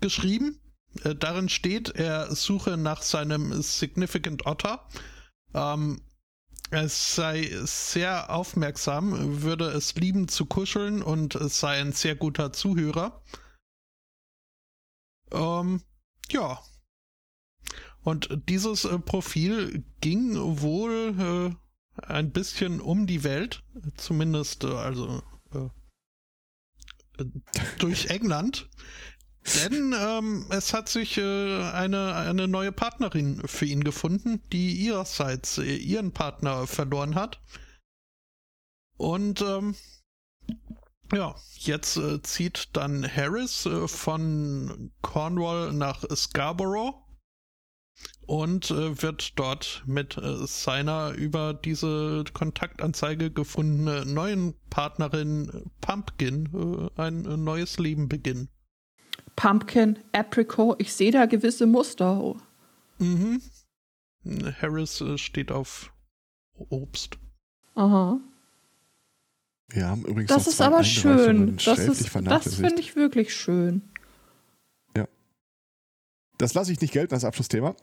geschrieben. 0.00 0.58
Äh, 1.04 1.14
darin 1.14 1.50
steht, 1.50 1.90
er 1.90 2.34
suche 2.34 2.78
nach 2.78 3.02
seinem 3.02 3.60
Significant 3.60 4.46
Otter. 4.46 4.88
Ähm, 5.52 6.00
es 6.70 7.14
sei 7.14 7.50
sehr 7.64 8.30
aufmerksam, 8.30 9.42
würde 9.42 9.66
es 9.66 9.94
lieben 9.96 10.28
zu 10.28 10.46
kuscheln 10.46 11.02
und 11.02 11.34
es 11.34 11.60
sei 11.60 11.78
ein 11.78 11.92
sehr 11.92 12.14
guter 12.14 12.54
Zuhörer. 12.54 13.22
Ähm, 15.32 15.82
ja. 16.30 16.60
Und 18.02 18.28
dieses 18.48 18.84
äh, 18.84 18.98
Profil 18.98 19.84
ging 20.00 20.34
wohl 20.60 21.56
äh, 21.98 22.02
ein 22.02 22.32
bisschen 22.32 22.80
um 22.80 23.06
die 23.06 23.24
Welt, 23.24 23.62
zumindest 23.96 24.64
äh, 24.64 24.68
also 24.68 25.22
äh, 25.52 25.68
durch 27.78 28.06
England. 28.10 28.68
Denn 29.64 29.94
ähm, 29.98 30.46
es 30.50 30.74
hat 30.74 30.88
sich 30.88 31.16
äh, 31.16 31.62
eine, 31.70 32.14
eine 32.14 32.48
neue 32.48 32.72
Partnerin 32.72 33.46
für 33.46 33.64
ihn 33.64 33.82
gefunden, 33.82 34.42
die 34.52 34.72
ihrerseits 34.72 35.58
äh, 35.58 35.74
ihren 35.74 36.12
Partner 36.12 36.66
verloren 36.66 37.14
hat. 37.14 37.40
Und 38.96 39.40
ähm, 39.40 39.74
ja, 41.12 41.34
jetzt 41.56 41.96
äh, 41.96 42.22
zieht 42.22 42.76
dann 42.76 43.04
Harris 43.04 43.66
äh, 43.66 43.88
von 43.88 44.92
Cornwall 45.02 45.72
nach 45.72 46.04
Scarborough 46.14 46.94
und 48.26 48.70
äh, 48.70 49.02
wird 49.02 49.38
dort 49.38 49.82
mit 49.86 50.16
äh, 50.16 50.46
seiner 50.46 51.12
über 51.12 51.54
diese 51.54 52.24
Kontaktanzeige 52.32 53.30
gefundene 53.30 54.04
neuen 54.04 54.54
Partnerin 54.70 55.70
Pumpkin 55.80 56.90
ein 56.96 57.22
neues 57.22 57.78
Leben 57.78 58.08
beginnen. 58.08 58.48
Pumpkin, 59.36 59.98
Apricot, 60.12 60.80
ich 60.80 60.92
sehe 60.92 61.12
da 61.12 61.26
gewisse 61.26 61.66
Muster. 61.66 62.34
Mhm. 62.98 63.40
Harris 64.60 65.00
äh, 65.00 65.16
steht 65.16 65.52
auf 65.52 65.92
Obst. 66.54 67.18
Aha. 67.74 68.20
Wir 69.70 69.86
haben 69.86 70.02
übrigens 70.04 70.28
das 70.28 70.46
ist 70.46 70.60
aber 70.60 70.82
schön. 70.82 71.58
Das, 71.64 71.78
ist, 71.78 72.10
das 72.24 72.54
finde 72.54 72.80
ich 72.80 72.96
wirklich 72.96 73.34
schön. 73.34 73.82
Das 76.38 76.54
lasse 76.54 76.70
ich 76.70 76.80
nicht 76.80 76.92
gelten 76.92 77.14
als 77.14 77.24
Abschlussthema. 77.24 77.74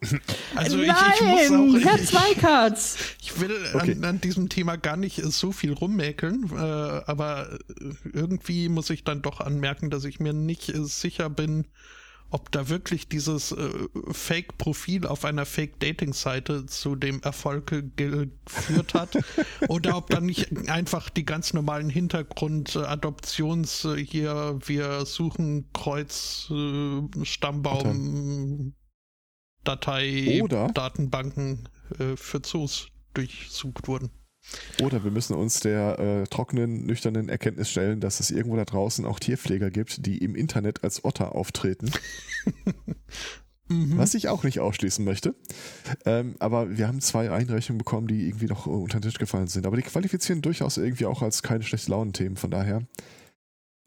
Also 0.55 0.77
Nein, 0.77 0.95
ich, 1.13 1.21
ich 1.21 1.49
muss 1.49 1.83
auch, 1.83 1.91
Herr 1.91 2.01
Zweikatz. 2.01 2.95
Ich, 3.19 3.27
ich 3.27 3.41
will 3.41 3.51
okay. 3.73 3.91
an, 3.91 4.05
an, 4.05 4.21
diesem 4.21 4.47
Thema 4.47 4.77
gar 4.77 4.95
nicht 4.95 5.21
so 5.21 5.51
viel 5.51 5.73
rummäkeln, 5.73 6.49
äh, 6.53 6.55
aber 6.55 7.59
irgendwie 8.13 8.69
muss 8.69 8.89
ich 8.89 9.03
dann 9.03 9.21
doch 9.21 9.41
anmerken, 9.41 9.89
dass 9.89 10.05
ich 10.05 10.21
mir 10.21 10.31
nicht 10.31 10.71
sicher 10.73 11.29
bin, 11.29 11.65
ob 12.35 12.51
da 12.51 12.67
wirklich 12.67 13.07
dieses 13.07 13.53
äh, 13.53 13.69
Fake-Profil 14.11 15.07
auf 15.07 15.23
einer 15.23 15.45
Fake-Dating-Seite 15.45 16.65
zu 16.65 16.97
dem 16.97 17.21
Erfolg 17.21 17.73
geführt 17.95 18.93
hat 18.93 19.17
oder 19.69 19.95
ob 19.95 20.09
da 20.09 20.19
nicht 20.19 20.67
einfach 20.67 21.09
die 21.09 21.23
ganz 21.23 21.53
normalen 21.53 21.89
Hintergrund-Adoptions 21.89 23.85
äh, 23.85 24.05
hier, 24.05 24.59
wir 24.65 25.05
suchen 25.05 25.69
Kreuz, 25.71 26.51
äh, 26.51 27.03
Stammbaum, 27.23 28.75
Datei, 29.63 30.41
oder 30.43 30.67
Datenbanken 30.73 31.69
äh, 31.99 32.17
für 32.17 32.41
Zoos 32.41 32.89
durchsucht 33.13 33.87
wurden. 33.87 34.11
Oder 34.81 35.03
wir 35.03 35.11
müssen 35.11 35.35
uns 35.35 35.59
der 35.59 35.99
äh, 35.99 36.23
trockenen, 36.27 36.85
nüchternen 36.85 37.29
Erkenntnis 37.29 37.69
stellen, 37.69 37.99
dass 37.99 38.19
es 38.19 38.31
irgendwo 38.31 38.55
da 38.55 38.65
draußen 38.65 39.05
auch 39.05 39.19
Tierpfleger 39.19 39.71
gibt, 39.71 40.05
die 40.05 40.17
im 40.17 40.35
Internet 40.35 40.83
als 40.83 41.03
Otter 41.03 41.33
auftreten. 41.35 41.91
mhm. 43.67 43.97
Was 43.97 44.13
ich 44.13 44.29
auch 44.29 44.43
nicht 44.43 44.59
ausschließen 44.59 45.03
möchte. 45.03 45.35
Ähm, 46.05 46.35
aber 46.39 46.77
wir 46.77 46.87
haben 46.87 47.01
zwei 47.01 47.31
Einreichungen 47.31 47.77
bekommen, 47.77 48.07
die 48.07 48.27
irgendwie 48.27 48.47
noch 48.47 48.67
unter 48.67 48.99
den 48.99 49.09
Tisch 49.09 49.19
gefallen 49.19 49.47
sind. 49.47 49.65
Aber 49.65 49.77
die 49.77 49.83
qualifizieren 49.83 50.41
durchaus 50.41 50.77
irgendwie 50.77 51.05
auch 51.05 51.21
als 51.21 51.41
keine 51.41 51.63
schlechte 51.63 51.91
Launenthemen, 51.91 52.37
von 52.37 52.51
daher. 52.51 52.83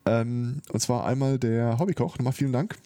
Ähm, 0.07 0.63
und 0.73 0.81
zwar 0.81 1.05
einmal 1.05 1.39
der 1.39 1.79
Hobbykoch, 1.79 2.19
nochmal 2.19 2.33
vielen 2.33 2.53
Dank. 2.53 2.77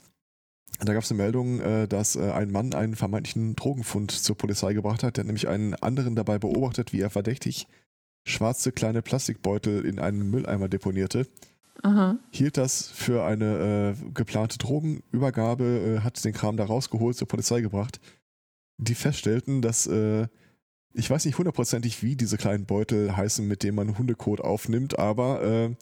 Da 0.80 0.94
gab 0.94 1.02
es 1.02 1.10
eine 1.10 1.22
Meldung, 1.22 1.60
äh, 1.60 1.86
dass 1.86 2.16
äh, 2.16 2.30
ein 2.30 2.50
Mann 2.50 2.74
einen 2.74 2.96
vermeintlichen 2.96 3.54
Drogenfund 3.56 4.10
zur 4.10 4.36
Polizei 4.36 4.74
gebracht 4.74 5.02
hat. 5.02 5.16
Der 5.16 5.24
nämlich 5.24 5.48
einen 5.48 5.74
anderen 5.74 6.16
dabei 6.16 6.38
beobachtet, 6.38 6.92
wie 6.92 7.00
er 7.00 7.10
verdächtig 7.10 7.68
schwarze 8.24 8.72
kleine 8.72 9.02
Plastikbeutel 9.02 9.84
in 9.84 9.98
einen 9.98 10.30
Mülleimer 10.30 10.68
deponierte. 10.68 11.26
Aha. 11.82 12.18
Hielt 12.30 12.56
das 12.56 12.88
für 12.88 13.24
eine 13.24 13.96
äh, 13.98 14.10
geplante 14.12 14.58
Drogenübergabe, 14.58 15.64
äh, 15.64 16.00
hat 16.00 16.24
den 16.24 16.32
Kram 16.32 16.56
da 16.56 16.64
rausgeholt, 16.64 17.16
zur 17.16 17.28
Polizei 17.28 17.60
gebracht. 17.60 18.00
Die 18.78 18.94
feststellten, 18.94 19.62
dass 19.62 19.86
äh, 19.86 20.28
ich 20.94 21.08
weiß 21.08 21.24
nicht 21.24 21.38
hundertprozentig, 21.38 22.02
wie 22.02 22.16
diese 22.16 22.36
kleinen 22.36 22.66
Beutel 22.66 23.16
heißen, 23.16 23.46
mit 23.46 23.62
denen 23.62 23.76
man 23.76 23.98
Hundekot 23.98 24.40
aufnimmt, 24.40 24.98
aber 24.98 25.42
äh, 25.42 25.74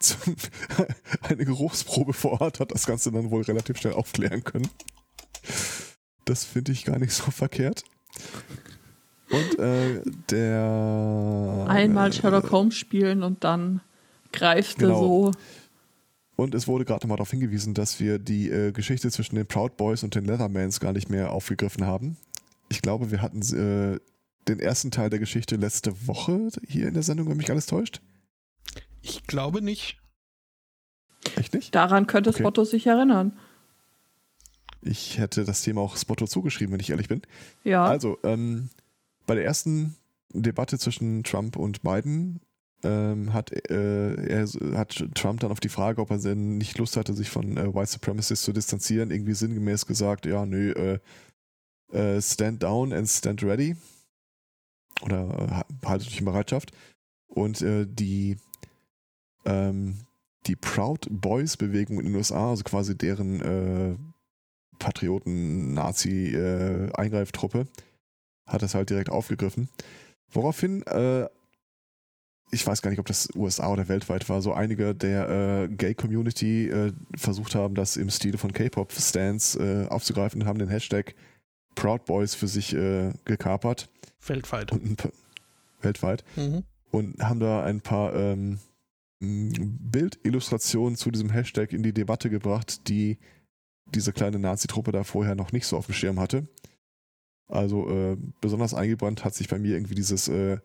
eine 1.22 1.44
Geruchsprobe 1.44 2.12
vor 2.12 2.40
Ort 2.40 2.60
hat 2.60 2.72
das 2.72 2.86
Ganze 2.86 3.10
dann 3.12 3.30
wohl 3.30 3.42
relativ 3.42 3.78
schnell 3.78 3.94
aufklären 3.94 4.44
können. 4.44 4.68
Das 6.24 6.44
finde 6.44 6.72
ich 6.72 6.84
gar 6.84 6.98
nicht 6.98 7.12
so 7.12 7.30
verkehrt. 7.30 7.84
Und 9.30 9.58
äh, 9.58 10.02
der. 10.30 11.66
Einmal 11.68 12.12
Sherlock 12.12 12.50
Holmes 12.50 12.76
spielen 12.76 13.22
und 13.22 13.44
dann 13.44 13.80
greift 14.32 14.78
genau. 14.78 14.92
er 14.92 14.98
so. 14.98 15.32
Und 16.36 16.54
es 16.54 16.66
wurde 16.66 16.84
gerade 16.84 17.06
mal 17.06 17.16
darauf 17.16 17.30
hingewiesen, 17.30 17.74
dass 17.74 18.00
wir 18.00 18.18
die 18.18 18.50
äh, 18.50 18.72
Geschichte 18.72 19.10
zwischen 19.10 19.36
den 19.36 19.46
Proud 19.46 19.76
Boys 19.76 20.02
und 20.02 20.14
den 20.14 20.24
Leathermans 20.24 20.80
gar 20.80 20.92
nicht 20.92 21.08
mehr 21.08 21.30
aufgegriffen 21.32 21.86
haben. 21.86 22.16
Ich 22.68 22.82
glaube, 22.82 23.10
wir 23.10 23.22
hatten 23.22 23.40
äh, 23.40 24.00
den 24.48 24.58
ersten 24.58 24.90
Teil 24.90 25.10
der 25.10 25.20
Geschichte 25.20 25.56
letzte 25.56 26.06
Woche 26.06 26.48
hier 26.66 26.88
in 26.88 26.94
der 26.94 27.02
Sendung, 27.02 27.28
wenn 27.28 27.36
mich 27.36 27.50
alles 27.50 27.66
täuscht. 27.66 28.00
Ich 29.04 29.26
glaube 29.26 29.60
nicht. 29.60 29.98
Echt 31.36 31.52
nicht? 31.52 31.74
Daran 31.74 32.06
könnte 32.06 32.30
okay. 32.30 32.42
Spotto 32.42 32.64
sich 32.64 32.86
erinnern. 32.86 33.38
Ich 34.80 35.18
hätte 35.18 35.44
das 35.44 35.62
Thema 35.62 35.82
auch 35.82 35.96
Spotto 35.96 36.26
zugeschrieben, 36.26 36.72
wenn 36.72 36.80
ich 36.80 36.90
ehrlich 36.90 37.08
bin. 37.08 37.22
Ja. 37.64 37.84
Also, 37.84 38.18
ähm, 38.22 38.70
bei 39.26 39.34
der 39.34 39.44
ersten 39.44 39.96
Debatte 40.30 40.78
zwischen 40.78 41.22
Trump 41.22 41.56
und 41.56 41.82
Biden 41.82 42.40
ähm, 42.82 43.32
hat, 43.32 43.52
äh, 43.70 44.14
er, 44.14 44.46
hat 44.76 45.04
Trump 45.14 45.40
dann 45.40 45.52
auf 45.52 45.60
die 45.60 45.68
Frage, 45.68 46.00
ob 46.00 46.10
er 46.10 46.18
denn 46.18 46.56
nicht 46.56 46.78
Lust 46.78 46.96
hatte, 46.96 47.14
sich 47.14 47.28
von 47.28 47.56
äh, 47.56 47.74
White 47.74 47.92
Supremacists 47.92 48.44
zu 48.44 48.52
distanzieren, 48.52 49.10
irgendwie 49.10 49.34
sinngemäß 49.34 49.86
gesagt, 49.86 50.26
ja, 50.26 50.44
nö, 50.46 50.72
äh, 50.72 50.98
äh 51.96 52.20
stand 52.22 52.62
down 52.62 52.92
and 52.92 53.08
stand 53.08 53.42
ready. 53.42 53.76
Oder 55.02 55.64
äh, 55.82 55.86
haltet 55.86 56.08
euch 56.08 56.18
in 56.18 56.24
Bereitschaft. 56.24 56.72
Und 57.26 57.62
äh, 57.62 57.86
die 57.86 58.36
ähm, 59.44 59.98
die 60.46 60.56
Proud 60.56 61.06
Boys 61.10 61.56
Bewegung 61.56 61.98
in 61.98 62.06
den 62.06 62.14
USA, 62.14 62.50
also 62.50 62.62
quasi 62.64 62.96
deren 62.96 63.40
äh, 63.40 63.96
Patrioten-Nazi-Eingreiftruppe, 64.78 67.58
äh, 67.60 67.66
hat 68.46 68.62
das 68.62 68.74
halt 68.74 68.90
direkt 68.90 69.08
aufgegriffen. 69.10 69.70
Woraufhin, 70.30 70.82
äh, 70.86 71.26
ich 72.50 72.66
weiß 72.66 72.82
gar 72.82 72.90
nicht, 72.90 73.00
ob 73.00 73.06
das 73.06 73.30
USA 73.34 73.72
oder 73.72 73.88
weltweit 73.88 74.28
war, 74.28 74.42
so 74.42 74.52
einige 74.52 74.94
der 74.94 75.28
äh, 75.28 75.68
Gay-Community 75.68 76.68
äh, 76.68 76.92
versucht 77.16 77.54
haben, 77.54 77.74
das 77.74 77.96
im 77.96 78.10
Stile 78.10 78.36
von 78.36 78.52
K-Pop-Stands 78.52 79.56
äh, 79.56 79.86
aufzugreifen 79.88 80.42
und 80.42 80.48
haben 80.48 80.58
den 80.58 80.68
Hashtag 80.68 81.14
Proud 81.74 82.04
Boys 82.04 82.34
für 82.36 82.46
sich 82.46 82.76
gekapert. 83.24 83.88
Weltweit. 84.24 84.70
Und, 84.70 85.08
weltweit. 85.80 86.22
Mhm. 86.36 86.62
Und 86.92 87.20
haben 87.20 87.40
da 87.40 87.64
ein 87.64 87.80
paar 87.80 88.14
ähm, 88.14 88.60
Bildillustrationen 89.24 90.96
zu 90.96 91.10
diesem 91.10 91.30
Hashtag 91.30 91.72
in 91.72 91.82
die 91.82 91.92
Debatte 91.92 92.30
gebracht, 92.30 92.88
die 92.88 93.18
diese 93.86 94.12
kleine 94.12 94.38
Nazi-Truppe 94.38 94.92
da 94.92 95.04
vorher 95.04 95.34
noch 95.34 95.52
nicht 95.52 95.66
so 95.66 95.76
auf 95.76 95.86
dem 95.86 95.94
Schirm 95.94 96.20
hatte. 96.20 96.48
Also 97.48 97.88
äh, 97.90 98.16
besonders 98.40 98.74
eingebrannt 98.74 99.24
hat 99.24 99.34
sich 99.34 99.48
bei 99.48 99.58
mir 99.58 99.74
irgendwie 99.74 99.94
dieses 99.94 100.28
äh, 100.28 100.58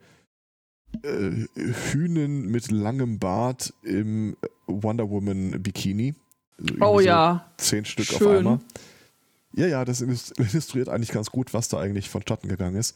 äh, 1.04 1.46
Hühnen 1.92 2.48
mit 2.48 2.72
langem 2.72 3.20
Bart 3.20 3.74
im 3.84 4.38
Wonder 4.66 5.10
Woman 5.10 5.62
Bikini. 5.62 6.16
Also 6.58 6.86
oh 6.86 7.00
ja. 7.00 7.52
So 7.58 7.66
zehn 7.66 7.86
Stück 7.86 8.06
Schön. 8.06 8.28
auf 8.28 8.38
einmal. 8.38 8.60
Ja, 9.54 9.68
ja, 9.68 9.86
das 9.86 10.02
illustriert 10.02 10.90
eigentlich 10.90 11.12
ganz 11.12 11.32
gut, 11.32 11.54
was 11.54 11.70
da 11.70 11.80
eigentlich 11.80 12.10
vonstatten 12.10 12.48
gegangen 12.48 12.76
ist. 12.76 12.96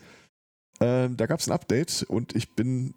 Ähm, 0.80 1.18
da 1.18 1.26
gab 1.26 1.40
es 1.40 1.48
ein 1.48 1.54
Update 1.54 2.04
und 2.08 2.36
ich 2.36 2.52
bin 2.52 2.94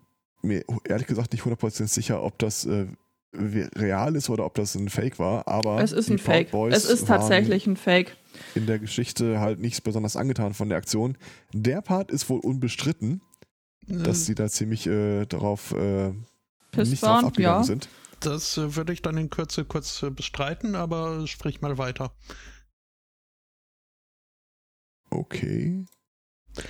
mir 0.47 0.65
ehrlich 0.85 1.07
gesagt 1.07 1.33
nicht 1.33 1.45
100% 1.45 1.89
sicher, 1.89 2.23
ob 2.23 2.39
das 2.39 2.65
äh, 2.65 2.87
real 3.35 4.17
ist 4.17 4.31
oder 4.31 4.45
ob 4.47 4.55
das 4.55 4.75
ein 4.75 4.89
Fake 4.89 5.19
war, 5.19 5.47
aber 5.47 5.83
es 5.83 5.93
ist 5.93 6.11
ein 6.11 6.19
Fake. 6.19 6.53
es 6.71 6.85
ist 6.85 7.07
tatsächlich 7.07 7.67
ein 7.67 7.77
Fake. 7.77 8.17
In 8.55 8.67
der 8.67 8.79
Geschichte 8.79 9.41
halt 9.41 9.61
nicht 9.61 9.83
besonders 9.83 10.17
angetan 10.17 10.55
von 10.55 10.69
der 10.69 10.79
Aktion. 10.79 11.17
Der 11.53 11.81
Part 11.81 12.11
ist 12.11 12.29
wohl 12.29 12.41
unbestritten, 12.41 13.21
mhm. 13.87 14.05
dass 14.05 14.27
sie 14.27 14.35
da 14.35 14.49
ziemlich 14.49 14.87
äh, 14.87 15.27
darauf 15.27 15.73
äh, 15.73 16.13
nicht 16.77 17.03
drauf 17.03 17.25
abgegangen 17.25 17.61
ja. 17.61 17.65
sind. 17.65 17.89
Das 18.21 18.57
äh, 18.57 18.77
würde 18.77 18.93
ich 18.93 19.03
dann 19.03 19.17
in 19.17 19.31
Kürze 19.31 19.65
kurz 19.65 20.03
äh, 20.03 20.11
bestreiten, 20.11 20.75
aber 20.75 21.27
sprich 21.27 21.61
mal 21.61 21.79
weiter. 21.79 22.13
Okay. 25.11 25.85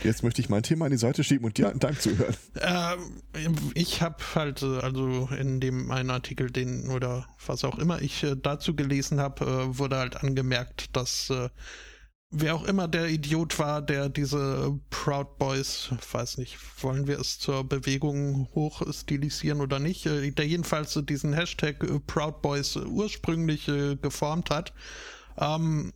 Jetzt 0.03 0.23
möchte 0.23 0.41
ich 0.41 0.49
mein 0.49 0.63
Thema 0.63 0.87
an 0.87 0.91
die 0.91 0.97
Seite 0.97 1.25
schieben 1.25 1.45
und 1.45 1.59
dir 1.59 1.69
einen 1.71 1.81
Dank 1.81 2.01
zuhören. 2.01 2.37
Ähm, 2.61 3.57
ich 3.75 4.03
habe 4.03 4.17
halt, 4.35 4.63
äh, 4.63 4.79
also 4.79 5.29
in 5.39 5.61
dem 5.61 5.91
einen 5.91 6.11
Artikel, 6.11 6.51
den 6.51 6.89
oder 6.89 7.27
was 7.47 7.65
auch 7.65 7.79
immer 7.79 8.01
ich 8.03 8.23
äh, 8.23 8.37
dazu 8.37 8.75
gelesen 8.75 9.21
habe, 9.21 9.45
äh, 9.45 9.79
wurde 9.79 9.97
halt 9.97 10.17
angemerkt, 10.17 10.97
dass 10.97 11.31
äh, 11.31 11.49
wer 12.31 12.55
auch 12.55 12.65
immer 12.65 12.89
der 12.89 13.09
Idiot 13.09 13.59
war, 13.59 13.83
der 13.83 14.09
diese 14.09 14.79
Proud 14.91 15.39
Boys, 15.39 15.91
weiß 16.13 16.39
nicht, 16.39 16.59
wollen 16.83 17.07
wir 17.07 17.21
es 17.21 17.39
zur 17.39 17.65
Bewegung 17.65 18.49
hochstilisieren 18.55 19.61
oder 19.61 19.79
nicht, 19.79 20.07
der 20.07 20.47
jedenfalls 20.47 21.01
diesen 21.05 21.33
Hashtag 21.33 21.85
Proud 22.07 22.43
Boys 22.43 22.77
ursprünglich 22.77 23.67
geformt 24.03 24.51
hat, 24.51 24.73
ähm, 25.39 25.93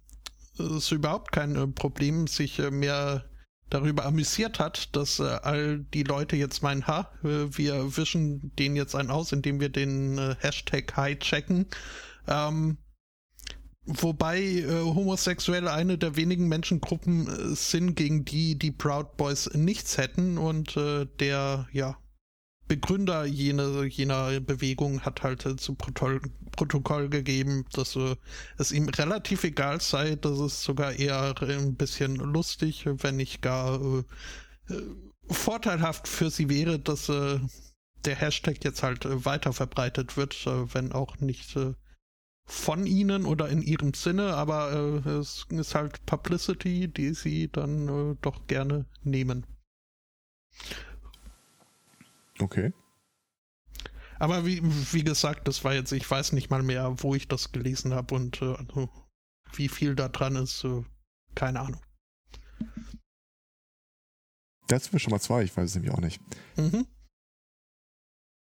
ist 0.57 0.93
überhaupt 0.93 1.33
kein 1.33 1.75
Problem, 1.75 2.27
sich 2.27 2.59
mehr 2.71 3.30
darüber 3.71 4.05
amüsiert 4.05 4.59
hat, 4.59 4.95
dass 4.95 5.19
äh, 5.19 5.39
all 5.43 5.79
die 5.95 6.03
Leute 6.03 6.37
jetzt 6.37 6.63
meinen, 6.63 6.87
ha, 6.87 7.11
äh, 7.23 7.47
wir 7.57 7.97
wischen 7.97 8.55
den 8.57 8.77
jetzt 8.77 8.95
einen 8.95 9.11
aus, 9.11 9.33
indem 9.33 9.61
wir 9.61 9.69
den 9.69 10.19
äh, 10.19 10.37
Hashtag 10.41 10.95
hijacken. 10.95 11.67
Ähm, 12.29 12.79
wobei 13.87 14.41
äh, 14.41 14.83
Homosexuelle 14.83 15.73
eine 15.73 15.97
der 15.97 16.17
wenigen 16.17 16.49
Menschengruppen 16.49 17.27
äh, 17.27 17.55
sind, 17.55 17.95
gegen 17.95 18.25
die 18.25 18.59
die 18.59 18.73
Proud 18.73 19.17
Boys 19.17 19.51
nichts 19.55 19.97
hätten 19.97 20.37
und 20.37 20.77
äh, 20.77 21.07
der, 21.19 21.69
ja, 21.73 21.97
Begründer 22.71 23.25
jene, 23.25 23.85
jener 23.87 24.39
Bewegung 24.39 25.01
hat 25.01 25.25
halt 25.25 25.45
äh, 25.45 25.57
zu 25.57 25.75
Protokoll, 25.75 26.21
Protokoll 26.53 27.09
gegeben, 27.09 27.65
dass 27.73 27.97
äh, 27.97 28.15
es 28.59 28.71
ihm 28.71 28.89
relativ 28.89 29.43
egal 29.43 29.81
sei, 29.81 30.15
dass 30.15 30.39
es 30.39 30.63
sogar 30.63 30.93
eher 30.93 31.35
ein 31.43 31.75
bisschen 31.75 32.15
lustig, 32.15 32.85
wenn 32.87 33.17
nicht 33.17 33.43
gar 33.43 33.81
äh, 33.83 34.73
äh 34.73 34.83
vorteilhaft 35.29 36.07
für 36.07 36.31
sie 36.31 36.49
wäre, 36.49 36.79
dass 36.79 37.09
äh, 37.09 37.41
der 38.05 38.15
Hashtag 38.15 38.63
jetzt 38.63 38.85
halt 38.85 39.05
äh, 39.05 39.25
weiter 39.25 39.53
verbreitet 39.53 40.17
wird, 40.17 40.47
wenn 40.47 40.93
auch 40.93 41.19
nicht 41.19 41.59
von 42.47 42.87
ihnen 42.87 43.27
oder 43.27 43.49
in 43.49 43.63
ihrem 43.63 43.95
Sinne, 43.95 44.35
aber 44.35 44.73
es 45.07 45.47
ist 45.51 45.75
halt 45.75 46.05
Publicity, 46.07 46.87
die 46.87 47.15
sie 47.15 47.49
dann 47.49 48.17
doch 48.23 48.47
gerne 48.49 48.87
nehmen. 49.05 49.47
Okay. 52.41 52.73
Aber 54.19 54.45
wie, 54.45 54.61
wie 54.63 55.03
gesagt, 55.03 55.49
das 55.49 55.65
war 55.65 55.73
jetzt, 55.73 55.93
ich 55.93 56.09
weiß 56.09 56.33
nicht 56.33 56.51
mal 56.51 56.63
mehr, 56.63 56.95
wo 56.99 57.15
ich 57.15 57.27
das 57.27 57.53
gelesen 57.53 57.95
habe 57.95 58.15
und 58.15 58.43
äh, 58.43 58.55
also, 58.55 58.91
wie 59.55 59.69
viel 59.69 59.95
da 59.95 60.09
dran 60.09 60.37
ist, 60.37 60.63
äh, 60.65 60.83
keine 61.35 61.61
Ahnung. 61.61 61.81
Das 64.69 64.85
sind 64.85 64.93
wir 64.93 65.01
schon 65.01 65.11
mal 65.11 65.21
zwei, 65.21 65.43
ich 65.43 65.57
weiß 65.57 65.71
es 65.71 65.75
nämlich 65.75 65.93
auch 65.93 66.01
nicht. 66.01 66.21
Mhm. 66.57 66.87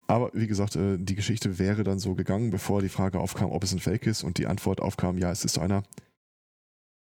Aber 0.06 0.30
wie 0.32 0.46
gesagt, 0.46 0.76
äh, 0.76 0.96
die 0.96 1.16
Geschichte 1.16 1.58
wäre 1.58 1.82
dann 1.82 1.98
so 1.98 2.14
gegangen, 2.14 2.50
bevor 2.50 2.80
die 2.80 2.88
Frage 2.88 3.18
aufkam, 3.18 3.50
ob 3.50 3.64
es 3.64 3.72
ein 3.72 3.80
Fake 3.80 4.06
ist 4.06 4.22
und 4.22 4.38
die 4.38 4.46
Antwort 4.46 4.80
aufkam, 4.80 5.18
ja, 5.18 5.30
es 5.32 5.44
ist 5.44 5.58
einer, 5.58 5.82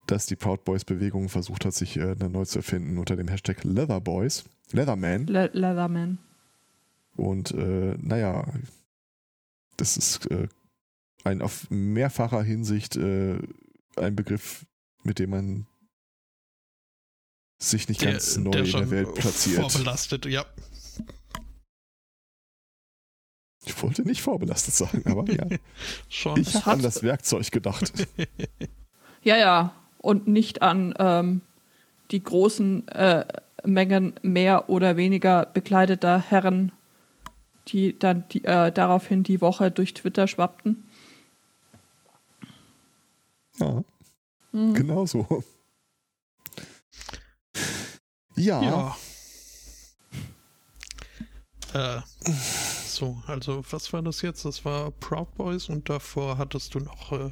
dass 0.07 0.27
die 0.27 0.35
Proud 0.35 0.65
Boys 0.65 0.85
Bewegung 0.85 1.29
versucht 1.29 1.65
hat, 1.65 1.73
sich 1.73 1.97
äh, 1.97 2.15
neu 2.15 2.45
zu 2.45 2.59
erfinden 2.59 2.97
unter 2.97 3.15
dem 3.15 3.27
Hashtag 3.27 3.63
Leather 3.63 4.01
Boys, 4.01 4.43
Leatherman. 4.71 5.25
Le 5.25 5.49
Leatherman. 5.53 6.19
Und 7.15 7.51
äh, 7.51 7.95
naja, 7.99 8.47
das 9.77 9.97
ist 9.97 10.29
äh, 10.31 10.47
ein 11.23 11.41
auf 11.41 11.69
mehrfacher 11.69 12.43
Hinsicht 12.43 12.95
äh, 12.95 13.39
ein 13.95 14.15
Begriff, 14.15 14.65
mit 15.03 15.19
dem 15.19 15.31
man 15.31 15.67
sich 17.59 17.87
nicht 17.87 18.01
der, 18.01 18.13
ganz 18.13 18.37
neu 18.37 18.51
in 18.51 18.71
der 18.71 18.89
Welt 18.89 19.13
platziert. 19.15 19.71
Vorbelastet, 19.71 20.25
ja. 20.25 20.45
Ich 23.63 23.83
wollte 23.83 24.01
nicht 24.03 24.21
vorbelastet 24.21 24.73
sagen, 24.73 25.03
aber 25.05 25.31
ja. 25.31 25.45
Schon. 26.09 26.39
Ich 26.39 26.55
habe 26.55 26.71
an 26.71 26.81
das 26.81 27.03
Werkzeug 27.03 27.51
gedacht. 27.51 27.93
ja, 29.23 29.37
ja. 29.37 29.75
Und 29.99 30.27
nicht 30.27 30.63
an 30.63 30.95
ähm, 30.97 31.41
die 32.09 32.23
großen 32.23 32.87
äh, 32.87 33.25
Mengen 33.63 34.15
mehr 34.23 34.69
oder 34.69 34.97
weniger 34.97 35.45
bekleideter 35.45 36.19
Herren 36.19 36.71
die 37.67 37.97
dann 37.97 38.27
die, 38.29 38.43
äh, 38.43 38.71
daraufhin 38.71 39.23
die 39.23 39.41
Woche 39.41 39.71
durch 39.71 39.93
Twitter 39.93 40.27
schwappten. 40.27 40.83
Ja, 43.57 43.83
mhm. 44.51 44.73
genau 44.73 45.05
so. 45.05 45.43
Ja. 48.35 48.61
ja. 48.61 48.97
Äh, 51.73 52.01
so, 52.87 53.21
also 53.27 53.63
was 53.69 53.93
war 53.93 54.01
das 54.01 54.21
jetzt? 54.21 54.45
Das 54.45 54.65
war 54.65 54.91
Proud 54.91 55.33
Boys 55.35 55.69
und 55.69 55.89
davor 55.89 56.37
hattest 56.37 56.75
du 56.75 56.79
noch 56.79 57.11
äh, 57.11 57.31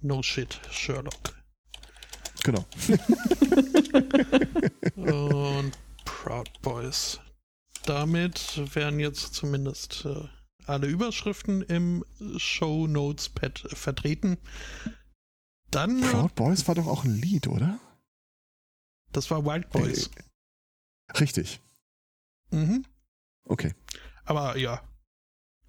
No 0.00 0.22
Shit 0.22 0.60
Sherlock. 0.70 1.36
Genau. 2.42 2.64
und 4.96 5.72
Proud 6.04 6.50
Boys 6.62 7.20
damit 7.88 8.74
wären 8.74 9.00
jetzt 9.00 9.34
zumindest 9.34 10.04
äh, 10.04 10.28
alle 10.66 10.86
Überschriften 10.86 11.62
im 11.62 12.04
Show 12.36 12.86
Notes 12.86 13.30
Pad 13.30 13.66
vertreten. 13.72 14.38
Dann. 15.70 16.02
Äh, 16.02 16.10
Proud 16.10 16.34
Boys 16.34 16.68
war 16.68 16.74
doch 16.74 16.86
auch 16.86 17.04
ein 17.04 17.14
Lied, 17.14 17.46
oder? 17.48 17.78
Das 19.12 19.30
war 19.30 19.44
Wild 19.44 19.70
Boys. 19.70 20.10
Äh, 21.08 21.18
richtig. 21.18 21.60
Mhm. 22.50 22.84
Okay. 23.44 23.74
Aber 24.24 24.58
ja, 24.58 24.86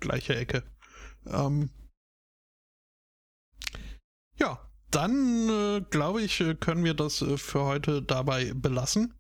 gleiche 0.01 0.35
Ecke. 0.35 0.63
Ähm, 1.25 1.69
ja, 4.37 4.69
dann 4.91 5.49
äh, 5.49 5.81
glaube 5.89 6.21
ich, 6.21 6.41
äh, 6.41 6.55
können 6.55 6.83
wir 6.83 6.93
das 6.93 7.21
äh, 7.21 7.37
für 7.37 7.63
heute 7.63 8.01
dabei 8.01 8.53
belassen. 8.53 9.13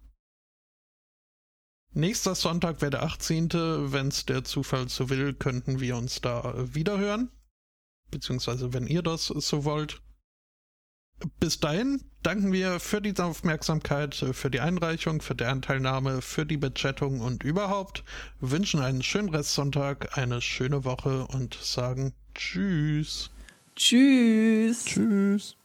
Nächster 1.93 2.35
Sonntag 2.35 2.81
wäre 2.81 2.91
der 2.91 3.03
18. 3.03 3.49
Wenn 3.91 4.09
es 4.09 4.25
der 4.25 4.43
Zufall 4.43 4.89
so 4.89 5.09
will, 5.09 5.33
könnten 5.33 5.79
wir 5.79 5.97
uns 5.97 6.21
da 6.21 6.53
wiederhören. 6.73 7.29
Beziehungsweise, 8.11 8.73
wenn 8.73 8.87
ihr 8.87 9.01
das 9.01 9.27
so 9.27 9.65
wollt. 9.65 10.01
Bis 11.39 11.59
dahin 11.59 12.01
danken 12.23 12.53
wir 12.53 12.79
für 12.79 13.01
die 13.01 13.17
Aufmerksamkeit, 13.19 14.15
für 14.15 14.49
die 14.49 14.61
Einreichung, 14.61 15.21
für 15.21 15.35
die 15.35 15.45
Anteilnahme, 15.45 16.21
für 16.21 16.45
die 16.45 16.57
Bechattung 16.57 17.19
und 17.19 17.43
überhaupt. 17.43 18.03
Wünschen 18.39 18.79
einen 18.79 19.03
schönen 19.03 19.29
Restsonntag, 19.29 20.17
eine 20.17 20.41
schöne 20.41 20.85
Woche 20.85 21.27
und 21.27 21.55
sagen 21.55 22.13
Tschüss. 22.35 23.31
Tschüss. 23.75 24.85
Tschüss. 24.85 25.58